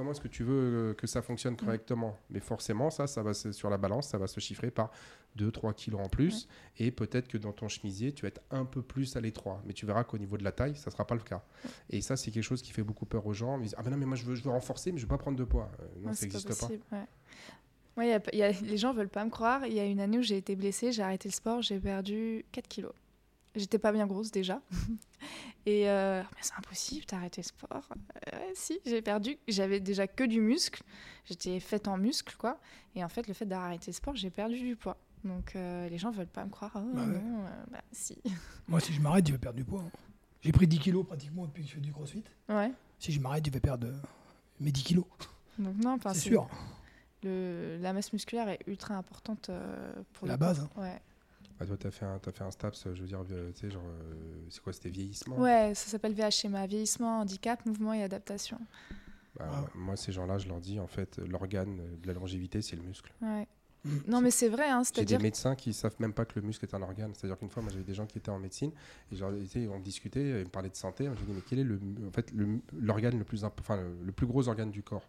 comment 0.00 0.12
est-ce 0.12 0.20
que 0.22 0.28
tu 0.28 0.44
veux 0.44 0.54
euh, 0.90 0.94
que 0.94 1.06
ça 1.06 1.20
fonctionne 1.20 1.56
correctement 1.56 2.16
Mais 2.30 2.40
forcément, 2.40 2.88
ça, 2.88 3.06
ça 3.06 3.22
va 3.22 3.34
se- 3.34 3.52
sur 3.52 3.68
la 3.68 3.76
balance, 3.76 4.08
ça 4.08 4.16
va 4.16 4.26
se 4.26 4.40
chiffrer 4.40 4.70
par 4.70 4.90
2-3 5.38 5.74
kilos 5.74 6.00
en 6.00 6.08
plus. 6.08 6.48
Et 6.78 6.90
peut-être 6.90 7.28
que 7.28 7.36
dans 7.36 7.52
ton 7.52 7.68
chemisier, 7.68 8.12
tu 8.12 8.22
vas 8.22 8.28
être 8.28 8.40
un 8.50 8.64
peu 8.64 8.80
plus 8.80 9.14
à 9.16 9.20
l'étroit. 9.20 9.62
Mais 9.66 9.74
tu 9.74 9.84
verras 9.84 10.04
qu'au 10.04 10.16
niveau 10.16 10.38
de 10.38 10.42
la 10.44 10.52
taille, 10.52 10.74
ça 10.74 10.90
sera 10.90 11.06
pas 11.06 11.14
le 11.14 11.20
cas. 11.20 11.44
Et 11.90 12.00
ça, 12.00 12.16
c'est 12.16 12.30
quelque 12.30 12.42
chose 12.44 12.62
qui 12.62 12.72
fait 12.72 12.82
beaucoup 12.82 13.04
peur 13.04 13.26
aux 13.26 13.34
gens. 13.34 13.58
Ils 13.58 13.64
disent, 13.64 13.74
ah 13.76 13.82
ben 13.82 13.90
non, 13.90 13.98
mais 13.98 14.06
moi, 14.06 14.16
je 14.16 14.24
veux, 14.24 14.34
je 14.36 14.42
veux 14.42 14.50
renforcer, 14.50 14.90
mais 14.90 14.96
je 14.98 15.04
veux 15.04 15.08
pas 15.08 15.18
prendre 15.18 15.36
de 15.36 15.44
poids. 15.44 15.70
Euh, 15.80 15.84
non, 16.02 16.12
ça 16.14 16.24
n'existe 16.24 16.48
pas. 16.48 16.54
possible, 16.66 16.82
ouais. 16.92 17.06
Ouais, 17.96 18.08
y 18.08 18.12
a 18.12 18.20
pas- 18.20 18.30
y 18.34 18.42
a- 18.42 18.52
les 18.52 18.76
gens 18.78 18.94
veulent 18.94 19.08
pas 19.10 19.24
me 19.24 19.30
croire. 19.30 19.66
Il 19.66 19.74
y 19.74 19.80
a 19.80 19.84
une 19.84 20.00
année 20.00 20.18
où 20.18 20.22
j'ai 20.22 20.38
été 20.38 20.56
blessée, 20.56 20.92
j'ai 20.92 21.02
arrêté 21.02 21.28
le 21.28 21.34
sport, 21.34 21.60
j'ai 21.60 21.78
perdu 21.78 22.44
4 22.52 22.68
kilos. 22.68 22.92
J'étais 23.56 23.78
pas 23.78 23.90
bien 23.92 24.06
grosse 24.06 24.30
déjà. 24.30 24.60
Et 25.66 25.90
euh, 25.90 26.22
mais 26.22 26.38
c'est 26.40 26.54
impossible, 26.56 27.04
t'as 27.04 27.16
arrêté 27.18 27.42
le 27.42 27.46
sport. 27.46 27.88
Euh, 28.32 28.38
si, 28.54 28.78
j'ai 28.86 29.02
perdu. 29.02 29.36
J'avais 29.48 29.80
déjà 29.80 30.06
que 30.06 30.24
du 30.24 30.40
muscle. 30.40 30.82
J'étais 31.26 31.60
faite 31.60 31.86
en 31.88 31.98
muscle, 31.98 32.34
quoi. 32.38 32.58
Et 32.94 33.04
en 33.04 33.08
fait, 33.08 33.26
le 33.28 33.34
fait 33.34 33.44
d'arrêter 33.46 33.88
le 33.88 33.92
sport, 33.92 34.16
j'ai 34.16 34.30
perdu 34.30 34.58
du 34.58 34.76
poids. 34.76 34.96
Donc 35.24 35.54
euh, 35.56 35.88
les 35.88 35.98
gens 35.98 36.10
veulent 36.10 36.26
pas 36.26 36.44
me 36.44 36.50
croire. 36.50 36.72
Oh, 36.76 36.80
Bah 36.94 37.02
ouais. 37.02 37.06
non, 37.06 37.44
euh, 37.44 37.64
bah 37.70 37.82
si. 37.92 38.16
Moi, 38.68 38.80
si 38.80 38.92
je 38.94 39.00
m'arrête, 39.00 39.26
je 39.26 39.32
vais 39.32 39.38
perdre 39.38 39.56
du 39.58 39.64
poids. 39.64 39.82
hein. 39.82 39.90
J'ai 40.40 40.52
pris 40.52 40.66
10 40.66 40.78
kilos 40.78 41.06
pratiquement 41.06 41.44
depuis 41.44 41.62
que 41.64 41.68
je 41.68 41.74
fais 41.74 41.80
du 41.80 41.92
crossfit. 41.92 42.24
Ouais. 42.48 42.72
Si 42.98 43.12
je 43.12 43.20
m'arrête, 43.20 43.44
je 43.44 43.50
vais 43.50 43.60
perdre 43.60 43.88
mes 44.60 44.72
10 44.72 44.82
kilos. 44.82 45.04
Donc 45.58 45.76
non, 45.76 45.98
c'est 46.12 46.18
sûr. 46.20 46.48
Le, 47.22 47.76
la 47.82 47.92
masse 47.92 48.14
musculaire 48.14 48.48
est 48.48 48.60
ultra 48.66 48.94
importante 48.94 49.50
pour 50.14 50.26
la 50.26 50.38
base. 50.38 50.60
hein. 50.60 50.80
Ouais. 50.80 50.98
Ah, 51.62 51.66
toi, 51.66 51.76
tu 51.76 51.86
as 51.86 51.90
fait 51.90 52.06
un, 52.06 52.18
t'as 52.18 52.32
fait 52.32 52.42
un 52.42 52.50
STAPS, 52.50 52.84
je 52.94 53.00
veux 53.02 53.06
dire, 53.06 53.22
euh, 53.30 53.50
tu 53.52 53.60
sais, 53.60 53.70
genre, 53.70 53.82
euh, 53.84 54.34
c'est 54.48 54.62
quoi 54.62 54.72
C'était 54.72 54.88
vieillissement 54.88 55.36
Ouais, 55.38 55.72
ça 55.74 55.88
s'appelle 55.90 56.14
VHMA, 56.14 56.66
vieillissement, 56.66 57.20
handicap, 57.20 57.64
mouvement 57.66 57.92
et 57.92 58.02
adaptation. 58.02 58.58
Bah, 59.38 59.46
Ah. 59.52 59.64
Moi, 59.74 59.96
ces 59.96 60.10
gens-là, 60.12 60.38
je 60.38 60.48
leur 60.48 60.58
dis, 60.60 60.80
en 60.80 60.86
fait, 60.86 61.18
l'organe 61.18 61.76
de 62.02 62.06
la 62.06 62.14
longévité, 62.14 62.62
c'est 62.62 62.76
le 62.76 62.82
muscle. 62.82 63.12
Ouais. 63.20 63.46
Mm. 63.84 63.96
Non, 64.08 64.20
mais 64.20 64.30
c'est 64.30 64.48
vrai, 64.48 64.68
hein, 64.68 64.82
J'ai 64.94 65.04
des 65.04 65.18
médecins 65.18 65.54
qui 65.54 65.72
savent 65.72 65.94
même 66.00 66.12
pas 66.12 66.24
que 66.26 66.38
le 66.40 66.46
muscle 66.46 66.64
est 66.64 66.74
un 66.74 66.82
organe. 66.82 67.12
C'est-à-dire 67.14 67.38
qu'une 67.38 67.48
fois, 67.50 67.62
moi, 67.62 67.70
j'avais 67.72 67.84
des 67.84 67.94
gens 67.94 68.06
qui 68.06 68.18
étaient 68.18 68.30
en 68.30 68.38
médecine 68.38 68.72
et 69.12 69.16
genre, 69.16 69.30
on 69.70 69.78
discutait, 69.80 70.40
ils 70.40 70.44
me 70.44 70.50
parlaient 70.50 70.68
de 70.70 70.76
santé. 70.76 71.06
Moi, 71.08 71.16
J'ai 71.18 71.26
dit, 71.26 71.32
mais 71.32 71.42
quel 71.46 71.58
est 71.60 71.64
le, 71.64 71.78
en 72.08 72.10
fait, 72.12 72.30
le- 72.32 72.60
l'organe 72.78 73.18
le, 73.18 73.24
plus, 73.24 73.44
imp- 73.44 73.58
enfin, 73.60 73.76
le, 73.76 73.96
le 74.04 74.12
plus 74.12 74.26
gros 74.26 74.48
organe 74.48 74.70
du 74.70 74.82
corps? 74.82 75.06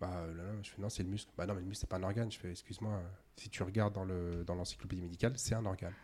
Bah, 0.00 0.10
euh, 0.14 0.34
là, 0.34 0.42
là, 0.42 0.52
je 0.62 0.70
fais, 0.70 0.82
non, 0.82 0.88
c'est 0.88 1.02
le 1.02 1.08
muscle. 1.08 1.30
Bah, 1.36 1.46
non, 1.46 1.54
mais 1.54 1.60
le 1.60 1.66
muscle, 1.66 1.80
c'est 1.80 1.88
pas 1.88 1.96
un 1.96 2.02
organe. 2.02 2.30
Je 2.30 2.38
fais, 2.38 2.50
excuse-moi, 2.50 2.92
euh, 2.92 3.08
si 3.36 3.48
tu 3.48 3.62
regardes 3.62 3.94
dans, 3.94 4.04
le, 4.04 4.44
dans 4.44 4.54
l'encyclopédie 4.54 5.02
médicale, 5.02 5.32
c'est 5.36 5.54
un 5.54 5.64
organe. 5.64 5.94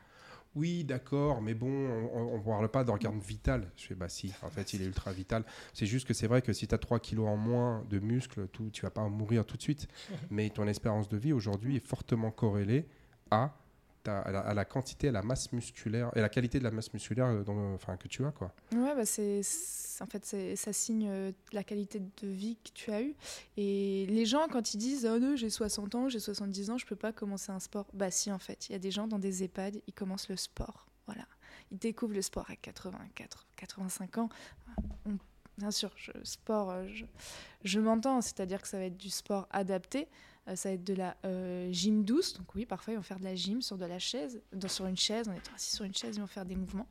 Oui, 0.54 0.84
d'accord, 0.84 1.40
mais 1.40 1.54
bon, 1.54 1.70
on 2.12 2.36
ne 2.36 2.42
parle 2.42 2.68
pas 2.68 2.84
d'organe 2.84 3.18
vital. 3.18 3.70
Je 3.74 3.86
fais, 3.86 3.94
bah 3.94 4.10
si, 4.10 4.34
en 4.42 4.50
fait, 4.50 4.74
il 4.74 4.82
est 4.82 4.84
ultra 4.84 5.10
vital. 5.10 5.44
C'est 5.72 5.86
juste 5.86 6.06
que 6.06 6.12
c'est 6.12 6.26
vrai 6.26 6.42
que 6.42 6.52
si 6.52 6.68
tu 6.68 6.74
as 6.74 6.78
3 6.78 7.00
kilos 7.00 7.26
en 7.26 7.38
moins 7.38 7.86
de 7.88 7.98
muscles, 7.98 8.48
tout, 8.48 8.68
tu 8.70 8.82
vas 8.82 8.90
pas 8.90 9.08
mourir 9.08 9.46
tout 9.46 9.56
de 9.56 9.62
suite. 9.62 9.88
Mais 10.30 10.50
ton 10.50 10.66
espérance 10.66 11.08
de 11.08 11.16
vie 11.16 11.32
aujourd'hui 11.32 11.76
est 11.76 11.86
fortement 11.86 12.30
corrélée 12.30 12.86
à, 13.30 13.54
à, 14.08 14.54
la, 14.54 14.64
quantité, 14.64 15.08
à 15.08 15.12
la 15.12 15.22
masse 15.22 15.52
musculaire 15.52 16.10
et 16.14 16.20
la 16.20 16.28
qualité 16.28 16.58
de 16.58 16.64
la 16.64 16.70
masse 16.70 16.92
musculaire 16.92 17.26
euh, 17.26 17.96
que 17.96 18.08
tu 18.08 18.24
as. 18.24 18.30
Quoi. 18.30 18.52
Ouais, 18.72 18.94
bah 18.94 19.04
c'est, 19.04 19.42
en 20.00 20.06
fait, 20.06 20.24
ça 20.56 20.72
signe 20.72 21.08
euh, 21.08 21.32
la 21.52 21.64
qualité 21.64 22.00
de 22.00 22.28
vie 22.28 22.56
que 22.56 22.70
tu 22.74 22.90
as 22.90 23.02
eue. 23.02 23.14
Et 23.56 24.06
les 24.06 24.26
gens, 24.26 24.46
quand 24.50 24.74
ils 24.74 24.78
disent 24.78 25.08
Oh 25.10 25.18
non, 25.18 25.36
j'ai 25.36 25.50
60 25.50 25.94
ans, 25.94 26.08
j'ai 26.08 26.20
70 26.20 26.70
ans, 26.70 26.78
je 26.78 26.86
peux 26.86 26.96
pas 26.96 27.12
commencer 27.12 27.52
un 27.52 27.60
sport. 27.60 27.86
Bah 27.94 28.10
si, 28.10 28.32
en 28.32 28.38
fait, 28.38 28.68
il 28.68 28.72
y 28.72 28.76
a 28.76 28.78
des 28.78 28.90
gens 28.90 29.06
dans 29.06 29.18
des 29.18 29.44
EHPAD, 29.44 29.80
ils 29.86 29.94
commencent 29.94 30.28
le 30.28 30.36
sport. 30.36 30.86
Voilà. 31.06 31.26
Ils 31.70 31.78
découvrent 31.78 32.14
le 32.14 32.22
sport 32.22 32.50
à 32.50 32.56
84, 32.56 33.46
85 33.56 34.18
ans. 34.18 34.28
Bien 35.58 35.70
sûr, 35.70 35.90
je, 35.96 36.12
sport, 36.24 36.70
euh, 36.70 36.86
je, 36.92 37.04
je 37.64 37.78
m'entends, 37.78 38.20
c'est-à-dire 38.20 38.62
que 38.62 38.68
ça 38.68 38.78
va 38.78 38.84
être 38.84 38.96
du 38.96 39.10
sport 39.10 39.46
adapté. 39.50 40.08
Euh, 40.48 40.56
ça 40.56 40.70
va 40.70 40.74
être 40.74 40.84
de 40.84 40.94
la 40.94 41.16
euh, 41.24 41.70
gym 41.72 42.04
douce. 42.04 42.34
Donc 42.34 42.54
oui, 42.54 42.66
parfois 42.66 42.94
ils 42.94 42.96
vont 42.96 43.02
faire 43.02 43.18
de 43.20 43.24
la 43.24 43.34
gym 43.36 43.62
sur 43.62 43.78
de 43.78 43.84
la 43.84 43.98
chaise, 44.00 44.42
dans- 44.52 44.68
sur 44.68 44.86
une 44.86 44.96
chaise, 44.96 45.28
en 45.28 45.32
étant 45.32 45.52
assis 45.54 45.76
sur 45.76 45.84
une 45.84 45.94
chaise, 45.94 46.16
ils 46.16 46.20
vont 46.20 46.26
faire 46.26 46.44
des 46.44 46.56
mouvements. 46.56 46.88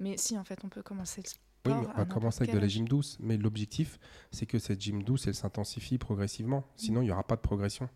Mais 0.00 0.16
si, 0.16 0.38
en 0.38 0.44
fait, 0.44 0.58
on 0.64 0.68
peut 0.68 0.82
commencer 0.82 1.20
le. 1.22 1.28
Oui, 1.66 1.72
mais 1.80 1.86
on 1.94 1.96
va 1.98 2.04
commencer 2.04 2.42
avec 2.42 2.54
de 2.54 2.58
la 2.60 2.68
gym 2.68 2.86
douce. 2.86 3.16
Mais 3.20 3.36
l'objectif, 3.38 3.98
c'est 4.30 4.44
que 4.46 4.58
cette 4.58 4.80
gym 4.82 5.02
douce, 5.02 5.26
elle 5.26 5.34
s'intensifie 5.34 5.96
progressivement. 5.98 6.64
Sinon, 6.76 7.00
il 7.00 7.06
n'y 7.06 7.10
aura 7.10 7.26
pas 7.26 7.36
de 7.36 7.40
progression. 7.40 7.88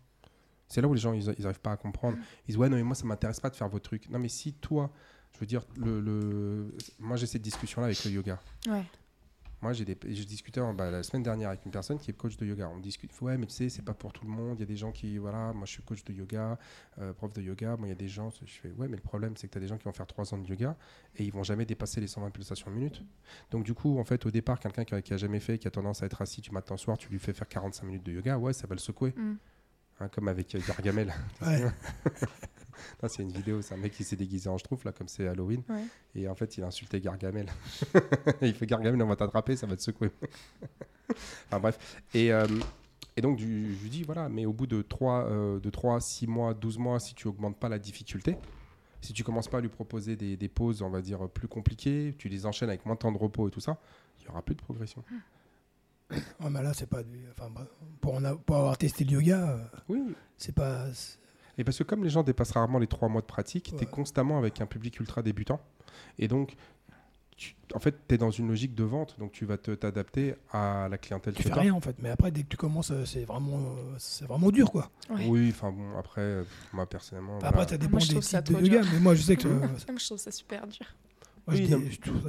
C'est 0.67 0.81
là 0.81 0.87
où 0.87 0.93
les 0.93 0.99
gens, 0.99 1.13
ils 1.13 1.25
n'arrivent 1.25 1.59
pas 1.59 1.71
à 1.73 1.77
comprendre. 1.77 2.17
Ils 2.43 2.47
disent, 2.47 2.57
ouais, 2.57 2.69
non, 2.69 2.77
mais 2.77 2.83
moi, 2.83 2.95
ça 2.95 3.05
m'intéresse 3.05 3.39
pas 3.39 3.49
de 3.51 3.55
faire 3.55 3.69
vos 3.69 3.79
trucs. 3.79 4.09
Non, 4.09 4.17
mais 4.19 4.29
si 4.29 4.53
toi, 4.53 4.91
je 5.33 5.39
veux 5.39 5.45
dire, 5.45 5.63
le, 5.77 5.99
le... 6.01 6.75
moi, 6.99 7.15
j'ai 7.15 7.25
cette 7.27 7.41
discussion-là 7.43 7.85
avec 7.87 8.03
le 8.05 8.11
yoga. 8.11 8.39
Ouais. 8.67 8.83
Moi, 9.61 9.73
j'ai 9.73 9.85
des, 9.85 9.97
je 10.03 10.23
discutais 10.23 10.61
bah, 10.73 10.89
la 10.89 11.03
semaine 11.03 11.23
dernière 11.23 11.49
avec 11.49 11.65
une 11.65 11.71
personne 11.71 11.97
qui 11.97 12.11
est 12.11 12.13
coach 12.13 12.37
de 12.37 12.45
yoga. 12.45 12.69
On 12.73 12.79
discute, 12.79 13.11
ouais, 13.21 13.37
mais 13.37 13.45
tu 13.45 13.53
sais, 13.53 13.69
c'est 13.69 13.81
pas 13.81 13.93
pour 13.93 14.13
tout 14.13 14.25
le 14.25 14.31
monde. 14.31 14.57
Il 14.57 14.61
y 14.61 14.63
a 14.63 14.67
des 14.67 14.77
gens 14.77 14.91
qui, 14.91 15.17
voilà, 15.17 15.51
moi 15.53 15.65
je 15.65 15.71
suis 15.71 15.83
coach 15.83 16.03
de 16.03 16.13
yoga, 16.13 16.57
euh, 16.99 17.13
prof 17.13 17.33
de 17.33 17.41
yoga. 17.41 17.75
Moi, 17.75 17.87
il 17.87 17.89
y 17.89 17.93
a 17.93 17.95
des 17.95 18.07
gens, 18.07 18.29
je 18.29 18.51
fais, 18.51 18.71
ouais, 18.71 18.87
mais 18.87 18.95
le 18.95 19.01
problème, 19.01 19.35
c'est 19.35 19.47
que 19.47 19.53
tu 19.53 19.57
as 19.57 19.61
des 19.61 19.67
gens 19.67 19.77
qui 19.77 19.85
vont 19.85 19.93
faire 19.93 20.07
3 20.07 20.33
ans 20.33 20.37
de 20.37 20.47
yoga 20.47 20.77
et 21.17 21.23
ils 21.23 21.31
vont 21.31 21.43
jamais 21.43 21.65
dépasser 21.65 21.99
les 21.99 22.07
120 22.07 22.29
pulsations 22.31 22.71
minutes. 22.71 23.03
Donc, 23.51 23.63
du 23.63 23.73
coup, 23.73 23.99
en 23.99 24.03
fait, 24.05 24.25
au 24.25 24.31
départ, 24.31 24.59
quelqu'un 24.59 24.85
qui, 24.85 25.01
qui 25.01 25.13
a 25.13 25.17
jamais 25.17 25.39
fait, 25.39 25.57
qui 25.57 25.67
a 25.67 25.71
tendance 25.71 26.03
à 26.03 26.05
être 26.05 26.21
assis 26.21 26.41
du 26.41 26.51
matin 26.51 26.75
au 26.75 26.77
soir, 26.77 26.97
tu 26.97 27.09
lui 27.09 27.19
fais 27.19 27.33
faire 27.33 27.47
45 27.47 27.85
minutes 27.85 28.03
de 28.03 28.13
yoga, 28.13 28.37
ouais, 28.37 28.53
ça 28.53 28.67
va 28.67 28.75
le 28.75 28.79
secouer. 28.79 29.13
Mm. 29.15 29.35
Hein, 29.99 30.07
comme 30.09 30.27
avec 30.27 30.53
euh, 30.55 30.59
Gargamel. 30.67 31.13
Ouais. 31.41 31.63
C'est 33.09 33.23
une 33.23 33.31
vidéo, 33.31 33.61
c'est 33.61 33.73
un 33.73 33.77
mec 33.77 33.91
qui 33.93 34.03
s'est 34.05 34.15
déguisé 34.15 34.49
en 34.49 34.57
schtroumpf, 34.57 34.83
là, 34.85 34.91
comme 34.93 35.07
c'est 35.09 35.27
Halloween. 35.27 35.61
Ouais. 35.69 35.83
Et 36.15 36.27
en 36.29 36.35
fait, 36.35 36.57
il 36.57 36.63
a 36.63 36.67
insulté 36.67 36.99
Gargamel. 37.01 37.47
il 38.41 38.53
fait 38.53 38.65
Gargamel, 38.65 39.01
on 39.01 39.07
va 39.07 39.15
t'attraper, 39.17 39.55
ça 39.57 39.67
va 39.67 39.75
te 39.75 39.81
secouer. 39.81 40.11
enfin 41.47 41.59
bref. 41.59 42.03
Et, 42.13 42.31
euh, 42.31 42.45
et 43.17 43.21
donc, 43.21 43.35
du- 43.37 43.75
je 43.75 43.83
lui 43.83 43.89
dis, 43.89 44.03
voilà, 44.03 44.29
mais 44.29 44.45
au 44.45 44.53
bout 44.53 44.67
de 44.67 44.81
3, 44.81 45.29
de 45.61 45.69
3, 45.69 45.99
6 45.99 46.27
mois, 46.27 46.53
12 46.53 46.77
mois, 46.77 46.99
si 46.99 47.15
tu 47.15 47.27
augmentes 47.27 47.57
pas 47.57 47.67
la 47.69 47.79
difficulté, 47.79 48.37
si 49.01 49.11
tu 49.13 49.23
commences 49.25 49.47
pas 49.49 49.57
à 49.57 49.61
lui 49.61 49.69
proposer 49.69 50.15
des, 50.15 50.37
des 50.37 50.49
pauses, 50.49 50.81
on 50.81 50.89
va 50.89 51.01
dire, 51.01 51.27
plus 51.29 51.47
compliquées, 51.49 52.15
tu 52.17 52.29
les 52.29 52.45
enchaînes 52.45 52.69
avec 52.69 52.85
moins 52.85 52.95
de 52.95 52.99
temps 52.99 53.11
de 53.11 53.17
repos 53.17 53.47
et 53.49 53.51
tout 53.51 53.61
ça, 53.61 53.77
il 54.21 54.25
y 54.25 54.29
aura 54.29 54.41
plus 54.41 54.55
de 54.55 54.61
progression. 54.61 55.03
Ouais, 56.11 56.49
mais 56.49 56.63
là, 56.63 56.73
c'est 56.73 56.89
pas 56.89 57.03
du. 57.03 57.19
Enfin, 57.31 57.49
bref, 57.49 57.67
pour, 58.01 58.15
en 58.15 58.23
a- 58.25 58.35
pour 58.35 58.55
avoir 58.57 58.77
testé 58.77 59.03
le 59.03 59.11
yoga, 59.11 59.49
euh, 59.51 59.57
Oui. 59.89 60.15
c'est 60.37 60.53
pas. 60.55 60.85
Et 61.57 61.63
parce 61.63 61.77
que 61.77 61.83
comme 61.83 62.03
les 62.03 62.09
gens 62.09 62.23
dépassent 62.23 62.51
rarement 62.51 62.79
les 62.79 62.87
3 62.87 63.09
mois 63.09 63.21
de 63.21 63.27
pratique, 63.27 63.65
tu 63.65 63.75
es 63.75 63.79
Ouais. 63.79 63.85
constamment 63.85 64.37
avec 64.37 64.59
un 64.61 64.65
public 64.65 64.99
ultra 64.99 65.21
débutant. 65.21 65.59
Et 66.17 66.27
donc, 66.27 66.55
tu- 67.35 67.55
en 67.75 67.79
fait, 67.79 67.95
tu 68.07 68.15
es 68.15 68.17
dans 68.17 68.31
une 68.31 68.47
logique 68.47 68.73
de 68.75 68.83
vente, 68.83 69.17
donc 69.19 69.31
tu 69.33 69.45
vas 69.45 69.57
te- 69.57 69.71
t'adapter 69.71 70.35
à 70.51 70.87
la 70.89 70.97
clientèle 70.97 71.33
Tu 71.35 71.43
que 71.43 71.49
fais 71.49 71.59
rien 71.59 71.73
en 71.73 71.81
fait. 71.81 71.95
Mais 71.99 72.09
après, 72.09 72.31
dès 72.31 72.43
que 72.43 72.47
tu 72.47 72.57
commences, 72.57 72.91
euh, 72.91 73.05
c'est 73.05 73.23
vraiment, 73.25 73.57
euh, 73.59 73.95
c'est 73.97 74.25
vraiment 74.25 74.51
dur 74.51 74.71
quoi. 74.71 74.89
Ouais. 75.09 75.27
Oui, 75.27 75.49
enfin 75.53 75.71
bon, 75.71 75.97
après, 75.97 76.43
moi 76.73 76.85
personnellement. 76.87 77.37
Après, 77.37 77.51
voilà. 77.51 77.67
ça 77.69 77.77
Moi, 77.77 77.87
dépend 77.87 77.99
je 77.99 78.13
des 78.13 78.19
types 78.19 78.57
de 78.61 78.65
yoga. 78.67 78.81
Mais 78.93 78.99
moi, 78.99 79.15
je 79.15 79.21
sais 79.21 79.35
que. 79.35 79.47
euh, 79.47 79.59
Moi, 79.59 79.97
je 79.97 80.05
trouve 80.05 80.17
ça 80.17 80.31
super 80.31 80.65
dur. 80.67 80.85
Moi, 81.49 81.55
je 81.57 81.61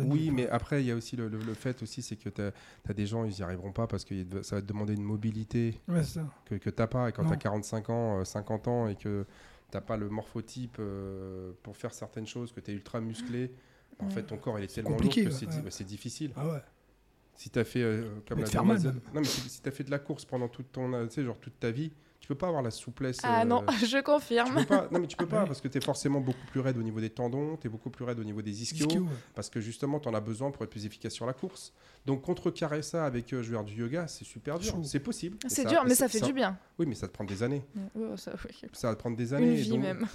Oui, 0.02 0.18
dis- 0.18 0.26
je 0.26 0.30
mais 0.32 0.48
après, 0.48 0.82
il 0.82 0.86
y 0.86 0.90
a 0.90 0.94
aussi 0.96 1.16
le, 1.16 1.28
le- 1.28 1.38
le 1.38 1.54
fait 1.54 1.82
aussi, 1.82 2.02
c'est 2.02 2.16
que 2.16 2.28
tu 2.28 2.40
as, 2.42 2.92
des 2.94 3.06
gens, 3.06 3.24
ils 3.24 3.34
n'y 3.34 3.42
arriveront 3.42 3.72
pas 3.72 3.86
parce 3.86 4.04
que 4.04 4.14
ça 4.42 4.56
va 4.56 4.62
te 4.62 4.66
demander 4.66 4.94
une 4.94 5.02
mobilité 5.02 5.80
Ouais, 5.88 6.02
c'est 6.02 6.20
ça. 6.20 6.26
que, 6.44 6.54
que 6.56 6.70
tu 6.70 6.80
n'as 6.80 6.86
pas. 6.86 7.08
Et 7.08 7.12
quand 7.12 7.24
tu 7.24 7.32
as 7.32 7.36
45 7.36 7.90
ans, 7.90 8.20
euh, 8.20 8.24
50 8.24 8.68
ans 8.68 8.88
et 8.88 8.96
que 8.96 9.24
tu 9.70 9.76
n'as 9.76 9.80
pas 9.80 9.96
le 9.96 10.08
morphotype 10.08 10.76
euh, 10.80 11.52
pour 11.62 11.76
faire 11.76 11.92
certaines 11.94 12.26
choses, 12.26 12.52
que 12.52 12.60
tu 12.60 12.70
es 12.70 12.74
ultra 12.74 13.00
musclé, 13.00 13.52
en 13.98 14.06
Ouais. 14.06 14.10
fait, 14.12 14.22
ton 14.22 14.38
corps 14.38 14.58
il 14.58 14.64
est 14.64 14.74
tellement 14.74 14.90
lourd 14.96 15.14
que 15.14 15.30
c'est 15.30 15.46
ouais. 15.46 15.62
bah, 15.62 15.70
c'est 15.70 15.84
difficile. 15.84 16.32
Ah 16.36 16.46
ouais. 16.48 16.62
Si 17.36 17.48
tu 17.50 17.58
as 17.58 17.64
fait 17.64 17.82
euh, 17.82 18.02
comme 18.28 18.36
peut 18.38 18.42
la 18.42 18.46
te 18.46 18.50
faire 18.52 18.64
mal, 18.64 18.76
demoiselle- 18.78 19.00
même. 19.02 19.14
non 19.14 19.20
mais 19.20 19.26
si, 19.26 19.48
si 19.48 19.62
tu 19.62 19.70
fait 19.70 19.84
de 19.84 19.90
la 19.90 19.98
course 19.98 20.24
pendant 20.24 20.48
toute 20.48 20.72
ton 20.72 20.92
euh, 20.92 21.06
genre 21.08 21.38
toute 21.38 21.58
ta 21.58 21.70
vie, 21.70 21.92
peux 22.30 22.38
pas 22.38 22.46
avoir 22.46 22.62
la 22.62 22.70
souplesse 22.70 23.18
Ah 23.24 23.42
euh, 23.42 23.44
non, 23.44 23.64
je 23.84 23.96
tu 23.96 24.02
confirme. 24.02 24.54
peux 24.54 24.64
pas, 24.64 24.88
non 24.92 25.00
mais 25.00 25.06
tu 25.06 25.16
peux 25.16 25.26
pas 25.26 25.40
Oui. 25.42 25.46
parce 25.48 25.60
que 25.60 25.68
tu 25.68 25.78
es 25.78 25.80
forcément 25.80 26.20
beaucoup 26.20 26.46
plus 26.50 26.60
raide 26.60 26.76
au 26.78 26.82
niveau 26.82 27.00
des 27.00 27.10
tendons, 27.10 27.56
tu 27.56 27.66
es 27.66 27.70
beaucoup 27.70 27.90
plus 27.90 28.04
raide 28.04 28.18
au 28.20 28.24
niveau 28.24 28.40
des 28.42 28.62
ischios, 28.62 28.86
Ischio, 28.86 29.06
parce 29.34 29.50
que 29.50 29.60
justement 29.60 29.98
tu 30.00 30.08
en 30.08 30.14
as 30.14 30.20
besoin 30.20 30.50
pour 30.50 30.62
être 30.62 30.70
plus 30.70 30.86
efficace 30.86 31.12
sur 31.12 31.26
la 31.26 31.32
course. 31.32 31.72
Donc 32.06 32.22
contrecarrer 32.22 32.82
ça 32.82 33.04
avec 33.04 33.32
euh, 33.32 33.42
je 33.42 33.50
veux 33.50 33.56
dire, 33.56 33.64
du 33.64 33.74
yoga, 33.80 34.06
c'est 34.06 34.24
super 34.24 34.58
dur, 34.58 34.74
c'est 34.84 35.00
possible. 35.00 35.36
C'est 35.48 35.66
dur, 35.66 35.82
mais 35.86 35.94
ça 35.94 36.08
fait 36.08 36.18
ça- 36.20 36.26
du 36.26 36.32
bien. 36.32 36.56
Oui, 36.78 36.86
mais 36.86 36.94
ça 36.94 37.08
te 37.08 37.12
prend 37.12 37.24
des 37.24 37.42
années. 37.42 37.62
Ouais, 37.94 38.16
ça, 38.16 38.32
oui. 38.44 38.68
Ça 38.72 38.88
va 38.88 38.94
te 38.94 39.00
prendre 39.00 39.16
des 39.16 39.34
années. 39.34 39.48
Une 39.48 39.54
vie 39.56 39.70
donc- 39.70 39.80
même. 39.80 40.06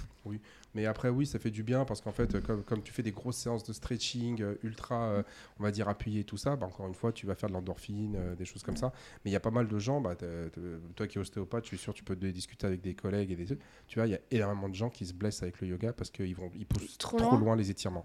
Mais 0.76 0.84
après, 0.84 1.08
oui, 1.08 1.24
ça 1.24 1.38
fait 1.38 1.50
du 1.50 1.62
bien 1.62 1.86
parce 1.86 2.02
qu'en 2.02 2.12
fait, 2.12 2.34
euh, 2.34 2.40
comme, 2.42 2.62
comme 2.62 2.82
tu 2.82 2.92
fais 2.92 3.02
des 3.02 3.10
grosses 3.10 3.38
séances 3.38 3.64
de 3.64 3.72
stretching 3.72 4.42
euh, 4.42 4.54
ultra, 4.62 5.04
euh, 5.08 5.22
on 5.58 5.62
va 5.62 5.70
dire, 5.70 5.88
appuyées 5.88 6.20
et 6.20 6.24
tout 6.24 6.36
ça, 6.36 6.54
bah, 6.54 6.66
encore 6.66 6.86
une 6.86 6.94
fois, 6.94 7.12
tu 7.12 7.26
vas 7.26 7.34
faire 7.34 7.48
de 7.48 7.54
l'endorphine, 7.54 8.34
des 8.36 8.44
choses 8.44 8.62
comme 8.62 8.76
ça. 8.76 8.92
Mais 9.24 9.30
il 9.30 9.32
y 9.32 9.36
a 9.36 9.40
pas 9.40 9.50
mal 9.50 9.68
de 9.68 9.78
gens, 9.78 10.02
bah, 10.02 10.14
t'as- 10.14 10.50
t'as- 10.50 10.60
toi 10.94 11.06
qui 11.06 11.16
es 11.16 11.20
ostéopathe, 11.20 11.64
je 11.64 11.68
suis 11.68 11.78
sûr, 11.78 11.94
tu 11.94 12.04
peux 12.04 12.14
te 12.14 12.26
discuter 12.26 12.66
avec 12.66 12.82
des 12.82 12.94
collègues 12.94 13.30
et 13.30 13.36
des 13.36 13.46
trucs. 13.46 13.60
Tu 13.88 13.98
vois, 13.98 14.06
il 14.06 14.10
y 14.10 14.14
a 14.14 14.20
énormément 14.30 14.68
de 14.68 14.74
gens 14.74 14.90
qui 14.90 15.06
se 15.06 15.14
blessent 15.14 15.42
avec 15.42 15.60
le 15.62 15.68
yoga 15.68 15.94
parce 15.94 16.10
qu'ils 16.10 16.36
ils 16.54 16.66
poussent 16.66 16.98
Trop 16.98 17.16
trop, 17.16 17.30
loin. 17.30 17.40
loin. 17.40 17.56
les 17.56 17.70
étirements. 17.70 18.04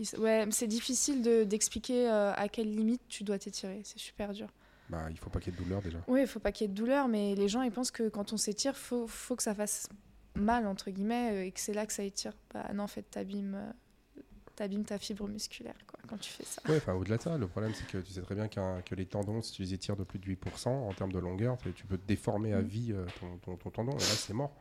S- 0.00 0.16
Ouais, 0.18 0.44
c'est 0.50 0.66
difficile 0.66 1.22
de- 1.22 1.44
d'expliquer 1.44 2.08
euh, 2.10 2.32
à 2.34 2.48
quelle 2.48 2.74
limite 2.74 3.02
tu 3.08 3.22
dois 3.22 3.38
t'étirer. 3.38 3.80
C'est 3.84 4.00
super 4.00 4.32
dur. 4.32 4.48
Bah, 4.90 5.06
il 5.08 5.16
faut 5.18 5.30
pas 5.30 5.38
qu'il 5.38 5.52
y 5.52 5.56
ait 5.56 5.58
de 5.60 5.62
douleur 5.64 5.80
déjà. 5.82 5.98
Oui, 6.08 6.22
il 6.22 6.26
faut 6.26 6.40
pas 6.40 6.50
qu'il 6.50 6.64
y 6.66 6.68
ait 6.68 6.72
de 6.72 6.76
douleur, 6.76 7.06
mais 7.06 7.36
les 7.36 7.46
gens 7.48 7.62
ils 7.62 7.70
pensent 7.70 7.92
que 7.92 8.08
quand 8.08 8.32
on 8.32 8.36
s'étire, 8.36 8.76
faut, 8.76 9.06
faut 9.06 9.36
que 9.36 9.42
ça 9.44 9.54
fasse 9.54 9.88
mal 10.34 10.66
entre 10.66 10.90
guillemets 10.90 11.32
euh, 11.32 11.44
et 11.46 11.52
que 11.52 11.60
c'est 11.60 11.74
là 11.74 11.86
que 11.86 11.92
ça 11.92 12.02
étire. 12.02 12.32
Bah 12.52 12.70
non, 12.74 12.84
en 12.84 12.88
fait, 12.88 13.02
t'abîmes, 13.02 13.54
euh, 13.54 14.20
t'abîmes 14.56 14.84
ta 14.84 14.98
fibre 14.98 15.28
musculaire 15.28 15.76
quoi 15.86 15.98
quand 16.08 16.18
tu 16.18 16.30
fais 16.30 16.44
ça. 16.44 16.62
Ouais, 16.68 16.76
enfin, 16.76 16.94
au-delà 16.94 17.16
de 17.18 17.22
ça, 17.22 17.38
le 17.38 17.46
problème, 17.46 17.72
c'est 17.74 17.86
que 17.90 17.98
tu 17.98 18.12
sais 18.12 18.22
très 18.22 18.34
bien 18.34 18.48
qu'un- 18.48 18.82
que 18.82 18.94
les 18.94 19.06
tendons, 19.06 19.42
si 19.42 19.52
tu 19.52 19.62
les 19.62 19.74
étires 19.74 19.96
de 19.96 20.04
plus 20.04 20.18
de 20.18 20.26
8% 20.26 20.88
en 20.88 20.92
termes 20.92 21.12
de 21.12 21.18
longueur, 21.18 21.56
tu 21.74 21.84
peux 21.86 21.98
te 21.98 22.06
déformer 22.06 22.52
à 22.52 22.60
Mm. 22.62 22.64
vie 22.66 22.92
euh, 22.92 23.04
ton, 23.20 23.36
ton- 23.38 23.56
ton 23.56 23.70
tendon, 23.70 23.92
et 23.92 24.00
là, 24.00 24.06
c'est 24.06 24.32
mort. 24.34 24.52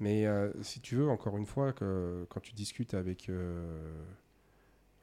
Mais 0.00 0.26
euh, 0.26 0.52
si 0.62 0.80
tu 0.80 0.94
veux, 0.94 1.08
encore 1.08 1.36
une 1.38 1.46
fois, 1.46 1.72
que, 1.72 2.24
quand 2.30 2.40
tu 2.40 2.52
discutes 2.52 2.94
avec, 2.94 3.28
euh, 3.28 3.92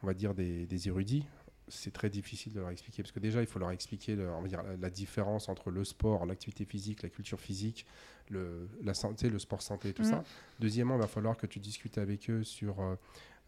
on 0.03 0.07
va 0.07 0.13
dire, 0.13 0.33
des, 0.33 0.65
des 0.65 0.87
érudits, 0.87 1.25
c'est 1.67 1.91
très 1.93 2.09
difficile 2.09 2.53
de 2.53 2.59
leur 2.59 2.69
expliquer. 2.69 3.01
Parce 3.03 3.11
que 3.11 3.19
déjà, 3.19 3.41
il 3.41 3.47
faut 3.47 3.59
leur 3.59 3.71
expliquer 3.71 4.15
dire, 4.15 4.63
la, 4.63 4.75
la 4.77 4.89
différence 4.89 5.49
entre 5.49 5.71
le 5.71 5.83
sport, 5.83 6.25
l'activité 6.25 6.65
physique, 6.65 7.01
la 7.03 7.09
culture 7.09 7.39
physique, 7.39 7.85
le, 8.29 8.67
la 8.83 8.93
santé, 8.93 9.29
le 9.29 9.39
sport 9.39 9.61
santé 9.61 9.93
tout 9.93 10.03
Mm. 10.03 10.11
ça. 10.11 10.23
Deuxièmement, 10.59 10.95
il 10.95 11.01
va 11.01 11.07
falloir 11.07 11.37
que 11.37 11.47
tu 11.47 11.59
discutes 11.59 11.97
avec 11.97 12.29
eux 12.29 12.43
sur... 12.43 12.79
euh, 12.81 12.95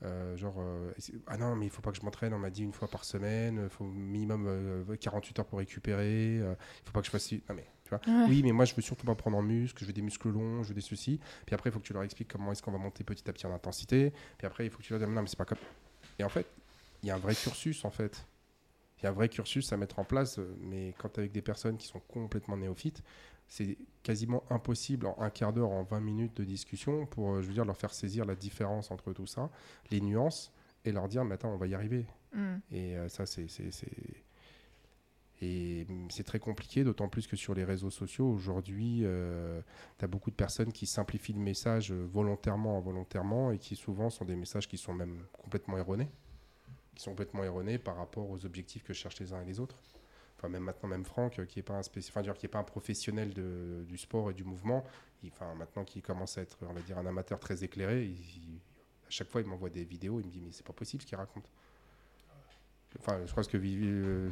euh, 0.04 0.38
genre, 0.38 0.58
euh, 0.60 0.92
ah 1.26 1.38
non, 1.38 1.56
mais 1.56 1.66
il 1.66 1.72
faut 1.72 1.82
pas 1.82 1.90
que 1.90 1.98
je 1.98 2.04
m'entraîne, 2.04 2.32
on 2.32 2.38
m'a 2.38 2.52
dit 2.52 2.62
une 2.62 2.72
fois 2.72 2.88
par 2.88 3.04
semaine, 3.04 3.62
il 3.64 3.70
faut 3.70 3.84
minimum 3.84 4.46
euh, 4.48 4.96
48 4.96 5.40
heures 5.40 5.46
pour 5.48 5.58
récupérer, 5.58 6.36
il 6.36 6.56
faut 6.86 6.92
pas 6.94 7.00
que 7.00 7.08
je 7.08 7.10
fasse. 7.12 7.32
Non, 7.32 7.56
mais 7.56 7.66
tu 7.84 7.90
vois, 7.90 8.02
Ouais. 8.06 8.26
oui, 8.30 8.44
mais 8.44 8.52
moi 8.52 8.66
je 8.66 8.76
veux 8.76 8.84
surtout 8.84 9.08
pas 9.08 9.16
prendre 9.16 9.38
en 9.38 9.42
muscle, 9.42 9.80
je 9.82 9.86
veux 9.88 9.94
des 9.94 10.04
muscles 10.04 10.30
longs, 10.30 10.62
je 10.62 10.68
veux 10.70 10.76
des 10.76 10.82
ceci. 10.82 11.20
Puis 11.48 11.56
après, 11.56 11.72
il 11.72 11.74
faut 11.74 11.80
que 11.80 11.86
tu 11.88 11.94
leur 11.94 12.04
expliques 12.04 12.28
comment 12.28 12.52
est-ce 12.52 12.62
qu'on 12.62 12.72
va 12.72 12.78
monter 12.78 13.04
petit 13.04 13.28
à 13.28 13.34
petit 13.34 13.48
en 13.48 13.52
intensité. 13.56 14.14
Puis 14.38 14.46
après, 14.46 14.66
il 14.68 14.70
faut 14.70 14.78
que 14.78 14.84
tu 14.84 14.94
leur 14.94 15.00
dises, 15.00 15.10
non, 15.10 15.22
mais 15.24 15.28
c'est 15.28 15.36
pas 15.36 15.46
comme. 15.46 15.58
Et 16.20 16.24
en 16.24 16.30
fait, 16.30 16.46
il 17.04 17.08
y 17.08 17.12
a 17.12 17.16
un 17.16 17.20
vrai 17.20 17.36
cursus 17.36 17.86
en 17.86 17.92
fait. 17.92 18.26
Il 19.00 19.04
y 19.04 19.08
a 19.08 19.10
un 19.10 19.14
vrai 19.14 19.30
cursus 19.30 19.72
à 19.72 19.78
mettre 19.78 20.00
en 20.00 20.04
place, 20.04 20.40
euh, 20.40 20.56
mais 20.60 20.94
quand 20.98 21.10
tu 21.10 21.20
avec 21.20 21.32
des 21.32 21.42
personnes 21.42 21.78
qui 21.78 21.88
sont 21.88 22.00
complètement 22.00 22.58
néophytes, 22.58 23.04
c'est 23.48 23.78
quasiment 24.04 24.44
impossible 24.50 25.06
en 25.06 25.16
un 25.20 25.30
quart 25.30 25.54
d'heure, 25.54 25.70
en 25.70 25.84
20 25.84 26.00
minutes 26.00 26.38
de 26.38 26.44
discussion 26.44 27.06
pour, 27.06 27.36
euh, 27.36 27.42
je 27.42 27.48
veux 27.48 27.54
dire, 27.54 27.66
leur 27.66 27.78
faire 27.78 27.94
saisir 27.94 28.26
la 28.26 28.36
différence 28.36 28.90
entre 28.92 29.14
tout 29.14 29.28
ça, 29.28 29.50
les 29.92 30.02
nuances, 30.02 30.52
et 30.84 30.92
leur 30.92 31.08
dire, 31.08 31.24
mais 31.24 31.36
attends, 31.36 31.54
on 31.54 31.58
va 31.58 31.68
y 31.68 31.76
arriver. 31.76 32.06
Mm. 32.34 32.56
Et 32.72 32.98
euh, 32.98 33.08
ça, 33.10 33.26
c'est. 33.26 33.48
Et 35.40 35.86
c'est 36.10 36.24
très 36.24 36.40
compliqué, 36.40 36.84
d'autant 36.84 37.10
plus 37.10 37.28
que 37.28 37.36
sur 37.36 37.54
les 37.54 37.64
réseaux 37.64 37.92
sociaux, 37.92 38.28
aujourd'hui, 38.28 39.06
tu 40.00 40.04
as 40.04 40.08
beaucoup 40.08 40.32
de 40.32 40.36
personnes 40.36 40.72
qui 40.72 40.88
simplifient 40.88 41.34
le 41.34 41.40
message 41.40 41.92
volontairement, 41.92 42.76
involontairement, 42.76 43.52
et 43.52 43.60
qui 43.60 43.76
souvent 43.76 44.10
sont 44.10 44.26
des 44.26 44.36
messages 44.36 44.68
qui 44.68 44.80
sont 44.80 44.96
même 44.96 45.22
complètement 45.34 45.78
erronés. 45.78 46.10
Qui 46.98 47.04
sont 47.04 47.12
complètement 47.12 47.44
erronés 47.44 47.78
par 47.78 47.96
rapport 47.96 48.28
aux 48.28 48.44
objectifs 48.44 48.84
que 48.84 48.92
cherchent 48.92 49.20
les 49.20 49.32
uns 49.32 49.42
et 49.44 49.46
les 49.46 49.60
autres. 49.60 49.76
Enfin, 50.36 50.50
même 50.50 50.64
maintenant, 50.64 50.90
même 50.90 51.06
Franck, 51.06 51.38
euh, 51.38 51.46
qui 51.46 51.60
n'est 51.60 51.64
pas, 51.64 51.76
un 51.76 51.82
enfin, 51.82 52.24
pas 52.24 52.58
un 52.58 52.64
professionnel 52.64 53.36
de- 53.36 53.84
du 53.88 54.00
sport 54.00 54.32
et 54.32 54.34
du 54.34 54.44
mouvement, 54.44 54.84
enfin, 55.28 55.54
maintenant 55.54 55.84
qu'il 55.84 56.02
commence 56.02 56.40
à 56.40 56.42
être, 56.42 56.58
on 56.68 56.74
va 56.74 56.82
dire, 56.82 56.98
un 56.98 57.06
amateur 57.06 57.40
très 57.40 57.64
éclairé, 57.64 58.16
à 59.08 59.10
chaque 59.12 59.30
fois, 59.30 59.42
il 59.42 59.48
m'envoie 59.48 59.70
des 59.70 59.84
vidéos, 59.84 60.20
il 60.20 60.26
me 60.26 60.32
dit, 60.32 60.42
mais 60.42 60.52
c'est 60.52 60.66
pas 60.66 60.74
possible 60.74 61.04
ce 61.04 61.08
qu'il 61.08 61.18
raconte. 61.18 61.46
Enfin, 63.00 63.20
je 63.28 63.32
crois 63.32 63.44
que 63.44 63.58
euh, 63.58 64.32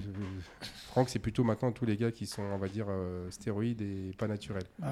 Franck, 0.88 1.10
c'est 1.10 1.20
plutôt 1.20 1.44
maintenant 1.44 1.72
tous 1.72 1.86
les 1.86 1.98
gars 1.98 2.12
qui 2.12 2.26
sont, 2.26 2.42
on 2.42 2.58
va 2.58 2.68
dire, 2.68 2.88
euh, 2.90 3.30
stéroïdes 3.30 3.84
et 3.84 4.12
pas 4.18 4.28
naturels. 4.28 4.66
Ah. 4.82 4.92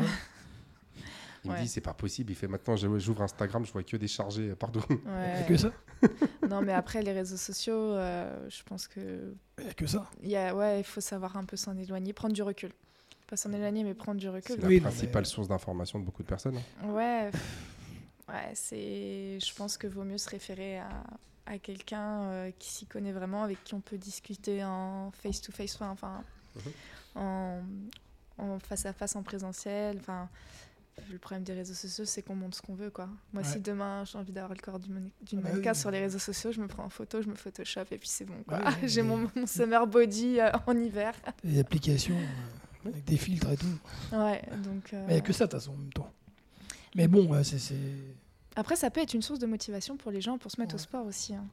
Il 1.45 1.51
me 1.51 1.57
dit, 1.57 1.67
c'est 1.67 1.81
pas 1.81 1.93
possible. 1.93 2.31
Il 2.31 2.35
fait 2.35 2.47
maintenant, 2.47 2.75
j'ouvre 2.75 3.21
Instagram, 3.21 3.65
je 3.65 3.71
vois 3.71 3.83
que 3.83 3.97
des 3.97 4.07
chargés 4.07 4.49
euh, 4.51 4.55
partout. 4.55 4.81
Il 4.89 4.95
y 4.95 4.99
a 5.09 5.39
Ouais. 5.41 5.45
que 5.47 5.57
ça. 5.57 5.71
non, 6.49 6.61
mais 6.61 6.73
après 6.73 7.01
les 7.01 7.11
réseaux 7.11 7.37
sociaux, 7.37 7.73
euh, 7.93 8.49
je 8.49 8.63
pense 8.63 8.87
que 8.87 9.33
Il 9.59 9.65
y 9.65 9.69
a 9.69 9.73
que 9.73 9.85
ça. 9.87 10.09
il 10.21 10.29
y 10.29 10.35
a, 10.37 10.55
ouais, 10.55 10.79
il 10.79 10.83
faut 10.83 11.01
savoir 11.01 11.35
un 11.37 11.43
peu 11.45 11.55
s'en 11.57 11.77
éloigner, 11.77 12.13
prendre 12.13 12.33
du 12.33 12.41
recul. 12.43 12.71
Pas 13.27 13.37
s'en 13.37 13.51
éloigner, 13.53 13.83
mais 13.83 13.93
prendre 13.93 14.19
du 14.19 14.29
recul. 14.29 14.55
C'est 14.55 14.61
la 14.61 14.67
Oui, 14.67 14.79
principale 14.79 15.23
mais- 15.23 15.27
source 15.29 15.47
d'information 15.47 15.99
de 15.99 16.05
beaucoup 16.05 16.23
de 16.23 16.27
personnes. 16.27 16.57
hein. 16.57 16.87
Ouais, 16.89 17.31
ouais, 18.29 18.51
c'est. 18.53 19.39
Je 19.39 19.55
pense 19.55 19.77
que 19.77 19.87
vaut 19.87 20.03
mieux 20.03 20.17
se 20.17 20.29
référer 20.29 20.79
à, 20.79 21.03
à 21.45 21.57
quelqu'un 21.57 22.21
euh, 22.23 22.51
qui 22.59 22.69
s'y 22.69 22.85
connaît 22.85 23.11
vraiment, 23.13 23.43
avec 23.43 23.63
qui 23.63 23.73
on 23.73 23.81
peut 23.81 23.97
discuter 23.97 24.63
en 24.63 25.11
face 25.11 25.41
to 25.41 25.51
face, 25.51 25.75
enfin, 25.75 25.89
enfin, 25.91 26.23
Mhm. 26.55 26.71
en, 27.15 27.61
en 28.37 28.59
face 28.59 28.85
à 28.85 28.93
face, 28.93 29.15
en 29.15 29.23
présentiel. 29.23 29.97
Enfin, 29.99 30.29
le 31.11 31.17
problème 31.17 31.43
des 31.43 31.53
réseaux 31.53 31.73
sociaux, 31.73 32.05
c'est 32.05 32.21
qu'on 32.21 32.35
montre 32.35 32.57
ce 32.57 32.61
qu'on 32.61 32.75
veut, 32.75 32.89
quoi. 32.89 33.09
Moi, 33.33 33.41
Ouais. 33.43 33.49
si 33.49 33.59
demain 33.59 34.03
j'ai 34.05 34.17
envie 34.17 34.31
d'avoir 34.31 34.53
le 34.53 34.61
corps 34.61 34.79
d'une 34.79 35.11
Ah 35.21 35.35
bah 35.35 35.49
mannequin 35.49 35.71
oui. 35.71 35.77
sur 35.77 35.91
les 35.91 35.99
réseaux 35.99 36.19
sociaux, 36.19 36.51
je 36.51 36.61
me 36.61 36.67
prends 36.67 36.83
en 36.85 36.89
photo, 36.89 37.21
je 37.21 37.27
me 37.29 37.35
photoshop 37.35 37.81
et 37.91 37.97
puis 37.97 38.07
c'est 38.09 38.25
bon, 38.25 38.43
quoi. 38.47 38.59
Oui, 38.63 38.73
j'ai 38.89 39.01
mon, 39.01 39.29
mon 39.35 39.47
summer 39.47 39.85
body 39.87 40.39
euh, 40.39 40.51
en 40.67 40.77
hiver. 40.77 41.13
Les 41.43 41.59
applications 41.59 42.17
euh, 42.17 42.89
avec 42.89 43.03
des 43.05 43.17
filtres 43.17 43.49
et 43.51 43.57
tout. 43.57 43.65
Ouais, 44.11 44.41
donc. 44.63 44.93
euh, 44.93 45.03
Mais 45.07 45.13
il 45.13 45.15
n'y 45.15 45.19
a 45.19 45.21
que 45.21 45.33
ça, 45.33 45.45
de 45.47 45.51
toute 45.51 45.59
façon, 45.59 45.73
en 45.73 45.77
même 45.77 45.93
temps. 45.93 46.11
Mais 46.95 47.07
bon, 47.07 47.25
ouais, 47.27 47.43
c'est. 47.43 47.59
c'est- 47.59 47.75
Après, 48.55 48.75
ça 48.75 48.89
peut 48.91 49.01
être 49.01 49.13
une 49.15 49.21
source 49.23 49.39
de 49.39 49.47
motivation 49.47 49.97
pour 49.97 50.11
les 50.11 50.21
gens 50.21 50.37
pour 50.37 50.51
se 50.51 50.61
mettre 50.61 50.75
au 50.75 50.77
sport 50.79 51.05
aussi. 51.07 51.33
hein. 51.33 51.45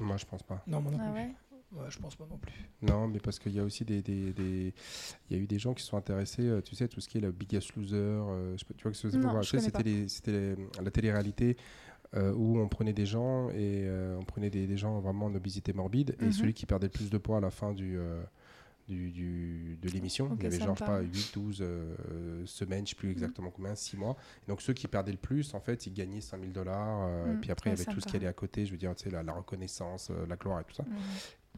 Moi, 0.00 0.16
je 0.16 0.24
pense 0.26 0.42
pas. 0.42 0.62
Non, 0.66 0.80
moi 0.80 0.92
non 0.92 0.98
Ah 1.00 1.12
plus. 1.12 1.34
Ouais 1.72 1.86
je 1.90 1.98
pense 1.98 2.16
pas 2.16 2.26
non 2.28 2.38
plus. 2.38 2.52
Non, 2.82 3.08
mais 3.08 3.18
parce 3.20 3.38
qu'il 3.38 3.52
y 3.52 3.60
a 3.60 3.64
aussi 3.64 3.84
des, 3.84 4.02
des, 4.02 4.32
des- 4.32 4.74
Il 5.30 5.36
y 5.36 5.40
a 5.40 5.42
eu 5.42 5.46
des 5.46 5.58
gens 5.58 5.74
qui 5.74 5.82
sont 5.84 5.96
intéressés, 5.96 6.46
euh, 6.46 6.60
tu 6.62 6.74
sais, 6.74 6.88
tout 6.88 7.00
ce 7.00 7.08
qui 7.08 7.18
est 7.18 7.20
le 7.22 7.32
Biggest 7.32 7.74
Loser. 7.76 7.94
euh, 7.96 8.52
je 8.54 8.58
sais 8.60 8.64
pas- 8.66 8.74
tu 8.74 8.82
vois 8.84 8.92
que 8.92 8.96
c'était 9.46 9.70
pas. 9.70 9.82
les- 9.82 10.08
c'était 10.08 10.32
les- 10.32 10.56
la 10.82 10.90
télé-réalité 10.90 11.56
euh, 12.14 12.32
où 12.32 12.58
on 12.58 12.68
prenait 12.68 12.94
des 12.94 13.04
gens 13.04 13.50
et 13.50 13.84
euh, 13.86 14.16
on 14.18 14.24
prenait 14.24 14.48
des, 14.48 14.66
des 14.66 14.76
gens 14.78 14.98
vraiment 15.00 15.26
en 15.26 15.34
obésité 15.34 15.74
morbide 15.74 16.16
et 16.20 16.26
Mhm. 16.26 16.32
celui 16.32 16.54
qui 16.54 16.64
perdait 16.64 16.86
le 16.86 16.90
plus 16.92 17.10
de 17.10 17.18
poids 17.18 17.36
à 17.36 17.40
la 17.40 17.50
fin 17.50 17.72
du. 17.74 17.98
euh, 17.98 18.22
du, 18.86 19.10
du- 19.10 19.76
de 19.82 19.88
l'émission, 19.90 20.28
Ok, 20.32 20.36
il 20.38 20.44
y 20.44 20.46
avait 20.46 20.56
genre 20.60 20.74
je 20.74 20.78
sais 20.78 20.84
pas, 20.86 20.92
parle. 20.92 21.04
8, 21.12 21.30
12 21.34 21.58
euh, 21.60 21.94
semaines, 22.46 22.86
je 22.86 22.92
sais 22.92 22.96
plus 22.96 23.10
exactement 23.10 23.50
combien, 23.50 23.74
6 23.74 23.98
mois. 23.98 24.16
Et 24.46 24.50
donc 24.50 24.62
ceux 24.62 24.72
qui 24.72 24.88
perdaient 24.88 25.12
le 25.12 25.18
plus, 25.18 25.52
en 25.52 25.60
fait, 25.60 25.86
ils 25.86 25.92
gagnaient 25.92 26.22
5000 26.22 26.54
dollars. 26.54 27.02
euh, 27.06 27.34
Mm, 27.34 27.40
Puis 27.42 27.50
après, 27.50 27.68
il 27.68 27.72
y 27.78 27.82
avait 27.82 27.84
tout 27.92 28.00
ce 28.00 28.06
qui 28.06 28.16
allait 28.16 28.26
à 28.26 28.32
côté, 28.32 28.64
je 28.64 28.70
veux 28.72 28.78
dire, 28.78 28.96
tu 28.96 29.04
sais, 29.04 29.10
la, 29.10 29.22
la 29.22 29.34
reconnaissance, 29.34 30.08
euh, 30.10 30.24
la 30.26 30.36
gloire 30.36 30.60
et 30.60 30.64
tout 30.64 30.72
ça. 30.74 30.84
Mhm. 30.84 30.96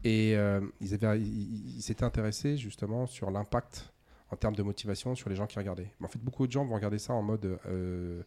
Et 0.03 0.35
euh, 0.35 0.61
ils, 0.79 0.93
avaient, 0.93 1.19
ils, 1.19 1.77
ils 1.77 1.81
s'étaient 1.81 2.03
intéressés 2.03 2.57
justement 2.57 3.05
sur 3.05 3.29
l'impact 3.31 3.91
en 4.31 4.35
termes 4.35 4.55
de 4.55 4.63
motivation 4.63 5.13
sur 5.15 5.29
les 5.29 5.35
gens 5.35 5.45
qui 5.45 5.59
regardaient. 5.59 5.91
Mais 5.99 6.05
en 6.05 6.09
fait, 6.09 6.19
beaucoup 6.19 6.47
de 6.47 6.51
gens 6.51 6.65
vont 6.65 6.75
regarder 6.75 6.97
ça 6.99 7.13
en 7.13 7.21
mode, 7.21 7.59
euh, 7.67 8.21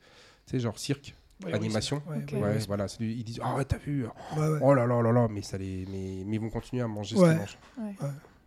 tu 0.46 0.52
sais, 0.52 0.60
genre 0.60 0.78
cirque, 0.78 1.14
animation. 1.52 2.02
Ouais, 2.06 2.24
ouais, 2.40 2.58
voilà. 2.68 2.86
du- 2.86 3.10
Ils 3.10 3.24
disent, 3.24 3.40
ah 3.42 3.56
ouais, 3.56 3.64
t'as 3.64 3.78
vu, 3.78 4.04
ouais, 4.04 4.10
ouais. 4.48 4.58
oh 4.62 4.74
là 4.74 4.86
là 4.86 5.02
là 5.02 5.12
là, 5.12 5.28
mais, 5.30 5.42
ça 5.42 5.58
les, 5.58 5.86
mais, 5.90 6.22
mais 6.26 6.36
ils 6.36 6.40
vont 6.40 6.50
continuer 6.50 6.82
à 6.82 6.86
manger 6.88 7.16
ce 7.16 7.22
qu'ils 7.22 7.36
mangent. 7.38 7.58
Ouais. 7.78 7.94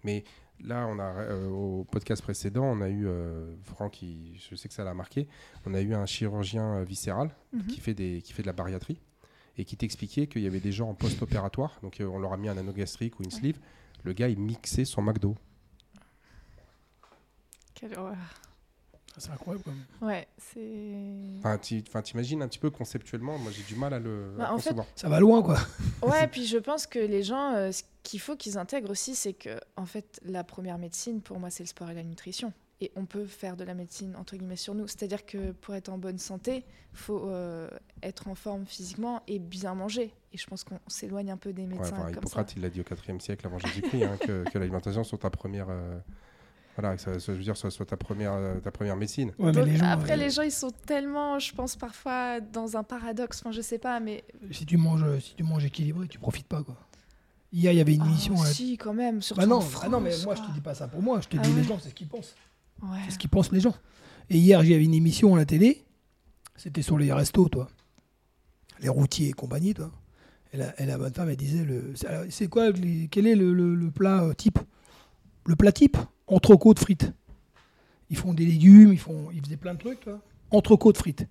Mais 0.04 0.24
là, 0.64 0.88
on 0.88 0.98
a, 1.00 1.04
euh, 1.04 1.50
au 1.50 1.84
podcast 1.84 2.22
précédent, 2.22 2.64
on 2.64 2.80
a 2.82 2.90
eu, 2.90 3.08
euh, 3.08 3.56
Franck, 3.64 3.94
qui, 3.94 4.40
je 4.50 4.56
sais 4.56 4.68
que 4.70 4.74
ça 4.74 4.84
l'a 4.84 4.94
marqué, 4.94 5.28
on 5.66 5.74
a 5.74 5.82
eu 5.82 5.94
un 5.96 6.06
chirurgien 6.06 6.84
viscéral 6.84 7.32
Mhm. 7.54 7.64
qui 7.66 7.80
fait, 7.82 7.94
des, 7.96 8.22
qui 8.22 8.32
fait 8.34 8.44
de 8.44 8.48
la 8.48 8.54
bariatrie 8.54 9.00
et 9.58 9.66
qui 9.66 9.76
t'expliquait 9.78 10.28
qu'il 10.28 10.42
y 10.42 10.48
avait 10.48 10.60
des 10.60 10.72
gens 10.72 10.90
en 10.90 10.94
post-opératoire, 10.94 11.80
donc 11.82 12.00
euh, 12.00 12.06
on 12.06 12.20
leur 12.20 12.34
a 12.34 12.38
mis 12.38 12.50
un 12.50 12.58
anneau 12.58 12.74
gastrique 12.74 13.20
ou 13.20 13.24
une 13.24 13.32
sleeve, 13.32 13.60
le 14.04 14.14
gars 14.14 14.30
il 14.30 14.40
mixait 14.40 14.86
son 14.86 15.02
McDo. 15.02 15.36
Quelle 17.74 17.98
horreur. 17.98 18.18
C'est 19.20 19.32
incroyable 19.32 19.64
quand 19.66 19.72
même. 19.72 20.10
Ouais, 20.10 20.28
c'est. 20.38 21.40
Enfin, 21.40 22.02
t'imagines 22.04 22.44
un 22.44 22.48
petit 22.48 22.60
peu 22.60 22.70
conceptuellement, 22.70 23.40
moi 23.40 23.52
j'ai 23.52 23.64
du 23.64 23.76
mal 23.76 23.94
à 23.94 24.00
le 24.00 24.36
Bah, 24.38 24.50
à 24.50 24.54
en 24.54 24.58
fait, 24.58 24.70
concevoir. 24.70 24.86
Ça 24.96 25.10
va 25.10 25.20
loin 25.20 25.42
quoi. 25.42 25.58
Ouais, 26.04 26.28
puis 26.32 26.46
je 26.46 26.58
pense 26.58 26.86
que 26.86 27.00
les 27.00 27.24
gens, 27.24 27.56
euh, 27.56 27.72
ce 27.72 27.82
qu'il 28.04 28.20
faut 28.20 28.36
qu'ils 28.36 28.60
intègrent 28.60 28.92
aussi, 28.92 29.16
c'est 29.16 29.34
que, 29.34 29.60
en 29.76 29.86
fait, 29.88 30.20
la 30.24 30.44
première 30.44 30.78
médecine, 30.78 31.22
pour 31.22 31.40
moi, 31.40 31.50
c'est 31.50 31.64
le 31.64 31.68
sport 31.68 31.90
et 31.90 31.96
la 31.96 32.04
nutrition. 32.04 32.54
Et 32.80 32.92
on 32.96 33.06
peut 33.06 33.26
faire 33.26 33.58
de 33.58 33.64
la 33.64 33.74
médecine, 33.74 34.16
entre 34.16 34.36
guillemets, 34.38 34.56
sur 34.56 34.76
nous. 34.76 34.88
C'est-à-dire 34.88 35.26
que 35.26 35.52
pour 35.52 35.74
être 35.74 35.90
en 35.90 35.98
bonne 35.98 36.20
santé, 36.20 36.64
il 36.94 36.98
faut 37.00 37.28
euh, 37.28 37.68
être 38.04 38.28
en 38.28 38.36
forme 38.36 38.68
physiquement 38.68 39.24
et 39.28 39.40
bien 39.40 39.74
manger. 39.74 40.14
Et 40.32 40.38
je 40.38 40.46
pense 40.46 40.64
qu'on 40.64 40.80
s'éloigne 40.88 41.32
un 41.32 41.38
peu 41.38 41.54
des 41.54 41.64
Ouais, 41.64 41.70
médecins 41.70 41.94
enfin, 41.94 42.04
comme 42.12 42.18
Hippocrate, 42.20 42.50
ça. 42.50 42.54
il 42.56 42.62
l'a 42.62 42.70
dit 42.70 42.80
au 42.82 42.84
4 42.84 43.20
siècle 43.20 43.48
avant 43.48 43.58
Jésus-Christ, 43.58 44.04
hein, 44.04 44.18
que, 44.20 44.44
que 44.52 44.60
l'alimentation 44.60 45.04
soit 45.04 45.18
ta 45.18 45.32
première, 45.32 45.66
euh, 45.72 45.98
voilà, 46.76 46.96
que 46.96 47.02
ça, 47.02 47.20
ça 47.20 47.32
veut 47.34 47.40
dire 47.42 47.58
soit, 47.58 47.72
soit 47.72 47.88
ta 47.88 47.98
première, 47.98 48.34
euh, 48.34 48.60
ta 48.60 48.70
première 48.70 48.96
médecine. 48.96 49.30
Ouais, 49.40 49.46
mais 49.48 49.52
Donc, 49.54 49.66
les 49.66 49.78
gens, 49.78 49.86
après, 49.88 50.14
euh, 50.14 50.18
les 50.18 50.30
gens, 50.30 50.44
ils 50.44 50.52
sont 50.52 50.70
tellement, 50.86 51.40
je 51.40 51.56
pense, 51.56 51.76
parfois 51.78 52.42
dans 52.42 52.78
un 52.78 52.84
paradoxe. 52.84 53.40
Enfin, 53.42 53.52
je 53.52 53.62
sais 53.62 53.80
pas, 53.80 54.00
mais. 54.00 54.24
si 54.52 54.68
tu 54.68 54.78
manges, 54.78 55.18
si 55.20 55.34
tu 55.34 55.42
manges 55.42 55.66
équilibré, 55.66 56.08
tu 56.08 56.20
profites 56.20 56.46
pas 56.48 56.62
quoi. 56.62 56.78
Hier, 57.52 57.72
il 57.72 57.78
y 57.78 57.82
avait 57.82 57.96
une 57.96 58.04
Ah, 58.04 58.08
émission. 58.10 58.40
à- 58.40 58.46
si, 58.46 58.78
quand 58.78 58.94
même. 58.94 59.24
Surtout 59.24 59.42
Bah 59.42 59.48
non, 59.48 59.56
en 59.62 59.82
bah 59.82 59.88
non, 59.90 60.00
mais 60.00 60.12
moi 60.26 60.36
je 60.36 60.42
quoi. 60.42 60.50
te 60.50 60.54
dis 60.54 60.62
pas 60.62 60.76
ça 60.76 60.88
pour 60.88 61.02
moi. 61.02 61.22
Je 61.22 61.28
te 61.28 61.38
Ah 61.38 61.42
dis 61.42 61.50
les 61.54 61.62
ouais. 61.62 61.64
gens, 61.64 61.80
c'est 61.80 61.90
ce 61.90 61.96
qu'ils 61.96 62.08
pensent. 62.08 62.36
C'est 63.06 63.12
ce 63.12 63.18
qu'ils 63.18 63.30
pensent 63.30 63.52
les 63.52 63.60
gens. 63.60 63.76
Et 64.30 64.38
hier, 64.38 64.62
j'avais 64.64 64.84
une 64.84 64.94
émission 64.94 65.36
à 65.36 65.38
la 65.38 65.46
télé. 65.46 65.84
C'était 66.56 66.82
sur 66.82 66.98
les 66.98 67.12
restos, 67.14 67.50
toi. 67.50 67.70
Les 68.80 68.90
routiers 68.90 69.30
et 69.30 69.34
compagnie, 69.34 69.74
toi. 69.74 69.92
Et 70.54 70.86
la, 70.86 70.98
bonne 70.98 71.14
femme, 71.14 71.30
elle 71.30 71.36
disait 71.38 71.64
le, 71.66 71.94
c'est- 72.30 72.48
quoi, 72.48 72.72
quel 73.12 73.28
est 73.28 73.36
le, 73.36 73.92
plat 73.92 74.24
euh, 74.24 74.34
type? 74.34 74.60
Le 75.46 75.56
plat 75.56 75.72
type? 75.72 75.98
Entrecôte 76.26 76.80
frites. 76.80 77.12
Ils 78.10 78.18
font 78.18 78.34
des 78.34 78.46
légumes, 78.46 78.94
ils, 78.94 79.00
font, 79.00 79.30
ils 79.34 79.42
faisaient 79.44 79.58
plein 79.58 79.74
de 79.74 79.80
trucs, 79.80 80.00
toi. 80.02 80.22
Entrecôte 80.52 80.98
frites. 80.98 81.26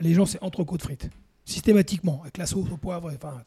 Les 0.00 0.14
gens, 0.14 0.26
c'est 0.26 0.42
entrecôte 0.42 0.82
frites. 0.82 1.08
Systématiquement, 1.44 2.20
avec 2.22 2.36
la 2.38 2.46
sauce 2.46 2.70
au 2.70 2.76
poivre. 2.76 3.10
Enfin, 3.14 3.42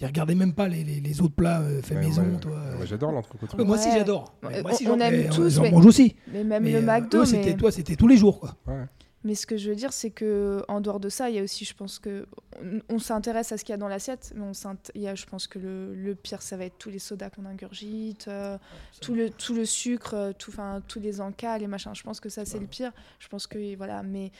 ils 0.00 0.06
regardaient 0.06 0.34
même 0.34 0.54
pas 0.54 0.68
les, 0.68 0.82
les- 0.84 1.00
les 1.00 1.20
autres 1.20 1.34
plats 1.34 1.60
euh, 1.60 1.80
faits 1.82 1.98
Ouais, 1.98 2.06
maison, 2.06 2.22
ouais, 2.22 2.40
toi. 2.40 2.52
ouais, 2.80 2.86
J'adore 2.86 3.12
l'entrecôte. 3.12 3.54
Ouais, 3.54 3.64
Moi 3.64 3.76
aussi, 3.76 3.90
j'adore. 3.92 4.34
Moi 4.42 4.52
on- 4.64 4.70
aussi, 4.70 4.86
on 4.86 4.94
j'en- 4.94 5.00
aime 5.00 5.16
mais, 5.16 5.28
tous, 5.28 5.54
J'en 5.54 5.62
mais- 5.62 5.70
mange 5.70 5.86
aussi. 5.86 6.16
Mais 6.28 6.42
même 6.44 6.62
Mais, 6.64 6.72
le 6.72 6.78
euh, 6.78 6.82
McDo, 6.82 7.22
eux, 7.22 7.24
c'était 7.24 7.50
mais... 7.50 7.56
toi, 7.56 7.70
c'était 7.72 7.96
tous 7.96 8.08
les 8.08 8.16
jours, 8.16 8.40
quoi. 8.40 8.56
Ouais. 8.66 8.84
mais 9.22 9.34
ce 9.34 9.46
que 9.46 9.56
je 9.56 9.70
veux 9.70 9.76
dire, 9.76 9.92
c'est 9.92 10.10
que 10.10 10.62
en 10.68 10.80
dehors 10.82 11.00
de 11.00 11.08
ça, 11.08 11.30
il 11.30 11.36
y 11.36 11.38
a 11.38 11.42
aussi, 11.42 11.64
je 11.64 11.72
pense 11.74 11.98
que 11.98 12.26
on, 12.62 12.80
on 12.96 12.98
s'intéresse 12.98 13.52
à 13.52 13.56
ce 13.56 13.64
qu'il 13.64 13.72
y 13.72 13.74
a 13.74 13.78
dans 13.78 13.88
l'assiette, 13.88 14.32
mais 14.36 14.42
on 14.42 14.52
s'int- 14.52 14.76
il 14.94 15.00
y 15.00 15.08
a, 15.08 15.14
je 15.14 15.24
pense 15.26 15.46
que 15.46 15.58
le, 15.58 15.94
le 15.94 16.14
pire, 16.14 16.42
ça 16.42 16.56
va 16.58 16.64
être 16.66 16.76
tous 16.76 16.90
les 16.90 16.98
sodas 16.98 17.30
qu'on 17.30 17.46
ingurgite, 17.46 18.26
euh, 18.28 18.58
tout 19.00 19.14
le 19.14 19.30
tout 19.30 19.54
le 19.54 19.64
sucre, 19.64 20.12
euh, 20.14 20.32
tout, 20.38 20.50
enfin 20.50 20.82
tous 20.88 21.00
les 21.00 21.20
encas, 21.22 21.56
les 21.56 21.68
machins. 21.68 21.94
Je 21.94 22.02
pense 22.02 22.18
que 22.20 22.28
ça 22.28 22.44
c'est 22.44 22.58
le 22.58 22.66
pire. 22.66 22.92
Je 23.20 23.28
pense 23.28 23.46
que 23.46 23.74
voilà, 23.76 24.02
mais 24.02 24.30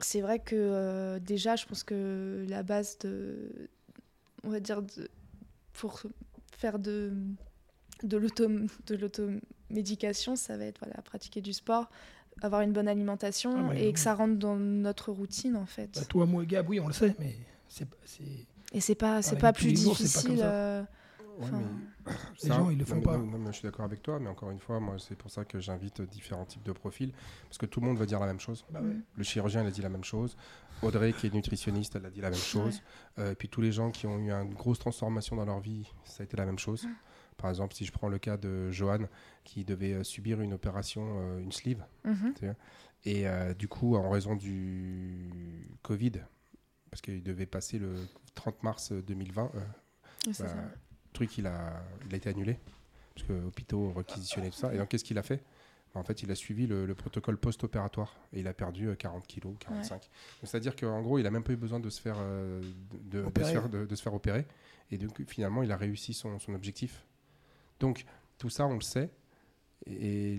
c'est 0.00 0.20
vrai 0.20 0.38
que 0.38 0.54
euh, 0.54 1.18
déjà, 1.18 1.56
je 1.56 1.64
pense 1.66 1.82
que 1.82 2.44
la 2.48 2.62
base 2.62 2.98
de, 2.98 3.68
on 4.44 4.50
va 4.50 4.60
dire, 4.60 4.82
de, 4.82 5.08
pour 5.72 6.02
faire 6.56 6.78
de 6.78 7.12
de 8.04 8.16
l'auto 8.16 8.48
de 8.86 8.94
l'automédication, 8.94 10.36
ça 10.36 10.56
va 10.56 10.64
être 10.66 10.78
voilà, 10.80 11.00
pratiquer 11.02 11.40
du 11.40 11.52
sport, 11.52 11.90
avoir 12.42 12.60
une 12.62 12.72
bonne 12.72 12.88
alimentation 12.88 13.70
Ah, 13.70 13.74
et 13.76 13.86
oui. 13.86 13.92
que 13.92 13.98
ça 13.98 14.14
rentre 14.14 14.36
dans 14.36 14.56
notre 14.56 15.10
routine 15.12 15.56
en 15.56 15.66
fait. 15.66 15.90
Bah, 15.94 16.04
toi, 16.08 16.26
moi 16.26 16.42
et 16.42 16.46
Gab, 16.46 16.68
oui, 16.68 16.78
on 16.80 16.86
le 16.86 16.92
sait, 16.92 17.14
mais 17.18 17.36
c'est 17.68 17.86
Et 18.72 18.80
c'est 18.80 18.94
pas 18.94 19.22
c'est 19.22 19.36
pas 19.38 19.52
plus 19.52 19.84
pas 19.84 20.86
Ouais, 21.38 21.44
enfin, 21.44 21.60
mais 22.06 22.12
Les 22.42 22.48
ça, 22.48 22.54
gens, 22.56 22.70
ils 22.70 22.78
le 22.78 22.84
font 22.84 23.00
pas. 23.00 23.16
non, 23.16 23.26
non, 23.26 23.38
mais 23.38 23.46
je 23.48 23.58
suis 23.58 23.62
d'accord 23.62 23.84
avec 23.84 24.02
toi, 24.02 24.18
mais 24.18 24.28
encore 24.28 24.50
une 24.50 24.58
fois, 24.58 24.80
moi, 24.80 24.96
c'est 24.98 25.16
pour 25.16 25.30
ça 25.30 25.44
que 25.44 25.60
j'invite 25.60 26.00
différents 26.02 26.44
types 26.46 26.62
de 26.62 26.72
profils, 26.72 27.12
parce 27.44 27.58
que 27.58 27.66
tout 27.66 27.80
le 27.80 27.86
monde 27.86 27.98
va 27.98 28.06
dire 28.06 28.20
la 28.20 28.26
même 28.26 28.40
chose. 28.40 28.64
Bah 28.70 28.80
ouais. 28.80 28.96
Le 29.14 29.22
chirurgien, 29.22 29.62
il 29.62 29.66
a 29.66 29.70
dit 29.70 29.82
la 29.82 29.88
même 29.88 30.04
chose. 30.04 30.36
Audrey, 30.82 31.12
qui 31.12 31.26
est 31.26 31.34
nutritionniste, 31.34 31.96
elle 31.96 32.06
a 32.06 32.10
dit 32.10 32.20
la 32.20 32.30
même 32.30 32.38
chose. 32.38 32.82
Euh, 33.18 33.32
et 33.32 33.34
puis 33.34 33.48
tous 33.48 33.60
les 33.60 33.72
gens 33.72 33.90
qui 33.90 34.06
ont 34.06 34.18
eu 34.18 34.30
une 34.30 34.54
grosse 34.54 34.78
transformation 34.78 35.36
dans 35.36 35.44
leur 35.44 35.60
vie, 35.60 35.90
ça 36.04 36.22
a 36.22 36.24
été 36.24 36.36
la 36.36 36.46
même 36.46 36.58
chose. 36.58 36.86
Par 37.36 37.50
exemple, 37.50 37.74
si 37.74 37.84
je 37.84 37.92
prends 37.92 38.08
le 38.08 38.18
cas 38.18 38.36
de 38.36 38.70
Johan, 38.72 39.06
qui 39.44 39.64
devait 39.64 39.92
euh, 39.94 40.04
subir 40.04 40.40
une 40.40 40.52
opération, 40.52 41.02
euh, 41.20 41.38
une 41.38 41.52
sleeve, 41.52 41.84
mhm. 42.04 42.34
et 43.04 43.28
euh, 43.28 43.54
du 43.54 43.68
coup, 43.68 43.94
en 43.96 44.10
raison 44.10 44.34
du 44.34 45.68
Covid, 45.82 46.12
parce 46.90 47.00
qu'il 47.00 47.22
devait 47.22 47.46
passer 47.46 47.78
le 47.78 47.94
30 48.34 48.62
mars 48.64 48.92
2020, 48.92 49.52
euh, 49.54 49.60
Ouais, 50.26 50.32
c'est 50.32 50.42
bah, 50.42 50.48
ça. 50.48 50.56
le 50.56 50.87
truc, 51.12 51.38
il 51.38 51.46
a, 51.46 51.82
il 52.06 52.14
a 52.14 52.16
été 52.16 52.28
annulé, 52.28 52.58
parce 53.14 53.26
que 53.26 53.32
hôpitaux 53.46 53.92
réquisitionnés, 53.92 54.50
tout 54.50 54.56
ça. 54.58 54.74
Et 54.74 54.78
donc, 54.78 54.88
qu'est-ce 54.88 55.04
qu'il 55.04 55.18
a 55.18 55.22
fait? 55.22 55.42
Bah, 55.94 56.00
En 56.00 56.04
fait, 56.04 56.22
il 56.22 56.30
a 56.30 56.34
suivi 56.34 56.66
le, 56.66 56.86
le 56.86 56.94
protocole 56.94 57.36
post-opératoire, 57.38 58.14
et 58.32 58.40
il 58.40 58.46
a 58.48 58.52
perdu 58.54 58.88
euh, 58.88 58.94
40 58.94 59.26
kilos, 59.26 59.54
45. 59.60 59.94
Donc, 59.94 60.10
C'est-à-dire 60.42 60.76
qu'en 60.76 61.00
gros, 61.02 61.18
il 61.18 61.26
a 61.26 61.30
même 61.30 61.42
pas 61.42 61.52
eu 61.52 61.56
besoin 61.56 61.80
de 61.80 61.90
se 61.90 62.00
faire, 62.00 62.16
euh, 62.18 62.60
de, 63.10 63.22
se 63.22 63.26
Opérer. 63.26 63.52
faire, 63.52 63.68
de- 63.68 63.86
de 63.86 63.94
se 63.96 64.02
faire 64.02 64.14
opérer. 64.14 64.46
Et 64.90 64.98
donc, 64.98 65.22
finalement, 65.26 65.62
il 65.62 65.72
a 65.72 65.76
réussi 65.76 66.14
son, 66.14 66.38
son 66.38 66.54
objectif. 66.54 67.04
Donc, 67.80 68.04
tout 68.38 68.50
ça, 68.50 68.66
on 68.66 68.74
le 68.74 68.80
sait. 68.80 69.10
Et 69.86 70.38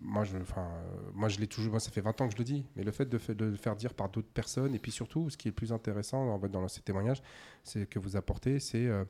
moi, 0.00 0.24
je, 0.24 0.36
enfin, 0.38 0.68
euh, 0.72 1.10
moi, 1.14 1.28
je 1.28 1.38
l'ai 1.38 1.46
toujours. 1.46 1.70
Moi, 1.72 1.80
ça 1.80 1.90
fait 1.90 2.00
20 2.00 2.20
ans 2.20 2.26
que 2.26 2.32
je 2.32 2.38
le 2.38 2.44
dis. 2.44 2.64
Mais 2.76 2.82
le 2.82 2.90
fait 2.90 3.06
de, 3.08 3.18
le 3.44 3.56
faire 3.56 3.76
dire 3.76 3.94
par 3.94 4.08
d'autres 4.08 4.28
personnes, 4.32 4.74
et 4.74 4.78
puis 4.78 4.90
surtout, 4.92 5.30
ce 5.30 5.36
qui 5.36 5.48
est 5.48 5.50
le 5.52 5.54
plus 5.54 5.72
intéressant 5.72 6.28
en 6.28 6.38
fait, 6.40 6.48
dans 6.48 6.66
ces 6.68 6.80
témoignages, 6.82 7.22
c'est 7.62 7.88
que 7.88 7.98
vous 7.98 8.16
apportez, 8.16 8.58
c'est 8.58 8.86
euh, 8.86 9.04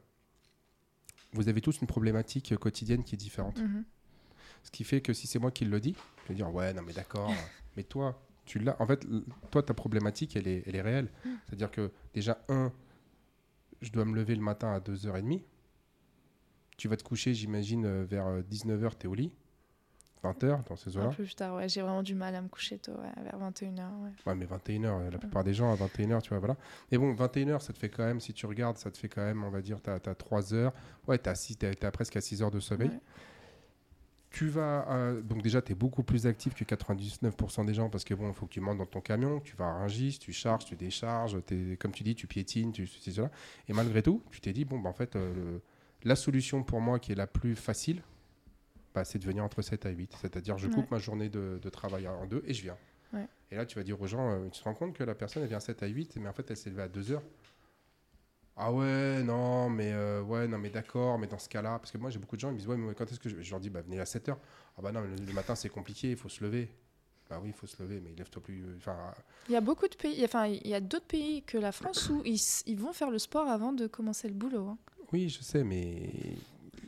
vous 1.33 1.49
avez 1.49 1.61
tous 1.61 1.81
une 1.81 1.87
problématique 1.87 2.57
quotidienne 2.57 3.05
qui 3.05 3.15
est 3.15 3.19
différente. 3.19 3.61
Mhm. 3.61 3.85
Ce 4.63 4.71
qui 4.71 4.85
fait 4.85 5.01
que 5.01 5.13
si 5.13 5.27
c'est 5.27 5.39
moi 5.39 5.51
qui 5.51 5.65
le 5.65 5.81
dis, 5.81 5.97
je 6.25 6.29
vais 6.29 6.35
dire 6.35 6.53
ouais, 6.53 6.73
non 6.75 6.83
mais 6.83 6.93
d'accord. 6.93 7.31
mais 7.77 7.83
toi, 7.83 8.21
tu 8.45 8.59
l'as. 8.59 8.81
En 8.81 8.87
fait, 8.87 9.07
toi, 9.51 9.63
ta 9.63 9.75
problématique, 9.75 10.37
elle 10.37 10.49
est, 10.49 10.63
elle 10.67 10.77
est 10.77 10.83
réelle. 10.83 11.09
C'est-à-dire 11.47 11.71
que 11.71 11.93
déjà, 12.15 12.45
un, 12.49 12.73
je 13.81 13.91
dois 13.91 14.05
me 14.05 14.15
lever 14.15 14.35
le 14.35 14.43
matin 14.43 14.73
à 14.73 14.81
2h30. 14.81 15.43
Tu 16.77 16.89
vas 16.89 16.97
te 16.97 17.05
coucher, 17.05 17.35
j'imagine, 17.35 17.85
euh, 17.85 18.05
vers 18.05 18.41
19h, 18.43 18.93
tu 18.99 19.07
es 19.07 19.09
au 19.09 19.15
lit. 19.15 19.33
20h, 20.23 20.65
dans 20.69 20.77
ces 20.77 20.97
Un 20.97 21.01
eaux-là. 21.01 21.09
peu 21.11 21.23
plus 21.25 21.35
tard, 21.35 21.57
ouais, 21.57 21.69
j'ai 21.69 21.81
vraiment 21.83 22.03
du 22.03 22.15
mal 22.15 22.35
à 22.35 22.43
me 22.43 22.49
coucher 22.49 22.79
tôt, 22.79 22.93
ouais, 22.93 23.23
vers 23.23 23.39
21h. 23.39 23.79
Ouais. 24.03 24.11
Ouais, 24.27 24.35
mais 24.35 24.45
21h, 24.47 25.11
la 25.11 25.19
plupart 25.19 25.45
des 25.45 25.55
gens 25.55 25.73
à 25.73 25.77
21h, 25.77 26.21
tu 26.23 26.29
vois, 26.31 26.39
voilà. 26.39 26.57
Mais 26.93 26.99
bon, 26.99 27.15
21h, 27.15 27.61
ça 27.61 27.73
te 27.73 27.79
fait 27.79 27.89
quand 27.89 28.05
même, 28.05 28.21
si 28.21 28.33
tu 28.35 28.45
regardes, 28.47 28.77
ça 28.79 28.91
te 28.91 28.99
fait 28.99 29.09
quand 29.09 29.23
même, 29.25 29.43
on 29.45 29.51
va 29.51 29.61
dire, 29.63 29.81
tu 29.83 29.91
as, 29.91 29.99
3 30.15 30.53
heures. 30.55 30.73
Ouais, 31.09 31.19
tu 31.19 31.29
as, 31.31 31.91
presque 31.91 32.17
à 32.17 32.21
6 32.21 32.43
heures 32.43 32.51
de 32.51 32.61
sommeil. 32.61 32.89
Ouais. 32.91 33.01
Tu 34.33 34.47
vas. 34.47 34.87
euh, 34.93 35.21
donc, 35.23 35.43
déjà, 35.43 35.61
tu 35.61 35.73
es 35.73 35.75
beaucoup 35.75 36.05
plus 36.05 36.25
actif 36.29 36.55
que 36.55 36.63
99% 36.65 37.65
des 37.65 37.75
gens 37.75 37.91
parce 37.91 38.05
que 38.05 38.15
bon, 38.15 38.29
il 38.29 38.33
faut 38.35 38.47
que 38.47 38.53
tu 38.53 38.61
montes 38.61 38.79
dans 38.79 38.87
ton 38.87 39.01
camion, 39.01 39.41
tu 39.41 39.57
vas 39.57 39.67
à 39.67 39.73
Rungis, 39.81 40.19
tu 40.21 40.33
charges, 40.33 40.65
tu 40.67 40.77
décharges, 40.77 41.37
t'es- 41.45 41.77
comme 41.81 41.91
tu 41.91 42.05
dis, 42.05 42.15
tu 42.15 42.29
piétines, 42.29 42.71
tu 42.71 42.87
ceci, 42.87 43.13
cela. 43.13 43.29
Et 43.69 43.73
malgré 43.73 44.03
tout, 44.05 44.23
tu 44.31 44.41
t'es 44.41 44.53
dit, 44.53 44.65
bon, 44.65 44.79
bah, 44.79 44.89
en 44.89 44.93
fait, 44.93 45.17
euh, 45.17 45.35
le- 45.35 45.63
la 46.05 46.15
solution 46.15 46.63
pour 46.63 46.81
moi 46.81 47.01
qui 47.01 47.11
est 47.11 47.17
la 47.17 47.27
plus 47.27 47.57
facile, 47.57 48.03
bah, 48.95 49.05
c'est 49.05 49.19
de 49.19 49.25
venir 49.25 49.45
entre 49.45 49.63
7 49.63 49.87
à 49.87 49.91
8. 49.91 50.17
C'est-à-dire, 50.21 50.59
je 50.59 50.67
coupe 50.69 50.79
Ouais. 50.79 50.89
ma 50.93 50.99
journée 50.99 51.29
de, 51.29 51.59
de 51.63 51.69
travail 51.69 52.07
en 52.09 52.27
deux 52.27 52.43
et 52.47 52.55
je 52.55 52.63
viens. 52.63 52.77
Ouais. 53.13 53.27
Et 53.51 53.57
là, 53.57 53.67
tu 53.67 53.77
vas 53.77 53.85
dire 53.85 54.01
aux 54.01 54.07
gens, 54.07 54.31
euh, 54.31 54.49
tu 54.51 54.61
te 54.61 54.65
rends 54.65 54.75
compte 54.75 54.95
que 54.95 55.03
la 55.05 55.15
personne, 55.15 55.43
elle 55.43 55.49
vient 55.49 55.59
à 55.59 55.61
7 55.61 55.83
à 55.83 55.87
8, 55.87 56.17
mais 56.17 56.29
en 56.29 56.33
fait, 56.33 56.49
elle 56.51 56.57
s'est 56.57 56.71
levée 56.71 56.83
à 56.83 56.89
2 56.89 57.13
heures. 57.13 57.23
Ah 58.57 58.73
ouais, 58.73 59.23
non, 59.23 59.71
mais 59.71 59.91
euh, 59.93 60.23
ouais, 60.23 60.47
non, 60.47 60.59
mais 60.59 60.69
d'accord, 60.71 61.19
mais 61.19 61.27
dans 61.27 61.39
ce 61.39 61.49
cas-là, 61.49 61.79
parce 61.79 61.91
que 61.91 61.97
moi 61.99 62.11
j'ai 62.11 62.19
beaucoup 62.19 62.37
de 62.37 62.41
gens, 62.41 62.49
ils 62.51 62.55
me 62.55 62.59
disent 62.59 62.69
ouais, 62.69 62.77
mais 62.77 62.95
quand 62.95 63.11
est-ce 63.11 63.19
que 63.21 63.29
je, 63.31 63.41
je 63.41 63.51
leur 63.51 63.59
dis 63.61 63.71
bah 63.71 63.81
venez 63.81 63.99
à 64.01 64.05
7h. 64.05 64.37
Ah 64.77 64.83
bah 64.83 64.93
non, 64.93 65.01
le, 65.01 65.15
le 65.25 65.33
matin 65.33 65.55
c'est 65.55 65.71
compliqué, 65.71 66.11
il 66.11 66.17
faut 66.17 66.29
se 66.29 66.45
lever. 66.45 66.69
Bah 67.31 67.39
oui, 67.43 67.51
il 67.51 67.55
faut 67.55 67.67
se 67.67 67.81
lever, 67.83 68.01
mais 68.01 68.11
lève-toi 68.19 68.43
plus. 68.43 68.63
euh, 68.63 68.75
Enfin, 68.77 69.15
Il 69.49 69.53
y 69.53 69.57
a 69.57 69.63
beaucoup 69.63 69.89
de 69.89 69.95
pays, 69.95 70.23
enfin, 70.25 70.47
il 70.47 70.67
y 70.67 70.75
a 70.75 70.81
d'autres 70.81 71.07
pays 71.07 71.43
que 71.43 71.57
la 71.57 71.73
France 71.73 72.11
où 72.11 72.23
ils 72.25 72.77
vont 72.79 72.93
faire 72.93 73.11
le 73.11 73.19
sport 73.19 73.49
avant 73.49 73.73
de 73.73 73.87
commencer 73.87 74.29
le 74.29 74.35
boulot. 74.35 74.67
hein. 74.69 74.79
oui, 75.13 75.29
je 75.31 75.41
sais, 75.43 75.65
mais. 75.65 76.11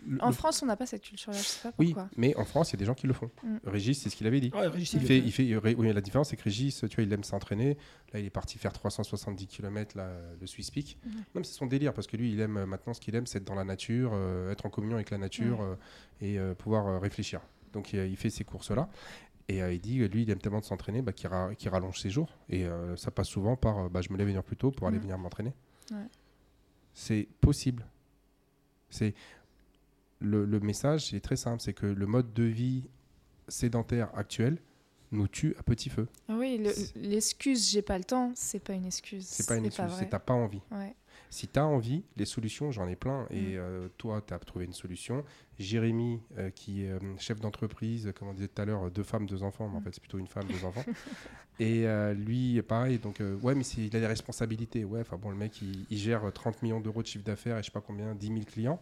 Le- 0.06 0.22
En 0.22 0.28
le- 0.28 0.32
France, 0.32 0.62
on 0.62 0.66
n'a 0.66 0.76
pas 0.76 0.86
cette 0.86 1.02
culture-là, 1.02 1.36
je 1.38 1.42
sais 1.44 1.60
pas 1.68 1.74
oui, 1.78 1.86
pourquoi. 1.94 2.08
mais 2.16 2.34
en 2.36 2.44
France, 2.44 2.70
il 2.70 2.74
y 2.74 2.76
a 2.76 2.80
des 2.80 2.84
gens 2.84 2.94
qui 2.94 3.06
le 3.06 3.12
font. 3.12 3.30
Mm. 3.42 3.56
Régis, 3.64 4.00
c'est 4.02 4.10
ce 4.10 4.16
qu'il 4.16 4.26
avait 4.26 4.40
dit. 4.40 4.50
Ouais, 4.54 4.66
Régis, 4.66 4.92
Il 4.94 5.02
il 5.02 5.06
fait, 5.06 5.18
il 5.18 5.32
fait, 5.60 5.74
oui, 5.76 5.92
la 5.92 6.00
différence, 6.00 6.30
c'est 6.30 6.36
que 6.36 6.42
Régis, 6.42 6.84
tu 6.88 6.94
vois, 6.96 7.04
il 7.04 7.12
aime 7.12 7.24
s'entraîner. 7.24 7.76
Là, 8.12 8.20
il 8.20 8.26
est 8.26 8.30
parti 8.30 8.58
faire 8.58 8.72
370 8.72 9.46
km, 9.46 9.96
là, 9.96 10.10
le 10.40 10.46
Swiss 10.46 10.70
Peak. 10.70 10.98
Non, 11.06 11.12
mais 11.36 11.44
c'est 11.44 11.54
son 11.54 11.66
délire, 11.66 11.92
parce 11.94 12.06
que 12.06 12.16
lui, 12.16 12.32
il 12.32 12.40
aime 12.40 12.56
euh, 12.56 12.66
maintenant, 12.66 12.94
ce 12.94 13.00
qu'il 13.00 13.14
aime, 13.14 13.26
c'est 13.26 13.38
être 13.38 13.44
dans 13.44 13.54
la 13.54 13.64
nature, 13.64 14.10
euh, 14.14 14.50
être 14.52 14.66
en 14.66 14.70
communion 14.70 14.96
avec 14.96 15.10
la 15.10 15.18
nature 15.18 15.60
Ouais. 15.60 15.66
euh, 15.66 15.74
et 16.20 16.38
euh, 16.38 16.54
pouvoir 16.54 16.86
euh, 16.88 16.98
réfléchir. 16.98 17.40
Donc, 17.72 17.92
il, 17.92 18.00
il 18.06 18.16
fait 18.16 18.30
ces 18.30 18.44
courses-là. 18.44 18.88
Et 19.48 19.60
euh, 19.62 19.72
il 19.72 19.80
dit, 19.80 19.98
lui, 20.08 20.22
il 20.22 20.30
aime 20.30 20.38
tellement 20.38 20.60
de 20.60 20.64
s'entraîner 20.64 21.02
bah, 21.02 21.12
qu'il 21.12 21.28
ra- 21.28 21.54
qu'il 21.54 21.68
rallonge 21.68 21.98
ses 22.00 22.10
jours. 22.10 22.28
Et 22.48 22.64
euh, 22.64 22.96
ça 22.96 23.10
passe 23.10 23.28
souvent 23.28 23.56
par 23.56 23.78
euh, 23.78 23.88
bah, 23.88 24.00
je 24.00 24.10
me 24.12 24.16
lève 24.16 24.28
une 24.28 24.36
heure 24.36 24.44
plus 24.44 24.56
tôt 24.56 24.70
pour 24.70 24.86
aller 24.86 24.96
Mhm. 24.98 25.02
venir 25.02 25.18
m'entraîner. 25.18 25.52
Ouais. 25.90 25.96
C'est 26.94 27.26
possible. 27.40 27.84
C'est 28.90 29.14
le, 30.22 30.44
le 30.44 30.60
message, 30.60 31.12
est 31.14 31.20
très 31.20 31.36
simple 31.36 31.60
c'est 31.62 31.72
que 31.74 31.86
le 31.86 32.06
mode 32.06 32.32
de 32.32 32.44
vie 32.44 32.84
sédentaire 33.48 34.08
actuel 34.16 34.58
nous 35.10 35.28
tue 35.28 35.54
à 35.58 35.62
petit 35.62 35.90
feu. 35.90 36.08
Ah 36.28 36.36
Oui, 36.38 36.56
le- 36.58 36.72
l'excuse 37.08 37.70
j'ai 37.70 37.82
pas 37.82 37.98
le 37.98 38.04
temps, 38.04 38.32
c'est 38.34 38.60
pas 38.64 38.72
une 38.72 38.86
excuse. 38.86 39.26
C'est 39.26 39.46
pas 39.46 39.56
une 39.56 39.66
excuse, 39.66 39.92
c'est 39.98 40.08
t'as 40.08 40.18
pas 40.18 40.32
envie. 40.32 40.62
Ouais. 40.70 40.94
Si 41.28 41.48
tu 41.48 41.58
as 41.58 41.66
envie, 41.66 42.02
les 42.16 42.24
solutions, 42.24 42.70
j'en 42.72 42.88
ai 42.88 42.96
plein. 42.96 43.26
Et 43.30 43.40
Mm. 43.40 43.58
euh, 43.58 43.88
toi, 43.98 44.22
tu 44.26 44.32
as 44.32 44.38
trouvé 44.38 44.64
une 44.64 44.72
solution. 44.72 45.22
Jérémy, 45.58 46.20
euh, 46.38 46.48
qui 46.50 46.84
est 46.84 46.90
euh, 46.90 46.98
chef 47.18 47.40
d'entreprise, 47.40 48.10
comme 48.18 48.28
on 48.28 48.32
disait 48.34 48.48
tout 48.48 48.60
à 48.62 48.64
l'heure, 48.64 48.90
deux 48.90 49.02
femmes, 49.02 49.26
deux 49.26 49.42
enfants, 49.42 49.68
mais 49.68 49.76
en 49.76 49.80
Mm. 49.80 49.84
fait, 49.84 49.90
c'est 49.94 50.00
plutôt 50.00 50.18
une 50.18 50.26
femme, 50.26 50.44
deux 50.48 50.64
enfants. 50.64 50.84
Et 51.60 51.84
lui, 52.16 52.60
pareil, 52.62 52.98
donc, 52.98 53.20
ouais, 53.42 53.54
mais 53.54 53.62
il 53.76 53.94
a 53.94 54.00
des 54.00 54.06
responsabilités. 54.06 54.84
Ouais, 54.84 55.00
enfin 55.02 55.16
bon, 55.18 55.28
le 55.30 55.36
mec, 55.36 55.60
il, 55.60 55.84
il 55.90 55.98
gère 55.98 56.32
30 56.32 56.62
millions 56.62 56.80
d'euros 56.80 57.02
de 57.02 57.06
chiffre 57.06 57.24
d'affaires 57.24 57.58
et 57.58 57.60
je 57.62 57.66
sais 57.66 57.70
pas 57.72 57.82
combien, 57.82 58.14
10 58.14 58.26
000 58.28 58.40
clients. 58.46 58.80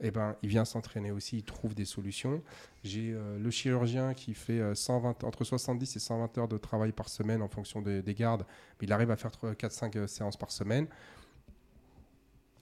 Et 0.00 0.10
ben, 0.10 0.36
il 0.42 0.48
vient 0.48 0.64
s'entraîner 0.64 1.10
aussi, 1.10 1.38
il 1.38 1.42
trouve 1.42 1.74
des 1.74 1.84
solutions. 1.84 2.42
J'ai 2.84 3.12
euh, 3.12 3.38
le 3.38 3.50
chirurgien 3.50 4.14
qui 4.14 4.34
fait 4.34 4.60
euh, 4.60 4.74
120, 4.74 5.24
entre 5.24 5.42
70 5.42 5.96
et 5.96 5.98
120 5.98 6.38
heures 6.38 6.48
de 6.48 6.56
travail 6.56 6.92
par 6.92 7.08
semaine 7.08 7.42
en 7.42 7.48
fonction 7.48 7.82
des, 7.82 8.02
des 8.02 8.14
gardes. 8.14 8.46
Il 8.80 8.92
arrive 8.92 9.10
à 9.10 9.16
faire 9.16 9.32
4-5 9.32 10.06
séances 10.06 10.36
par 10.36 10.52
semaine. 10.52 10.86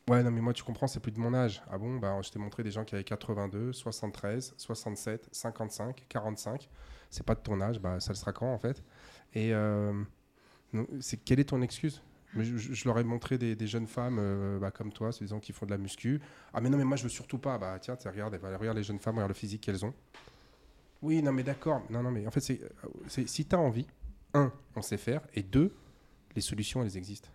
Ouais, 0.09 0.23
non, 0.23 0.31
mais 0.31 0.41
moi, 0.41 0.53
tu 0.53 0.63
comprends, 0.63 0.87
c'est 0.87 1.01
plus 1.01 1.11
de 1.11 1.19
mon 1.19 1.35
âge. 1.35 1.63
Ah 1.69 1.79
bon, 1.79 1.97
bah, 1.99 2.17
je 2.23 2.31
t'ai 2.31 2.39
montré 2.39 2.63
des 2.63 2.71
gens 2.71 2.85
qui 2.85 2.95
avaient 2.95 3.03
82, 3.03 3.73
73, 3.73 4.55
67, 4.57 5.29
55, 5.33 6.07
45. 6.09 6.69
C'est 7.11 7.27
pas 7.27 7.35
de 7.35 7.41
ton 7.41 7.61
âge, 7.61 7.81
bah, 7.81 7.99
ça 7.99 8.13
le 8.13 8.17
sera 8.17 8.33
quand, 8.33 8.53
en 8.53 8.59
fait? 8.59 8.85
Et 9.35 9.53
euh, 9.53 9.93
c'est 11.01 11.17
quelle 11.17 11.41
est 11.41 11.49
ton 11.49 11.61
excuse? 11.61 12.03
Mais 12.35 12.45
je, 12.45 12.85
leur 12.89 12.99
ai 12.99 13.05
montré 13.05 13.39
des, 13.39 13.55
des 13.57 13.67
jeunes 13.67 13.87
femmes 13.87 14.19
euh, 14.21 14.59
bah, 14.59 14.71
comme 14.71 14.93
toi, 14.93 15.11
disant 15.11 15.41
qui 15.41 15.53
font 15.53 15.65
de 15.65 15.71
la 15.71 15.79
muscu. 15.79 16.21
Ah, 16.53 16.61
mais 16.61 16.69
non, 16.69 16.77
mais 16.77 16.85
moi, 16.85 16.97
je 16.97 17.05
veux 17.05 17.09
surtout 17.09 17.39
pas. 17.39 17.57
Bah, 17.57 17.79
tiens, 17.81 17.97
regarde, 18.05 18.39
bah, 18.41 18.57
regarde 18.59 18.77
les 18.77 18.83
jeunes 18.83 18.99
femmes, 18.99 19.15
regarde 19.15 19.31
le 19.31 19.35
physique 19.35 19.63
qu'elles 19.63 19.85
ont. 19.85 19.95
Oui, 21.03 21.23
non, 21.23 21.33
mais 21.33 21.43
d'accord. 21.43 21.83
Non, 21.91 22.03
non, 22.03 22.11
mais 22.11 22.27
en 22.27 22.31
fait, 22.31 22.51
euh, 22.51 22.69
c'est- 23.07 23.29
si 23.29 23.47
tu 23.47 23.55
as 23.55 23.59
envie, 23.59 23.87
un, 24.35 24.53
on 24.75 24.83
sait 24.83 24.97
faire, 24.97 25.23
et 25.35 25.43
deux, 25.43 25.73
les 26.35 26.43
solutions, 26.43 26.83
elles 26.83 26.97
existent. 26.97 27.29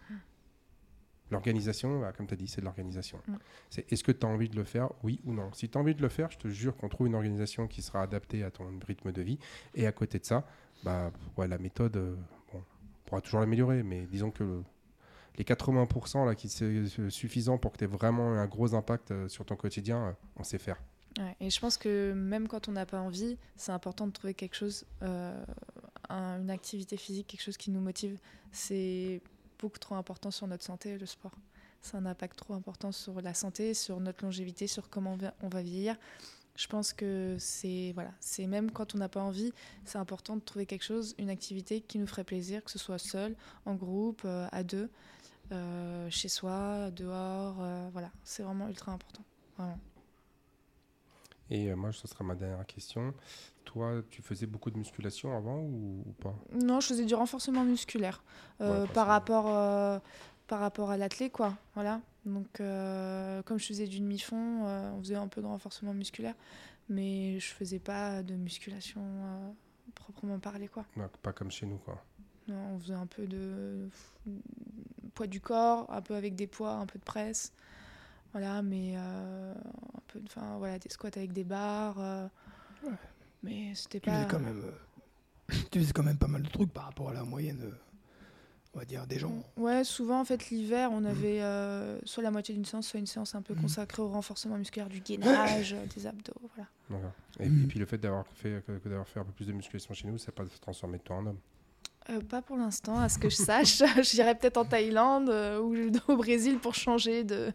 L'organisation, 1.32 2.02
bah, 2.02 2.12
comme 2.12 2.28
tu 2.28 2.34
as 2.34 2.38
dit, 2.38 2.48
c'est 2.48 2.60
de 2.60 2.66
l'organisation. 2.66 3.18
Mm. 3.28 3.36
C'est 3.70 3.92
est-ce 3.92 4.04
que 4.04 4.12
tu 4.12 4.26
as 4.26 4.30
envie 4.30 4.50
de 4.50 4.56
le 4.58 4.66
faire, 4.66 4.90
oui 5.04 5.22
ou 5.24 5.34
non 5.34 5.52
Si 5.54 5.70
tu 5.70 5.78
as 5.78 5.82
envie 5.82 5.96
de 5.96 6.02
le 6.02 6.10
faire, 6.10 6.30
je 6.30 6.38
te 6.38 6.50
jure 6.50 6.76
qu'on 6.76 6.90
trouve 6.90 7.08
une 7.08 7.16
organisation 7.16 7.68
qui 7.68 7.82
sera 7.82 8.02
adaptée 8.02 8.44
à 8.44 8.52
ton 8.52 8.66
rythme 8.86 9.14
de 9.14 9.22
vie. 9.22 9.40
Et 9.74 9.88
à 9.88 9.94
côté 9.94 10.20
de 10.20 10.26
ça, 10.26 10.46
bah, 10.84 11.12
ouais, 11.38 11.48
la 11.48 11.58
méthode, 11.58 11.96
euh, 11.96 12.16
bon, 12.52 12.60
on 12.60 13.08
pourra 13.10 13.22
toujours 13.22 13.40
l'améliorer, 13.40 13.82
mais 13.84 14.06
disons 14.12 14.30
que 14.30 14.44
le- 14.44 14.64
les 15.38 15.44
80% 15.44 16.26
là, 16.26 16.36
qui 16.36 16.50
c'est 16.50 16.86
suffisant 17.10 17.58
pour 17.58 17.72
que 17.72 17.78
tu 17.78 17.84
aies 17.86 17.88
vraiment 17.88 18.34
un 18.34 18.46
gros 18.48 18.74
impact 18.76 19.12
euh, 19.12 19.28
sur 19.30 19.46
ton 19.46 19.56
quotidien, 19.56 20.08
euh, 20.08 20.12
on 20.38 20.44
sait 20.44 20.58
faire. 20.58 20.82
Et 21.42 21.50
je 21.50 21.60
pense 21.60 21.78
que 21.78 22.14
même 22.14 22.48
quand 22.48 22.70
on 22.70 22.72
n'a 22.72 22.86
pas 22.86 23.00
envie, 23.00 23.38
c'est 23.58 23.74
important 23.74 24.08
de 24.08 24.12
trouver 24.14 24.34
quelque 24.34 24.56
chose, 24.56 24.86
euh, 25.02 25.44
un- 26.10 26.40
une 26.42 26.50
activité 26.50 26.96
physique, 26.96 27.28
quelque 27.28 27.42
chose 27.44 27.58
qui 27.58 27.70
nous 27.70 27.82
motive. 27.82 28.18
C'est 28.54 29.22
beaucoup 29.60 29.78
trop 29.80 29.96
important 29.96 30.32
sur 30.32 30.48
notre 30.48 30.64
santé, 30.64 30.98
le 30.98 31.06
sport. 31.06 31.34
C'est 31.82 31.98
un 31.98 32.06
impact 32.06 32.38
trop 32.38 32.54
important 32.54 32.92
sur 32.94 33.20
la 33.22 33.34
santé, 33.34 33.74
sur 33.74 34.00
notre 34.00 34.24
longévité, 34.24 34.68
sur 34.68 34.90
comment 34.90 35.18
on 35.42 35.50
va, 35.50 35.62
vieillir. 35.62 35.98
Je 36.56 36.68
pense 36.68 36.94
que 36.94 37.36
c'est 37.40 37.92
voilà, 37.94 38.12
c'est 38.20 38.46
même 38.48 38.72
quand 38.72 38.94
on 38.96 38.98
n'a 38.98 39.10
pas 39.10 39.22
envie, 39.22 39.52
c'est 39.84 39.98
important 39.98 40.36
de 40.36 40.42
trouver 40.42 40.66
quelque 40.66 40.84
chose, 40.84 41.16
une 41.18 41.30
activité 41.30 41.82
qui 41.82 41.98
nous 41.98 42.08
ferait 42.08 42.24
plaisir, 42.24 42.64
que 42.64 42.72
ce 42.72 42.78
soit 42.80 43.00
seul, 43.00 43.36
en 43.66 43.74
groupe, 43.76 44.26
à 44.26 44.64
deux, 44.64 44.90
euh, 45.52 46.08
chez 46.10 46.30
soi, 46.30 46.92
dehors, 46.92 47.58
euh, 47.60 47.90
voilà, 47.92 48.12
c'est 48.24 48.44
vraiment 48.44 48.68
ultra 48.68 48.92
important. 48.92 49.24
Vraiment. 49.58 49.80
Et 51.50 51.70
euh, 51.70 51.76
moi, 51.76 51.92
ce 51.92 52.08
sera 52.08 52.24
ma 52.24 52.36
dernière 52.36 52.66
question. 52.66 53.14
Toi, 53.66 54.02
tu 54.10 54.22
faisais 54.22 54.46
beaucoup 54.46 54.72
de 54.72 54.78
musculation 54.78 55.36
avant 55.36 55.58
ou, 55.60 56.04
ou 56.06 56.12
pas? 56.14 56.36
Non, 56.54 56.80
je 56.80 56.88
faisais 56.88 57.06
du 57.06 57.16
renforcement 57.16 57.64
musculaire 57.64 58.24
Ouais, 58.60 58.86
par, 58.94 59.08
rapport, 59.08 60.02
par 60.48 60.60
rapport 60.60 60.92
à 60.92 60.98
l'athlé, 60.98 61.30
quoi. 61.30 61.58
Voilà. 61.76 62.02
Donc, 62.26 62.48
comme 62.58 63.60
je 63.60 63.66
faisais 63.66 63.88
du 63.88 64.00
demi-fond, 64.00 64.66
on 64.66 65.00
faisait 65.00 65.16
un 65.16 65.28
peu 65.28 65.42
de 65.42 65.48
renforcement 65.48 65.94
musculaire, 65.94 66.36
mais 66.90 67.40
je 67.40 67.52
faisais 67.52 67.80
pas 67.80 68.24
de 68.24 68.36
musculation 68.36 69.02
proprement 69.96 70.40
parler, 70.40 70.68
quoi. 70.68 70.86
Pas 71.22 71.34
comme 71.34 71.52
chez 71.52 71.66
nous, 71.66 71.78
quoi. 71.78 72.04
Non, 72.48 72.76
on 72.76 72.80
faisait 72.80 72.94
un 72.94 73.06
peu 73.06 73.28
de 73.28 73.90
poids 75.12 75.28
du 75.28 75.42
corps, 75.42 75.92
un 75.92 76.02
peu 76.02 76.16
avec 76.16 76.36
des 76.36 76.48
poids, 76.48 76.72
un 76.74 76.86
peu 76.86 77.00
de 77.00 77.04
presse. 77.04 77.54
Voilà, 78.34 78.62
mais 78.62 78.94
euh, 78.96 79.54
un 79.54 80.02
peu 80.08 80.20
de, 80.20 80.26
enfin, 80.26 80.58
voilà, 80.58 80.80
des 80.80 80.90
squats 80.90 81.10
avec 81.16 81.34
des 81.34 81.44
barres. 81.44 82.00
euh, 82.00 82.28
Ouais. 82.84 82.94
Mais 83.44 83.74
c'était 83.76 84.00
Tu 84.00 84.10
pas. 84.10 84.16
faisais, 84.16 84.28
quand 84.28 84.40
même, 84.40 84.64
euh, 84.64 85.56
tu 85.72 85.80
faisais 85.80 85.94
quand 85.94 86.04
même 86.04 86.18
pas 86.18 86.28
mal 86.28 86.42
de 86.44 86.50
trucs 86.50 86.72
par 86.72 86.86
rapport 86.86 87.10
à 87.10 87.14
la 87.14 87.24
moyenne, 87.24 87.72
on 88.74 88.80
va 88.80 88.86
dire, 88.86 89.06
des 89.06 89.20
gens. 89.20 89.34
Ouais, 89.58 89.84
souvent 89.84 90.22
en 90.22 90.26
fait 90.26 90.50
l'hiver, 90.50 90.90
on 90.94 91.04
avait 91.04 91.42
euh, 91.42 92.00
soit 92.06 92.24
la 92.24 92.32
moitié 92.32 92.54
d'une 92.56 92.66
séance, 92.66 92.88
soit 92.88 93.00
une 93.00 93.06
séance 93.08 93.36
un 93.36 93.42
peu 93.42 93.54
Mhm. 93.54 93.62
consacrée 93.62 94.02
au 94.02 94.08
renforcement 94.10 94.58
musculaire 94.58 94.90
du 94.90 95.02
gainage, 95.02 95.76
des 95.94 96.08
abdos, 96.08 96.34
voilà. 96.56 96.70
Et, 97.40 97.48
Mm. 97.50 97.64
et 97.64 97.68
puis 97.68 97.80
le 97.80 97.86
fait 97.86 97.98
d'avoir 97.98 98.26
fait, 98.34 98.64
d'avoir 98.86 99.08
fait 99.08 99.20
un 99.20 99.26
peu 99.26 99.32
plus 99.34 99.48
de 99.48 99.54
musculation 99.54 99.94
chez 99.94 100.08
nous, 100.08 100.18
ça 100.18 100.32
n'a 100.32 100.44
pas 100.44 100.46
transformé 100.62 100.98
de 100.98 101.04
toi 101.04 101.18
en 101.18 101.26
homme? 101.28 101.40
Euh, 102.10 102.20
pas 102.22 102.42
pour 102.42 102.58
l'instant, 102.58 103.00
à 103.00 103.10
ce 103.10 103.20
que 103.20 103.30
je 103.30 103.36
sache. 103.36 103.82
J'irai 104.04 104.36
peut-être 104.36 104.58
en 104.58 104.66
Thaïlande 104.66 105.30
euh, 105.30 105.60
ou 105.60 105.76
au 106.12 106.18
Brésil 106.18 106.58
pour 106.60 106.74
changer 106.76 107.24
de, 107.24 107.54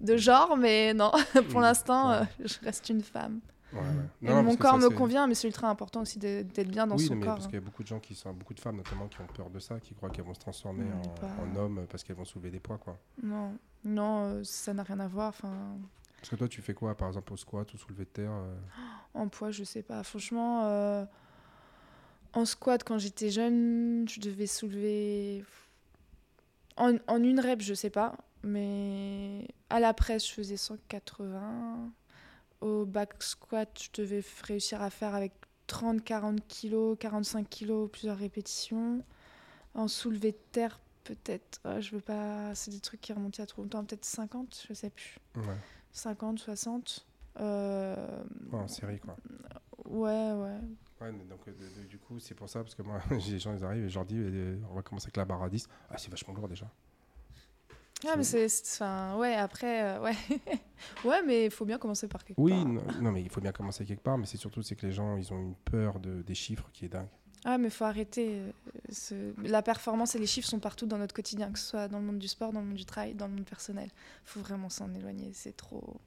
de 0.00 0.16
genre, 0.16 0.56
mais 0.56 0.94
non, 0.94 1.12
pour 1.50 1.60
Mm, 1.60 1.62
l'instant, 1.62 2.10
ouais. 2.10 2.16
euh, 2.40 2.44
je 2.46 2.54
reste 2.64 2.88
une 2.88 3.02
femme. 3.02 3.40
Ouais, 3.72 3.78
ouais. 3.80 3.86
Et 4.22 4.26
Non, 4.28 4.36
non, 4.36 4.42
mon 4.42 4.56
corps 4.56 4.72
ça, 4.80 4.88
me 4.88 4.90
convient, 4.90 5.26
mais 5.26 5.34
c'est 5.34 5.46
ultra 5.48 5.68
important 5.68 6.02
aussi 6.02 6.18
d'être 6.18 6.68
bien 6.68 6.86
dans 6.86 6.96
oui, 6.96 7.06
son 7.06 7.14
mais 7.14 7.24
corps. 7.24 7.34
parce 7.36 7.46
hein. 7.46 7.48
qu'il 7.50 7.58
y 7.58 7.62
a 7.62 7.64
beaucoup 7.64 7.82
de 7.82 7.88
gens 7.88 8.00
qui 8.00 8.14
sont, 8.14 8.32
beaucoup 8.32 8.52
de 8.54 8.60
femmes 8.60 8.76
notamment 8.76 9.06
qui 9.08 9.20
ont 9.20 9.26
peur 9.34 9.48
de 9.48 9.58
ça, 9.58 9.80
qui 9.80 9.94
croient 9.94 10.10
qu'elles 10.10 10.26
vont 10.26 10.34
se 10.34 10.40
transformer 10.40 10.84
en, 10.92 11.42
en 11.52 11.56
hommes 11.56 11.86
parce 11.90 12.04
qu'elles 12.04 12.16
vont 12.16 12.24
soulever 12.26 12.50
des 12.50 12.60
poids, 12.60 12.76
quoi. 12.78 12.98
Non, 13.22 13.52
non, 13.84 14.40
ça 14.44 14.74
n'a 14.74 14.82
rien 14.82 15.00
à 15.00 15.08
voir. 15.08 15.28
Enfin, 15.30 15.52
Parce 16.18 16.28
que 16.28 16.36
toi, 16.36 16.48
tu 16.48 16.60
fais 16.60 16.74
quoi, 16.74 16.94
par 16.94 17.08
exemple, 17.08 17.32
au 17.32 17.36
squat 17.38 17.72
ou 17.72 17.78
soulevé 17.78 18.04
de 18.04 18.10
terre 18.10 18.32
En 19.14 19.28
poids, 19.28 19.50
je 19.50 19.64
sais 19.64 19.82
pas. 19.82 20.02
Franchement, 20.02 21.06
en 22.34 22.44
squat, 22.44 22.82
quand 22.84 22.98
j'étais 22.98 23.30
jeune, 23.30 24.06
je 24.08 24.20
devais 24.20 24.46
soulever. 24.46 25.44
En, 26.76 26.96
en 27.06 27.22
une 27.22 27.40
rep, 27.40 27.60
je 27.60 27.74
sais 27.74 27.90
pas. 27.90 28.16
Mais 28.42 29.46
à 29.70 29.80
la 29.80 29.94
presse, 29.94 30.26
je 30.28 30.32
faisais 30.32 30.56
180. 30.56 31.90
Au 32.60 32.84
back 32.84 33.22
squat, 33.22 33.68
je 33.82 34.00
devais 34.02 34.22
réussir 34.44 34.82
à 34.82 34.90
faire 34.90 35.14
avec 35.14 35.32
30, 35.66 36.02
40 36.04 36.46
kilos, 36.48 36.96
45 36.98 37.48
kilos, 37.48 37.90
plusieurs 37.90 38.16
répétitions. 38.18 39.02
En 39.74 39.88
soulevé 39.88 40.32
de 40.32 40.38
terre, 40.52 40.80
peut-être. 41.04 41.60
ah, 41.64 41.80
je 41.80 41.92
veux 41.94 42.00
pas. 42.00 42.54
C'est 42.54 42.70
des 42.70 42.80
trucs 42.80 43.00
qui 43.00 43.12
remontent 43.12 43.42
a 43.42 43.46
trop 43.46 43.62
longtemps. 43.62 43.84
Peut-être 43.84 44.04
50, 44.04 44.64
je 44.68 44.74
sais 44.74 44.90
plus. 44.90 45.18
Ouais, 45.36 45.56
50, 45.92 46.38
60. 46.38 47.06
Euh, 47.40 48.22
ouais, 48.52 48.58
en 48.58 48.68
série, 48.68 48.98
quoi. 48.98 49.16
Ouais, 49.86 50.32
ouais. 50.32 50.58
Ouais, 51.02 51.12
donc, 51.12 51.40
euh, 51.48 51.52
de- 51.52 51.80
de- 51.82 51.86
du 51.86 51.98
coup, 51.98 52.18
c'est 52.20 52.34
pour 52.34 52.48
ça, 52.48 52.60
parce 52.62 52.74
que 52.74 52.82
moi, 52.82 53.00
j'ai 53.18 53.32
les 53.32 53.38
gens, 53.38 53.54
ils 53.54 53.64
arrivent 53.64 53.84
et 53.84 53.88
je 53.88 53.94
leur 53.94 54.04
dis, 54.04 54.16
euh, 54.18 54.56
on 54.70 54.74
va 54.74 54.82
commencer 54.82 55.06
avec 55.06 55.16
la 55.16 55.24
barre 55.24 55.42
à 55.42 55.48
10. 55.48 55.68
Ah, 55.90 55.98
c'est 55.98 56.10
vachement 56.10 56.34
lourd 56.34 56.48
déjà. 56.48 56.70
Ah, 58.06 58.16
mais 58.16 58.24
c'est. 58.24 58.46
Enfin, 58.46 59.16
ouais, 59.16 59.34
après, 59.36 59.82
euh, 59.84 60.00
ouais. 60.00 60.16
ouais, 61.04 61.22
mais 61.24 61.44
il 61.46 61.50
faut 61.52 61.64
bien 61.64 61.78
commencer 61.78 62.08
par 62.08 62.24
quelque 62.24 62.40
Oui, 62.40 62.50
part. 62.52 62.64
non, 62.66 62.82
non, 63.00 63.12
mais 63.12 63.22
il 63.22 63.28
faut 63.30 63.40
bien 63.40 63.52
commencer 63.52 63.84
quelque 63.84 64.02
part, 64.02 64.18
mais 64.18 64.26
c'est 64.26 64.36
surtout 64.38 64.60
c'est 64.62 64.74
que 64.74 64.86
les 64.86 64.92
gens, 64.92 65.16
ils 65.16 65.32
ont 65.32 65.38
une 65.40 65.54
peur 65.54 66.00
de, 66.00 66.22
des 66.22 66.34
chiffres 66.34 66.68
qui 66.72 66.84
est 66.86 66.88
dingue. 66.88 67.06
Ah, 67.44 67.58
mais 67.58 67.70
faut 67.70 67.84
arrêter. 67.84 68.40
ce- 68.90 69.34
La 69.48 69.62
performance 69.62 70.14
et 70.16 70.18
les 70.18 70.26
chiffres 70.26 70.48
sont 70.48 70.58
partout 70.60 70.86
dans 70.86 70.98
notre 70.98 71.14
quotidien, 71.14 71.50
que 71.52 71.58
ce 71.60 71.66
soit 71.66 71.86
dans 71.88 71.98
le 72.00 72.04
monde 72.04 72.18
du 72.18 72.28
sport, 72.28 72.52
dans 72.52 72.60
le 72.60 72.66
monde 72.66 72.76
du 72.76 72.84
travail, 72.84 73.14
dans 73.14 73.26
le 73.28 73.34
monde 73.34 73.44
personnel. 73.44 73.88
faut 74.24 74.40
vraiment 74.40 74.68
s'en 74.68 74.92
éloigner. 74.94 75.30
C'est 75.32 75.56
trop. 75.56 76.00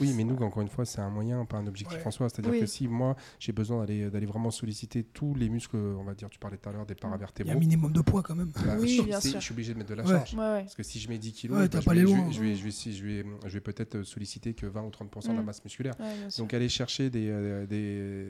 Oui, 0.00 0.12
mais 0.16 0.24
nous, 0.24 0.36
encore 0.36 0.62
une 0.62 0.68
fois, 0.68 0.84
c'est 0.84 1.00
un 1.00 1.10
moyen, 1.10 1.44
pas 1.44 1.56
un 1.58 1.66
objectif 1.66 1.98
Ouais. 1.98 2.06
en 2.06 2.10
soi. 2.10 2.28
C'est-à-dire 2.28 2.52
Oui. 2.52 2.60
que 2.60 2.66
si 2.66 2.88
moi, 2.88 3.16
j'ai 3.38 3.52
besoin 3.52 3.80
d'aller 3.80 4.10
d'aller 4.10 4.26
vraiment 4.26 4.50
solliciter 4.50 5.02
tous 5.04 5.34
les 5.34 5.48
muscles, 5.48 5.76
on 5.76 6.04
va 6.04 6.14
dire, 6.14 6.28
tu 6.30 6.38
parlais 6.38 6.56
tout 6.56 6.68
à 6.68 6.72
l'heure 6.72 6.86
des 6.86 6.94
Il 6.94 6.96
y 6.96 7.04
a 7.04 7.06
un 7.06 7.10
paravertébraux, 7.10 7.58
minimum 7.58 7.92
de 7.92 8.00
poids 8.00 8.22
quand 8.22 8.34
même. 8.34 8.50
bah, 8.54 8.76
Oui, 8.78 8.96
je, 8.98 9.02
bien 9.02 9.20
c'est- 9.20 9.28
sûr. 9.30 9.40
je 9.40 9.44
suis 9.44 9.52
obligé 9.52 9.72
de 9.74 9.78
mettre 9.78 9.90
de 9.90 9.94
la 9.96 10.04
Ouais. 10.04 10.10
charge. 10.10 10.34
Ouais, 10.34 10.40
ouais. 10.40 10.62
Parce 10.62 10.74
que 10.74 10.82
si 10.82 11.00
je 11.00 11.08
mets 11.08 11.18
10 11.18 11.32
kilos, 11.32 11.58
bah, 11.58 11.64
je, 11.80 11.84
pas 11.84 11.92
vais, 11.94 12.00
les 12.00 12.06
je, 12.06 12.06
loin, 12.14 12.26
vais, 12.26 12.32
je, 12.32 12.40
vais, 12.42 12.54
je, 12.56 12.64
vais, 12.64 12.70
si- 12.70 12.92
je 12.96 13.04
vais, 13.04 13.24
je 13.44 13.52
vais 13.54 13.60
peut-être 13.60 14.02
solliciter 14.02 14.54
que 14.54 14.66
20 14.66 14.82
ou 14.82 14.90
30% 14.90 15.32
de 15.32 15.36
la 15.36 15.42
Mm. 15.42 15.46
masse 15.46 15.64
musculaire. 15.64 15.94
Donc 16.38 16.54
aller 16.54 16.68
chercher 16.68 17.10
des, 17.10 17.28
euh, 17.28 17.66
des, 17.66 18.26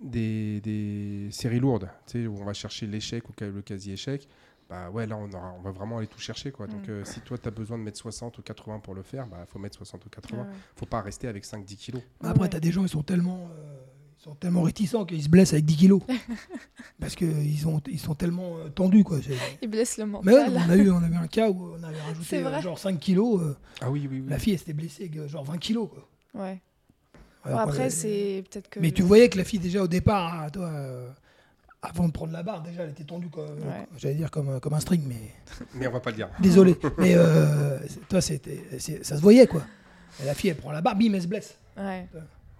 des, 0.00 0.60
des 0.60 1.28
séries 1.30 1.60
lourdes, 1.60 1.88
tu 2.06 2.12
sais, 2.22 2.26
où 2.26 2.36
on 2.38 2.44
va 2.44 2.52
chercher 2.52 2.86
l'échec 2.86 3.28
ou 3.28 3.32
le 3.40 3.62
quasi-échec, 3.62 4.28
bah 4.74 4.90
ouais, 4.90 5.06
là 5.06 5.16
on, 5.16 5.30
aura, 5.32 5.54
on 5.58 5.62
va 5.62 5.70
vraiment 5.70 5.98
aller 5.98 6.06
tout 6.06 6.18
chercher. 6.18 6.50
Quoi. 6.50 6.66
Donc 6.66 6.86
Mm. 6.88 6.90
euh, 6.90 7.04
si 7.04 7.20
toi 7.20 7.38
tu 7.38 7.46
as 7.48 7.50
besoin 7.50 7.78
de 7.78 7.82
mettre 7.82 7.98
60 7.98 8.38
ou 8.38 8.42
80 8.42 8.80
pour 8.80 8.94
le 8.94 9.02
faire, 9.02 9.26
bah 9.26 9.44
faut 9.48 9.58
mettre 9.58 9.76
60 9.78 10.04
ou 10.06 10.08
80. 10.08 10.42
Ouais, 10.42 10.48
ouais. 10.48 10.54
faut 10.76 10.86
pas 10.86 11.00
rester 11.00 11.28
avec 11.28 11.44
5-10 11.44 11.76
kilos. 11.76 12.02
Après, 12.22 12.42
Ouais. 12.42 12.48
t'as 12.48 12.60
des 12.60 12.72
gens, 12.72 12.82
ils 12.82 12.88
sont 12.88 13.02
tellement, 13.02 13.48
euh, 13.56 13.76
ils 14.18 14.22
sont 14.22 14.34
tellement 14.34 14.62
réticents 14.62 15.04
qu'ils 15.04 15.22
se 15.22 15.28
blessent 15.28 15.52
avec 15.52 15.64
10 15.64 15.76
kilos. 15.76 16.02
Parce 17.00 17.14
qu'ils 17.14 17.46
ils 17.88 17.98
sont 17.98 18.14
tellement 18.14 18.56
euh, 18.58 18.68
tendus, 18.68 19.04
quoi. 19.04 19.18
C'est- 19.22 19.34
Il 19.62 19.68
blesse 19.68 19.98
le 19.98 20.06
Mais 20.06 20.12
ouais, 20.32 20.48
mental. 20.50 20.62
on 20.66 20.70
a, 20.70 20.76
eu, 20.76 20.90
on 20.90 21.02
a 21.02 21.08
eu 21.08 21.14
un 21.14 21.26
cas 21.26 21.50
où 21.50 21.74
on 21.78 21.82
avait 21.82 22.00
rajouté 22.00 22.44
euh, 22.44 22.60
genre 22.60 22.78
5 22.78 22.98
kilos. 22.98 23.40
euh, 23.42 23.56
Ah 23.80 23.90
oui, 23.90 24.08
oui, 24.10 24.20
oui. 24.20 24.28
La 24.28 24.38
fille, 24.38 24.52
elle 24.54 24.58
s'était 24.58 24.72
blessée 24.72 25.04
avec 25.04 25.16
euh, 25.16 25.28
genre 25.28 25.44
20 25.44 25.58
kilos, 25.58 25.88
quoi. 25.88 26.08
Ouais. 26.42 26.60
Alors 27.44 27.60
après, 27.60 27.90
c'est 27.90 28.42
peut-être 28.50 28.70
que. 28.70 28.80
Mais 28.80 28.90
tu 28.90 29.02
voyais 29.02 29.28
que 29.28 29.36
la 29.36 29.44
fille, 29.44 29.58
déjà 29.58 29.82
au 29.82 29.88
départ, 29.88 30.42
hein, 30.42 30.50
toi, 30.50 30.66
euh, 30.68 31.10
avant 31.84 32.06
de 32.08 32.12
prendre 32.12 32.32
la 32.32 32.42
barre, 32.42 32.62
déjà, 32.62 32.82
elle 32.82 32.90
était 32.90 33.04
tendue. 33.04 33.28
Ouais. 33.36 33.86
J'allais 33.96 34.14
dire 34.14 34.30
comme, 34.30 34.58
comme 34.60 34.74
un 34.74 34.80
string, 34.80 35.02
mais. 35.06 35.34
Mais 35.74 35.86
on 35.86 35.92
va 35.92 36.00
pas 36.00 36.10
le 36.10 36.16
dire. 36.16 36.28
Désolé. 36.40 36.76
mais 36.98 37.14
euh, 37.14 37.78
toi, 38.08 38.20
c'était, 38.20 38.64
c'est- 38.78 39.04
ça 39.04 39.16
se 39.16 39.20
voyait, 39.22 39.46
quoi. 39.46 39.62
Et 40.22 40.26
la 40.26 40.34
fille, 40.34 40.50
elle 40.50 40.56
prend 40.56 40.72
la 40.72 40.80
barre, 40.80 40.96
bim, 40.96 41.12
elle 41.14 41.22
se 41.22 41.26
blesse. 41.26 41.56
Ouais. 41.76 42.06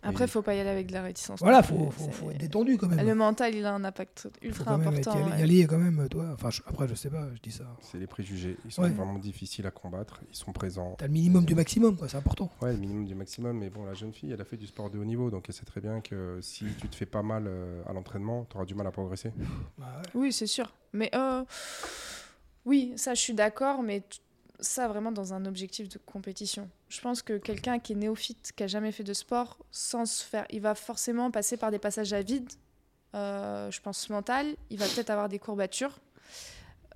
Après, 0.04 0.24
Mais- 0.24 0.28
faut 0.28 0.42
pas 0.42 0.54
y 0.54 0.60
aller 0.60 0.68
avec 0.70 0.86
de 0.88 0.92
la 0.92 1.02
réticence. 1.02 1.40
Voilà, 1.40 1.62
faut, 1.62 1.90
faut, 1.90 2.30
être 2.30 2.38
détendu, 2.38 2.76
quand 2.76 2.88
même. 2.88 3.04
Le 3.06 3.14
mental, 3.14 3.54
il 3.54 3.64
a 3.64 3.72
un 3.74 3.82
impact 3.84 4.20
faut 4.20 4.46
ultra 4.46 4.64
quand 4.64 4.78
même 4.78 4.94
être- 4.94 5.08
important. 5.08 5.18
y, 5.18 5.22
aller, 5.22 5.32
ouais. 5.32 5.40
y 5.40 5.42
aller, 5.42 5.66
quand 5.66 5.78
même, 5.78 6.08
toi. 6.10 6.26
Enfin, 6.34 6.50
je- 6.50 6.60
après, 6.66 6.86
je 6.86 6.94
sais 6.94 7.08
pas, 7.10 7.26
je 7.34 7.40
dis 7.40 7.50
ça. 7.50 7.64
C'est 7.80 7.98
les 7.98 8.06
préjugés. 8.06 8.56
Ils 8.66 8.70
sont 8.72 8.82
Ouais. 8.82 8.90
vraiment 8.90 9.18
difficiles 9.18 9.66
à 9.66 9.70
combattre. 9.70 10.20
Ils 10.30 10.36
sont 10.36 10.52
présents. 10.52 10.94
T'as 10.98 11.06
le 11.06 11.12
minimum 11.12 11.44
du 11.46 11.54
maximum, 11.54 11.96
quoi, 11.96 12.08
c'est 12.08 12.16
important. 12.18 12.50
Ouais, 12.60 12.72
le 12.72 12.78
minimum 12.78 13.06
du 13.06 13.14
maximum. 13.14 13.58
Mais 13.58 13.70
bon, 13.70 13.84
la 13.84 13.94
jeune 13.94 14.12
fille, 14.12 14.30
elle 14.32 14.40
a 14.40 14.44
fait 14.44 14.56
du 14.58 14.66
sport 14.66 14.90
de 14.90 14.98
haut 14.98 15.04
niveau. 15.04 15.30
Donc 15.30 15.46
elle 15.48 15.54
sait 15.54 15.64
très 15.64 15.80
bien 15.80 16.00
que 16.00 16.38
si 16.42 16.66
tu 16.78 16.88
te 16.88 16.96
fais 16.96 17.06
pas 17.06 17.22
mal 17.22 17.44
euh, 17.46 17.82
à 17.88 17.92
l'entraînement, 17.92 18.46
tu 18.50 18.56
auras 18.56 18.66
du 18.66 18.74
mal 18.74 18.86
à 18.86 18.90
progresser. 18.90 19.32
Bah 19.78 19.86
ouais. 19.96 20.10
Oui, 20.14 20.32
c'est 20.32 20.46
sûr. 20.46 20.72
Mais 20.92 21.10
euh, 21.14 21.42
oui, 22.66 22.92
ça, 22.96 23.14
je 23.14 23.20
suis 23.20 23.34
d'accord, 23.34 23.82
mais 23.82 24.00
t- 24.00 24.18
ça 24.64 24.88
vraiment 24.88 25.12
dans 25.12 25.32
un 25.34 25.44
objectif 25.44 25.88
de 25.88 25.98
compétition. 25.98 26.68
Je 26.88 27.00
pense 27.00 27.22
que 27.22 27.38
quelqu'un 27.38 27.78
qui 27.78 27.92
est 27.92 27.96
néophyte, 27.96 28.52
qui 28.56 28.62
a 28.62 28.66
jamais 28.66 28.92
fait 28.92 29.04
de 29.04 29.12
sport, 29.12 29.58
sans 29.70 30.06
se 30.06 30.24
faire, 30.24 30.46
il 30.50 30.60
va 30.60 30.74
forcément 30.74 31.30
passer 31.30 31.56
par 31.56 31.70
des 31.70 31.78
passages 31.78 32.12
à 32.12 32.22
vide. 32.22 32.50
euh, 33.14 33.70
je 33.70 33.80
pense 33.80 34.10
mental. 34.10 34.56
Il 34.70 34.78
va 34.78 34.86
peut-être 34.86 35.10
avoir 35.10 35.28
des 35.28 35.38
courbatures. 35.38 36.00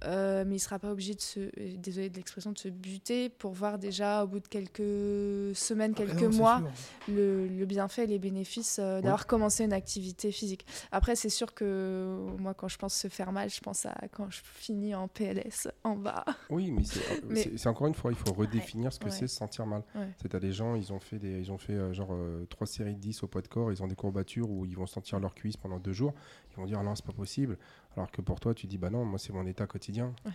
Euh, 0.04 0.44
mais 0.46 0.56
il 0.56 0.58
sera 0.60 0.78
pas 0.78 0.92
obligé 0.92 1.14
de 1.14 1.20
se, 1.20 1.40
euh, 1.40 1.50
désolé 1.76 2.08
de 2.10 2.16
l'expression, 2.16 2.52
de 2.52 2.58
se 2.58 2.68
buter 2.68 3.28
pour 3.28 3.52
voir 3.52 3.78
déjà 3.78 4.24
au 4.24 4.28
bout 4.28 4.40
de 4.40 4.46
quelques 4.48 5.56
semaines, 5.56 5.92
Après, 5.92 6.06
quelques 6.06 6.22
non, 6.22 6.32
c'est 6.32 6.38
mois, 6.38 6.62
sûr. 7.06 7.14
le, 7.14 7.46
le 7.48 7.66
bienfait 7.66 8.06
les 8.06 8.18
bénéfices 8.18 8.78
euh, 8.78 9.00
d'avoir 9.00 9.26
commencé 9.26 9.64
une 9.64 9.72
activité 9.72 10.30
physique. 10.32 10.66
Après, 10.92 11.16
c'est 11.16 11.28
sûr 11.28 11.54
que 11.54 12.16
moi, 12.38 12.54
quand 12.54 12.68
je 12.68 12.78
pense 12.78 12.94
se 12.94 13.08
faire 13.08 13.32
mal, 13.32 13.50
je 13.50 13.60
pense 13.60 13.86
à 13.86 13.94
quand 14.12 14.30
je 14.30 14.40
finis 14.44 14.94
en 14.94 15.08
PLS 15.08 15.68
en 15.84 15.96
bas. 15.96 16.24
Oui, 16.50 16.70
mais 16.70 16.84
c'est 16.84 17.24
Mais- 17.28 17.66
encore 17.66 17.86
une 17.86 17.94
fois, 17.94 18.10
il 18.12 18.16
faut 18.16 18.32
redéfinir 18.32 18.92
ce 18.92 18.98
que 18.98 19.06
ouais. 19.06 19.10
c'est 19.10 19.26
se 19.26 19.36
sentir 19.36 19.66
mal. 19.66 19.82
Ouais. 19.94 20.08
C'est 20.22 20.34
à 20.34 20.40
des 20.40 20.52
gens, 20.52 20.74
ils 20.74 20.92
ont 20.92 21.00
fait, 21.00 21.18
des, 21.18 21.40
ils 21.40 21.52
ont 21.52 21.58
fait 21.58 21.74
euh, 21.74 21.92
genre 21.92 22.14
trois 22.48 22.66
séries 22.66 22.94
de 22.94 23.00
10 23.00 23.22
au 23.22 23.26
poids 23.26 23.42
de 23.42 23.48
corps, 23.48 23.72
ils 23.72 23.82
ont 23.82 23.86
des 23.86 23.94
courbatures 23.96 24.50
où 24.50 24.64
ils 24.64 24.76
vont 24.76 24.86
sentir 24.86 25.18
leurs 25.20 25.34
cuisses 25.34 25.56
pendant 25.56 25.78
deux 25.78 25.92
jours. 25.92 26.14
Vont 26.58 26.66
dire, 26.66 26.82
non, 26.82 26.94
c'est 26.94 27.04
pas 27.06 27.12
possible. 27.12 27.56
Alors 27.96 28.10
que 28.10 28.20
pour 28.20 28.40
toi, 28.40 28.52
tu 28.52 28.66
dis, 28.66 28.78
bah 28.78 28.90
non, 28.90 29.04
moi, 29.04 29.18
c'est 29.18 29.32
mon 29.32 29.46
état 29.46 29.66
quotidien. 29.66 30.12
Ouais. 30.26 30.32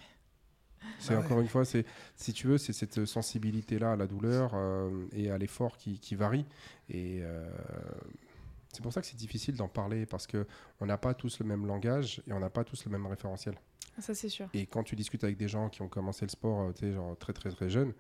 C'est 0.99 1.13
Bah 1.13 1.19
ouais. 1.19 1.25
encore 1.25 1.39
une 1.41 1.47
fois, 1.47 1.65
c'est 1.65 1.85
si 2.15 2.33
tu 2.33 2.47
veux, 2.47 2.57
c'est 2.57 2.73
cette 2.73 3.05
sensibilité-là 3.05 3.91
à 3.93 3.95
la 3.95 4.07
douleur 4.07 4.51
euh, 4.53 5.05
et 5.11 5.29
à 5.31 5.37
l'effort 5.37 5.77
qui, 5.77 5.99
qui 5.99 6.15
varie. 6.15 6.45
Et 6.89 7.19
euh, 7.21 7.49
c'est 8.71 8.81
pour 8.81 8.91
ça 8.93 9.01
que 9.01 9.07
c'est 9.07 9.17
difficile 9.17 9.55
d'en 9.55 9.67
parler 9.67 10.05
parce 10.05 10.27
que 10.27 10.47
on 10.79 10.85
n'a 10.85 10.97
pas 10.97 11.13
tous 11.13 11.39
le 11.39 11.45
même 11.45 11.65
langage 11.65 12.21
et 12.27 12.33
on 12.33 12.39
n'a 12.39 12.49
pas 12.49 12.63
tous 12.63 12.85
le 12.85 12.91
même 12.91 13.05
référentiel. 13.05 13.55
Ça, 13.99 14.13
c'est 14.15 14.29
sûr. 14.29 14.49
Et 14.53 14.65
quand 14.65 14.83
tu 14.83 14.95
discutes 14.95 15.23
avec 15.23 15.37
des 15.37 15.47
gens 15.47 15.69
qui 15.69 15.81
ont 15.81 15.87
commencé 15.89 16.25
le 16.25 16.29
sport, 16.29 16.61
euh, 16.61 16.71
tu 16.73 16.79
sais, 16.85 16.93
genre 16.93 17.17
très 17.17 17.33
très 17.33 17.49
très 17.51 17.69
jeunes, 17.69 17.93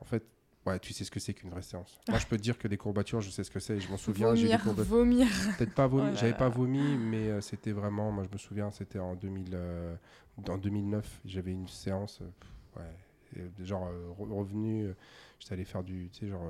en 0.00 0.04
fait, 0.04 0.24
ouais, 0.66 0.78
tu 0.80 0.92
sais 0.92 1.04
ce 1.04 1.10
que 1.10 1.20
c'est 1.20 1.34
qu'une 1.34 1.50
vraie 1.50 1.62
séance. 1.62 2.00
Moi, 2.08 2.18
je 2.18 2.26
peux 2.26 2.36
te 2.36 2.42
dire 2.42 2.58
que 2.58 2.68
des 2.68 2.76
courbatures, 2.76 3.20
je 3.20 3.30
sais 3.30 3.44
ce 3.44 3.50
que 3.50 3.60
c'est. 3.60 3.80
Je 3.80 3.88
m'en 3.90 3.96
souviens. 3.96 4.34
J'ai 4.34 4.42
des 4.42 4.48
Vomir, 4.56 4.62
courbatures. 4.64 4.84
vomir. 4.96 5.26
Peut-être 5.58 5.74
pas 5.74 5.86
vomi. 5.86 6.16
J'avais 6.16 6.34
pas 6.34 6.48
vomi, 6.48 6.96
mais 6.98 7.28
euh, 7.28 7.40
c'était 7.40 7.72
vraiment. 7.72 8.10
Moi, 8.12 8.24
je 8.24 8.32
me 8.32 8.38
souviens, 8.38 8.70
c'était 8.70 8.98
en 8.98 9.14
2000, 9.14 9.50
euh, 9.54 9.94
en 10.48 10.58
2009. 10.58 11.20
J'avais 11.24 11.52
une 11.52 11.68
séance. 11.68 12.20
euh, 12.22 12.26
pff, 12.40 12.50
ouais, 12.76 13.42
et 13.60 13.64
genre 13.64 13.86
euh, 13.88 14.08
re- 14.18 14.32
revenu. 14.32 14.88
J'étais 15.38 15.54
allé 15.54 15.64
faire 15.64 15.82
du, 15.84 16.08
tu 16.12 16.20
sais, 16.20 16.28
genre, 16.28 16.42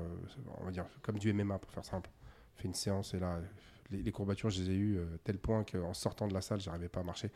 on 0.59 0.65
va 0.65 0.71
dire 0.71 0.85
comme 1.01 1.17
du 1.19 1.31
MMA 1.33 1.59
pour 1.59 1.71
faire 1.71 1.85
simple. 1.85 2.09
Fait 2.55 2.67
une 2.67 2.73
séance 2.73 3.13
et 3.13 3.19
là, 3.19 3.39
les, 3.91 4.01
les 4.01 4.11
courbatures, 4.11 4.49
je 4.49 4.61
les 4.63 4.69
ai 4.71 4.75
eues 4.75 4.97
euh, 4.97 5.05
tel 5.23 5.37
point 5.37 5.63
qu'en 5.63 5.93
sortant 5.93 6.27
de 6.27 6.33
la 6.33 6.41
salle, 6.41 6.59
j'arrivais 6.59 6.89
pas 6.89 6.99
à 7.01 7.03
marcher. 7.03 7.31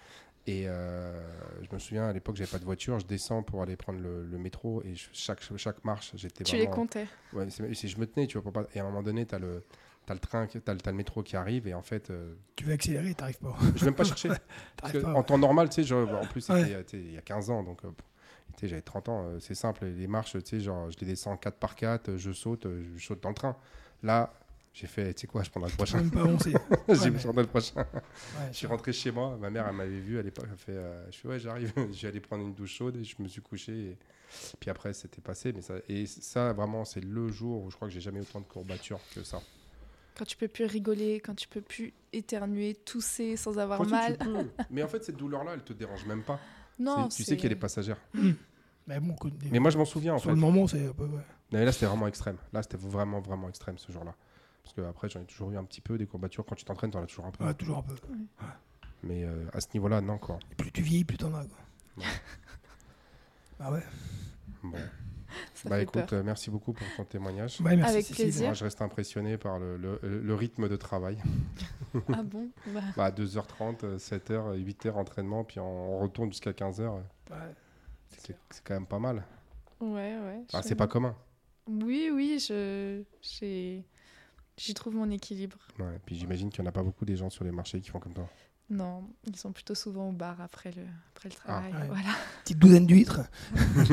Et 0.45 0.63
euh, 0.67 1.21
je 1.61 1.73
me 1.73 1.79
souviens, 1.79 2.07
à 2.09 2.13
l'époque, 2.13 2.35
j'avais 2.35 2.49
pas 2.51 2.59
de 2.59 2.65
voiture. 2.65 2.99
Je 2.99 3.05
descends 3.05 3.43
pour 3.43 3.61
aller 3.61 3.77
prendre 3.77 3.99
le, 4.01 4.25
le 4.25 4.37
métro 4.37 4.81
et 4.83 4.93
je- 4.95 5.07
chaque, 5.13 5.41
chaque 5.57 5.83
marche, 5.85 6.11
j'étais 6.15 6.43
Tu 6.43 6.57
les 6.57 6.67
comptais. 6.67 7.07
Ouais, 7.31 7.49
c'est- 7.49 7.73
c'est- 7.73 7.87
je 7.87 7.97
me 7.97 8.05
tenais, 8.05 8.27
tu 8.27 8.33
vois, 8.37 8.43
pour 8.43 8.51
pas. 8.51 8.67
Et 8.75 8.79
à 8.79 8.83
un 8.83 8.87
moment 8.87 9.03
donné, 9.03 9.25
t'as 9.25 9.39
le, 9.39 9.63
t'as 10.05 10.13
le 10.13 10.19
train, 10.19 10.45
t'as 10.47 10.73
le, 10.73 10.81
t'as 10.81 10.91
le 10.91 10.97
métro 10.97 11.23
qui 11.23 11.37
arrive 11.37 11.65
et 11.67 11.73
en 11.73 11.81
fait, 11.81 12.09
euh, 12.09 12.33
Tu 12.57 12.65
veux 12.65 12.73
accélérer, 12.73 13.13
t'arrives 13.15 13.39
pas. 13.39 13.55
je 13.61 13.79
vais 13.79 13.85
même 13.85 13.95
pas 13.95 14.03
chercher. 14.03 14.27
Parce 14.77 14.91
T'arrives 14.91 15.01
que 15.01 15.05
pas. 15.05 15.13
en 15.13 15.23
temps 15.23 15.37
normal, 15.37 15.69
tu 15.69 15.75
sais, 15.75 15.83
genre, 15.85 16.09
en 16.21 16.25
plus, 16.25 16.49
Ouais. 16.49 16.73
euh, 16.73 16.83
tu 16.85 16.97
il 16.97 17.13
y 17.13 17.17
a 17.17 17.21
15 17.21 17.49
ans, 17.49 17.63
donc 17.63 17.85
euh, 17.85 17.91
tu 18.57 18.67
j'avais 18.67 18.81
30 18.81 19.07
ans, 19.07 19.23
euh, 19.25 19.39
c'est 19.39 19.55
simple, 19.55 19.85
les 19.85 20.07
marches, 20.07 20.33
tu 20.33 20.41
sais, 20.45 20.59
genre, 20.59 20.91
je 20.91 20.97
les 20.99 21.07
descends 21.07 21.37
4 21.37 21.57
par 21.57 21.75
4, 21.77 22.17
je 22.17 22.31
saute, 22.33 22.67
je 22.97 23.01
saute 23.01 23.23
dans 23.23 23.29
le 23.29 23.35
train. 23.35 23.55
Là, 24.03 24.33
j'ai 24.73 24.87
fait, 24.87 25.13
tu 25.13 25.21
sais 25.21 25.27
quoi, 25.27 25.43
je 25.43 25.49
prendrai 25.51 25.69
le 25.69 25.75
prochain. 25.75 25.97
même 25.99 26.09
pas 26.11 26.21
avancer. 26.21 26.53
j'ai 26.89 27.11
mais- 27.11 27.19
prendrai 27.19 27.43
le 27.43 27.49
prochain. 27.49 27.75
Ouais, 27.81 28.47
Je 28.51 28.57
suis 28.57 28.67
rentré 28.67 28.91
chez 28.91 29.11
moi, 29.11 29.37
ma 29.39 29.49
mère, 29.49 29.67
elle 29.67 29.75
m'avait 29.75 29.99
vu 29.99 30.17
à 30.17 30.21
l'époque, 30.23 30.47
elle 30.51 30.57
fait, 30.57 30.71
euh, 30.71 31.11
je 31.11 31.17
fais, 31.17 31.27
ouais, 31.27 31.39
j'arrive, 31.39 31.71
j'ai 31.91 32.07
allé 32.07 32.19
prendre 32.19 32.43
une 32.43 32.53
douche 32.53 32.73
chaude 32.75 32.95
et 32.97 33.03
je 33.03 33.15
me 33.19 33.27
suis 33.27 33.41
couché. 33.41 33.71
Et... 33.71 33.97
Puis 34.59 34.69
après, 34.71 34.93
c'était 34.93 35.21
passé, 35.21 35.53
mais 35.53 35.61
ça, 35.61 35.75
et 35.87 36.05
ça, 36.07 36.53
vraiment, 36.53 36.85
c'est 36.85 37.03
le 37.03 37.27
jour 37.29 37.63
où 37.63 37.69
je 37.69 37.75
crois 37.75 37.87
que 37.87 37.93
j'ai 37.93 38.01
jamais 38.01 38.21
autant 38.21 38.39
de 38.41 38.45
courbatures 38.45 38.99
que 39.13 39.23
ça. 39.23 39.39
Quand 40.15 40.25
tu 40.25 40.37
peux 40.37 40.47
plus 40.47 40.65
rigoler, 40.65 41.19
quand 41.19 41.35
tu 41.35 41.47
peux 41.47 41.61
plus 41.61 41.93
éternuer, 42.11 42.75
tousser 42.75 43.35
sans 43.35 43.57
avoir 43.59 43.79
Quand 43.79 43.89
mal. 43.89 44.17
tu 44.17 44.25
peux. 44.25 44.47
Mais 44.71 44.81
en 44.83 44.87
fait, 44.87 45.03
cette 45.03 45.17
douleur-là, 45.17 45.51
elle 45.55 45.63
te 45.63 45.73
dérange 45.73 46.05
même 46.05 46.23
pas. 46.23 46.39
Non, 46.79 47.09
C'est- 47.11 47.17
tu 47.17 47.23
sais 47.23 47.37
qu'elle 47.37 47.51
est 47.51 47.55
passagère. 47.55 47.97
Mais 48.87 48.99
bon, 48.99 49.15
Mais 49.51 49.59
moi, 49.59 49.69
je 49.71 49.77
m'en 49.77 49.85
souviens 49.85 50.15
en 50.15 50.17
sur 50.19 50.29
fait. 50.29 50.35
le 50.35 50.41
moment, 50.41 50.67
c'est 50.67 50.87
un 50.87 50.91
peu. 50.93 51.05
ouais. 51.05 51.21
Mais 51.51 51.63
là, 51.63 51.71
c'était 51.71 51.85
vraiment 51.85 52.07
extrême. 52.07 52.37
Là, 52.51 52.61
c'était 52.63 52.77
vraiment, 52.77 53.21
vraiment 53.21 53.47
extrême 53.49 53.77
ce 53.77 53.91
jour-là. 53.91 54.13
Parce 54.63 54.73
que 54.75 54.81
après, 54.81 55.09
j'en 55.09 55.21
ai 55.21 55.25
toujours 55.25 55.51
eu 55.51 55.57
un 55.57 55.63
petit 55.65 55.81
peu 55.81 55.97
des 55.97 56.05
courbatures. 56.07 56.45
Quand 56.45 56.55
tu 56.55 56.63
t'entraînes, 56.65 56.91
t'en 56.91 57.03
as 57.03 57.07
toujours 57.07 57.25
un 57.25 57.31
peu. 57.31 57.43
Ouais, 57.43 57.53
toujours 57.53 57.77
un 57.79 57.83
peu. 57.83 57.95
Mais 59.03 59.23
euh, 59.25 59.45
à 59.53 59.59
ce 59.59 59.67
niveau-là, 59.73 59.99
non, 60.01 60.17
quoi. 60.17 60.39
Et 60.51 60.55
plus 60.55 60.71
tu 60.71 60.81
vieillis, 60.81 61.03
plus 61.03 61.17
t'en 61.17 61.33
as. 61.33 61.45
Quoi. 61.45 61.57
Ouais. 61.97 62.03
Ah 63.59 63.71
ouais. 63.71 63.83
Bon. 64.63 64.77
ça 65.53 65.69
bah 65.69 65.81
écoute, 65.81 66.05
peur. 66.07 66.19
euh, 66.19 66.23
merci 66.23 66.49
beaucoup 66.49 66.73
pour 66.73 66.85
ton 66.97 67.05
témoignage. 67.05 67.61
Ouais, 67.61 67.75
merci, 67.77 67.93
Avec 67.93 68.07
plaisir. 68.07 68.45
Moi, 68.47 68.53
je 68.53 68.63
reste 68.65 68.81
impressionné 68.81 69.37
par 69.37 69.57
le, 69.59 69.77
le- 69.77 69.99
le 70.01 70.35
rythme 70.35 70.67
de 70.67 70.75
travail. 70.75 71.17
Ah 72.11 72.23
bon 72.23 72.49
Bah, 72.73 72.81
Bah, 72.97 73.11
2h30, 73.11 73.97
7h, 73.97 74.57
8h 74.57 74.91
entraînement, 74.91 75.43
puis 75.43 75.59
on, 75.59 75.95
on 75.95 75.99
retourne 75.99 76.31
jusqu'à 76.31 76.51
15h. 76.51 76.81
Ouais. 76.89 77.37
C'est 78.09 78.35
quand 78.63 78.73
même 78.73 78.87
pas 78.87 78.99
mal. 78.99 79.23
Ouais, 79.79 80.17
ouais. 80.19 80.41
Ah, 80.51 80.59
je- 80.61 80.67
c'est 80.67 80.75
pas 80.75 80.87
commun. 80.87 81.15
Oui, 81.67 82.09
oui, 82.13 82.39
je 82.45 83.03
j'ai 83.21 83.85
j'y 84.57 84.73
trouve 84.73 84.95
mon 84.95 85.09
équilibre. 85.11 85.57
Ouais. 85.79 85.99
Puis 86.05 86.15
j'imagine 86.15 86.49
qu'il 86.49 86.61
n'y 86.61 86.67
en 86.67 86.69
a 86.69 86.73
pas 86.73 86.83
beaucoup 86.83 87.05
des 87.05 87.15
gens 87.15 87.29
sur 87.29 87.43
les 87.43 87.51
marchés 87.51 87.79
qui 87.81 87.89
font 87.89 87.99
comme 87.99 88.13
toi. 88.13 88.27
Non, 88.69 89.03
ils 89.27 89.35
sont 89.35 89.51
plutôt 89.51 89.75
souvent 89.75 90.07
au 90.09 90.13
bar 90.13 90.39
après 90.41 90.71
le 90.71 90.83
après 91.15 91.27
le 91.29 91.35
travail. 91.35 91.71
ouais. 91.73 91.87
Voilà. 91.87 92.09
Petite 92.43 92.57
douzaine 92.59 92.85
d'huîtres. 92.87 93.21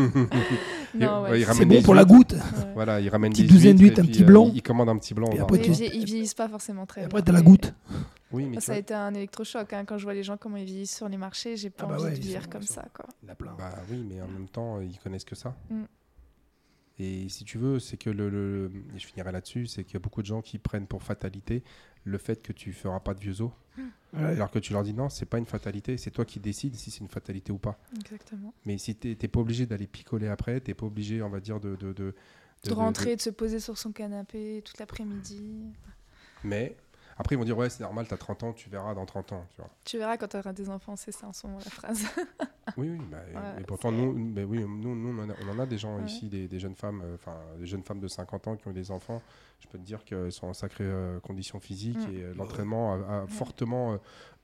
Non, 0.94 1.22
ouais, 1.22 1.44
c'est- 1.44 1.64
bon 1.64 1.82
pour 1.82 1.94
la 1.94 2.04
goutte. 2.04 2.32
ouais. 2.32 2.40
Voilà, 2.74 3.00
il 3.00 3.08
ramène 3.08 3.30
Petite 3.32 3.46
des 3.46 3.52
douzaine 3.52 3.78
huîtres 3.80 3.96
d'huîtres, 3.96 4.00
un 4.00 4.12
petit 4.12 4.22
euh, 4.22 4.26
blanc. 4.26 4.46
il, 4.48 4.56
il 4.56 4.62
commande 4.62 4.88
un 4.88 4.98
petit 4.98 5.14
blanc. 5.14 5.30
Et 5.32 5.38
après, 5.38 5.60
tu- 5.60 5.70
ils, 5.70 5.94
ils 5.94 6.04
vieillissent 6.04 6.34
pas 6.34 6.48
forcément 6.48 6.86
très 6.86 7.02
Et 7.02 7.04
bien. 7.04 7.08
après, 7.08 7.22
t'as 7.22 7.32
la 7.32 7.42
goutte. 7.42 7.72
Oui, 8.32 8.46
mais 8.46 8.60
ça 8.60 8.72
a 8.72 8.76
été 8.76 8.94
un 8.94 9.12
électrochoc. 9.14 9.72
hein. 9.72 9.84
Quand 9.84 9.98
je 9.98 10.04
vois 10.04 10.14
les 10.14 10.22
gens 10.22 10.36
comment 10.36 10.56
ils 10.56 10.64
vieillissent 10.64 10.96
sur 10.96 11.08
les 11.08 11.16
marchés, 11.16 11.56
j'ai 11.56 11.70
pas 11.70 11.84
Ah 11.84 11.88
bah 11.88 11.94
envie 11.96 12.04
ouais, 12.04 12.10
de 12.12 12.16
ils 12.16 12.22
vieillir 12.22 12.48
comme 12.48 12.62
ils 12.62 12.68
ça. 12.68 12.84
Quoi. 12.94 13.06
Il 13.22 13.26
y 13.26 13.28
en 13.28 13.32
a 13.32 13.36
plein. 13.36 13.54
Bah 13.58 13.72
oui, 13.90 14.04
mais 14.08 14.20
en 14.22 14.28
même 14.28 14.48
temps, 14.48 14.80
ils 14.80 14.98
connaissent 14.98 15.24
que 15.24 15.34
ça. 15.36 15.54
Et 17.02 17.28
si 17.30 17.44
tu 17.44 17.56
veux, 17.56 17.78
c'est 17.80 17.96
que 17.96 18.10
le, 18.10 18.28
le- 18.28 18.70
et 18.94 18.98
je 18.98 19.06
finirai 19.06 19.32
là-dessus, 19.32 19.66
c'est 19.66 19.84
qu'il 19.84 19.94
y 19.94 19.96
a 19.96 20.00
beaucoup 20.00 20.20
de 20.20 20.26
gens 20.26 20.42
qui 20.42 20.58
prennent 20.58 20.86
pour 20.86 21.02
fatalité 21.02 21.62
le 22.04 22.18
fait 22.18 22.42
que 22.42 22.52
tu 22.52 22.72
feras 22.72 23.00
pas 23.00 23.14
de 23.14 23.20
vieux 23.20 23.40
os, 23.42 23.50
Ouais. 24.12 24.24
alors 24.24 24.50
que 24.50 24.58
tu 24.58 24.72
leur 24.72 24.82
dis 24.82 24.92
non, 24.92 25.08
c'est 25.08 25.24
pas 25.24 25.38
une 25.38 25.46
fatalité, 25.46 25.96
c'est 25.96 26.10
toi 26.10 26.24
qui 26.24 26.40
décides 26.40 26.74
si 26.74 26.90
c'est 26.90 26.98
une 27.00 27.08
fatalité 27.08 27.52
ou 27.52 27.58
pas. 27.58 27.78
Exactement. 27.98 28.52
Mais 28.66 28.76
si 28.76 28.94
t'es 28.96 29.14
pas 29.28 29.38
obligé 29.40 29.64
d'aller 29.66 29.86
picoler 29.86 30.26
après, 30.28 30.60
t'es 30.60 30.74
pas 30.74 30.84
obligé, 30.86 31.22
on 31.22 31.30
va 31.30 31.40
dire, 31.40 31.58
de. 31.60 31.76
De, 31.76 31.92
de, 31.92 32.14
De 32.64 32.72
rentrer, 32.72 33.14
de 33.16 33.20
se 33.22 33.30
poser 33.30 33.60
sur 33.60 33.78
son 33.78 33.92
canapé 33.92 34.62
toute 34.64 34.78
l'après-midi. 34.78 35.42
Mais 36.44 36.76
après, 37.20 37.34
ils 37.34 37.38
vont 37.38 37.44
dire 37.44 37.56
ouais, 37.56 37.68
c'est 37.70 37.82
normal, 37.82 38.06
t'as 38.08 38.16
30 38.16 38.42
ans, 38.44 38.52
tu 38.52 38.68
verras 38.70 38.94
dans 38.94 39.04
30 39.06 39.32
ans. 39.32 39.46
Tu 39.54 39.56
vois. 39.60 39.70
Tu 39.84 39.98
verras 39.98 40.16
quand 40.16 40.26
tu 40.28 40.36
auras 40.38 40.52
des 40.52 40.68
enfants, 40.70 40.96
c'est 40.96 41.12
ça 41.12 41.26
en 41.28 41.32
ce 41.32 41.46
moment 41.46 41.60
la 41.64 41.70
phrase. 41.70 42.04
Oui, 42.76 42.88
oui, 42.88 43.00
bah, 43.10 43.18
Ouais, 43.34 43.60
et 43.62 43.64
pourtant, 43.64 43.90
nous, 43.90 44.12
mais 44.12 44.44
oui, 44.44 44.60
nous, 44.64 44.94
nous, 44.94 45.20
on, 45.20 45.48
en 45.50 45.58
a, 45.58 45.66
des 45.66 45.76
gens 45.76 45.96
Ouais. 45.98 46.04
ici, 46.04 46.28
des, 46.28 46.46
des 46.46 46.58
jeunes 46.60 46.76
femmes, 46.76 47.02
euh, 47.04 47.16
enfin, 47.16 47.36
des 47.58 47.66
jeunes 47.66 47.82
femmes 47.82 47.98
de 47.98 48.06
50 48.06 48.46
ans 48.46 48.54
qui 48.56 48.68
ont 48.68 48.72
des 48.72 48.92
enfants. 48.92 49.20
Je 49.58 49.66
peux 49.66 49.76
te 49.76 49.82
dire 49.82 50.04
qu'elles 50.04 50.30
sont 50.30 50.46
en 50.46 50.54
sacrée 50.54 50.84
euh, 50.84 51.18
condition 51.18 51.58
physique 51.58 51.98
Mm. 51.98 52.10
et 52.12 52.22
euh, 52.22 52.34
l'entraînement 52.36 52.94
a, 52.94 53.22
a 53.22 53.26
fortement 53.26 53.94
euh, 53.94 53.96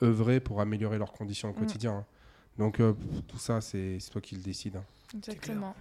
œuvré 0.02 0.40
pour 0.40 0.60
améliorer 0.60 0.98
leurs 0.98 1.12
conditions 1.12 1.50
au 1.50 1.52
Mm. 1.52 1.56
quotidien. 1.56 1.92
hein. 1.98 2.04
Donc, 2.58 2.80
euh, 2.80 2.94
tout 3.28 3.38
ça, 3.38 3.60
c'est 3.60 4.00
c'est 4.00 4.10
toi 4.10 4.20
qui 4.20 4.34
le 4.34 4.42
décides. 4.42 4.74
hein. 4.76 4.84
Exactement. 5.14 5.76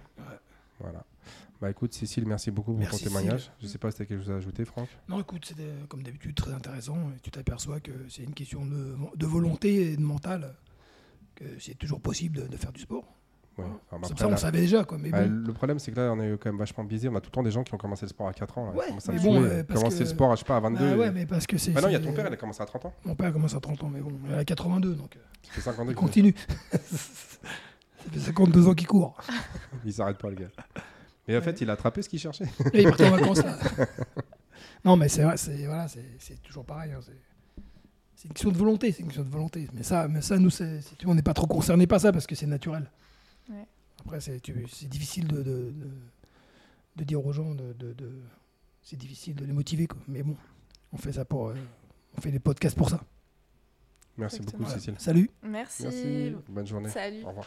Voilà. 0.80 1.04
Bah 1.60 1.70
écoute, 1.70 1.94
Cécile, 1.94 2.26
merci 2.26 2.50
beaucoup 2.50 2.72
pour 2.72 2.80
Merci, 2.80 2.98
ton 3.04 3.08
témoignage. 3.08 3.40
Cécile. 3.40 3.52
Je 3.62 3.66
sais 3.66 3.78
pas 3.78 3.90
si 3.90 3.96
tu 3.96 4.02
as 4.02 4.06
quelque 4.06 4.22
chose 4.22 4.30
à 4.30 4.36
ajouter, 4.36 4.64
Franck. 4.66 4.88
Non, 5.08 5.20
écoute, 5.20 5.46
c'était 5.46 5.70
comme 5.88 6.02
d'habitude 6.02 6.34
très 6.34 6.52
intéressant. 6.52 6.98
Tu 7.22 7.30
t'aperçois 7.30 7.80
que 7.80 7.92
c'est 8.10 8.24
une 8.24 8.34
question 8.34 8.66
de, 8.66 8.94
de 9.16 9.26
volonté 9.26 9.92
et 9.92 9.96
de 9.96 10.02
mental, 10.02 10.54
que 11.34 11.44
c'est 11.58 11.76
toujours 11.78 12.00
possible 12.00 12.42
de, 12.42 12.46
de 12.46 12.56
faire 12.58 12.72
du 12.72 12.80
sport. 12.82 13.04
Ouais. 13.56 13.64
Enfin, 13.90 14.00
C'est 14.02 14.12
après, 14.12 14.20
ça, 14.20 14.26
on 14.28 14.30
là- 14.32 14.36
savait 14.36 14.60
déjà, 14.60 14.84
quoi. 14.84 14.98
Mais 14.98 15.10
Ouais, 15.10 15.26
bon, 15.26 15.46
le 15.46 15.52
problème, 15.54 15.78
c'est 15.78 15.90
que 15.90 15.96
là, 15.98 16.12
on 16.12 16.20
est 16.20 16.32
quand 16.36 16.50
même 16.50 16.58
vachement 16.58 16.84
biaisé. 16.84 17.08
On 17.08 17.14
a 17.16 17.22
tout 17.22 17.28
le 17.30 17.34
temps 17.34 17.42
des 17.42 17.50
gens 17.50 17.64
qui 17.64 17.72
ont 17.72 17.78
commencé 17.78 18.04
le 18.04 18.10
sport 18.10 18.28
à 18.28 18.34
4 18.34 18.58
ans. 18.58 18.66
Là. 18.66 18.72
Ouais, 18.72 18.84
à 18.90 19.12
mais 19.12 19.18
bon, 19.18 19.42
euh, 19.42 19.64
parce 19.64 19.80
commencé 19.80 19.96
que- 19.96 20.02
le 20.02 20.08
sport, 20.10 20.32
je 20.36 20.40
sais 20.40 20.44
pas, 20.44 20.58
à 20.58 20.60
22. 20.60 20.78
bah 20.90 20.96
ouais, 20.98 21.10
mais 21.10 21.24
parce 21.24 21.46
que 21.46 21.56
c'est. 21.56 21.70
Bah 21.70 21.80
non, 21.80 21.88
il 21.88 21.92
y 21.92 21.96
a 21.96 22.00
ton 22.00 22.12
père, 22.12 22.26
il 22.28 22.32
a 22.34 22.36
commencé 22.36 22.60
à 22.60 22.66
30 22.66 22.84
ans. 22.84 22.92
Mon 23.06 23.14
père 23.14 23.32
commence 23.32 23.54
à 23.54 23.60
30 23.60 23.82
ans, 23.82 23.88
mais 23.88 24.00
bon, 24.00 24.12
il 24.28 24.34
a 24.34 24.44
82, 24.44 24.94
donc 24.94 25.16
euh, 25.16 25.20
Ça 25.44 25.52
fait 25.52 25.60
52 25.62 25.92
il 25.92 25.94
continue. 25.94 26.34
Ça 28.06 28.10
fait 28.12 28.20
52 28.20 28.68
ans 28.68 28.74
qu'il 28.74 28.86
court. 28.86 29.18
Il 29.84 29.92
s'arrête 29.92 30.18
pas, 30.18 30.30
le 30.30 30.36
gars. 30.36 30.48
Mais 31.28 31.36
en 31.36 31.42
fait, 31.42 31.60
il 31.60 31.68
a 31.70 31.74
attrapé 31.74 32.02
ce 32.02 32.08
qu'il 32.08 32.18
cherchait. 32.20 32.44
Et 32.72 32.80
il 32.80 32.80
est 32.80 32.84
parti 32.84 33.04
en 33.04 33.10
vacances 33.10 33.42
là. 33.44 33.58
non, 34.84 34.96
mais 34.96 35.08
c'est 35.08 35.22
vrai, 35.24 35.36
c'est 35.36 35.66
voilà, 35.66 35.86
c'est 35.88 36.42
toujours 36.42 36.64
pareil. 36.64 36.92
hein, 36.92 37.00
c'est- 37.02 37.12
une 38.28 38.32
question 38.32 38.50
de 38.50 38.56
volonté, 38.56 38.90
c'est 38.92 39.00
une 39.00 39.06
question 39.06 39.22
de 39.24 39.28
volonté. 39.30 39.68
Mais 39.72 39.82
ça, 39.84 40.08
mais 40.08 40.20
ça 40.22 40.38
nous, 40.38 40.50
c'est- 40.50 40.80
tu 40.98 41.04
vois, 41.04 41.12
on 41.12 41.14
n'est 41.16 41.22
pas 41.22 41.34
trop 41.34 41.46
concerné 41.46 41.86
par 41.86 42.00
ça 42.00 42.12
parce 42.12 42.26
que 42.26 42.34
c'est 42.34 42.46
naturel. 42.46 42.90
Ouais. 43.50 43.66
Après, 44.00 44.20
c'est 44.20 44.40
difficile 44.88 45.28
de, 45.28 45.36
de, 45.36 45.42
de, 45.70 45.90
de 46.96 47.04
dire 47.04 47.24
aux 47.24 47.32
gens, 47.32 47.54
de, 47.54 47.72
de, 47.74 47.92
de- 47.92 48.20
c'est 48.82 48.96
difficile 48.96 49.34
de 49.36 49.44
les 49.44 49.52
motiver. 49.52 49.86
Quoi. 49.86 49.98
Mais 50.08 50.22
bon, 50.22 50.36
on 50.92 50.96
fait 50.96 51.12
ça 51.12 51.24
pour, 51.24 51.48
euh, 51.48 51.54
on 52.16 52.20
fait 52.20 52.30
des 52.32 52.38
podcasts 52.40 52.76
pour 52.76 52.88
ça. 52.90 53.00
Merci 54.16 54.36
Exactement. 54.36 54.64
beaucoup. 54.64 54.78
Cécile. 54.78 54.94
Salut. 54.98 55.30
Merci. 55.42 55.82
Merci. 55.84 56.36
Bonne 56.48 56.66
journée. 56.66 56.88
Salut. 56.88 57.22
Au 57.24 57.28
revoir. 57.28 57.46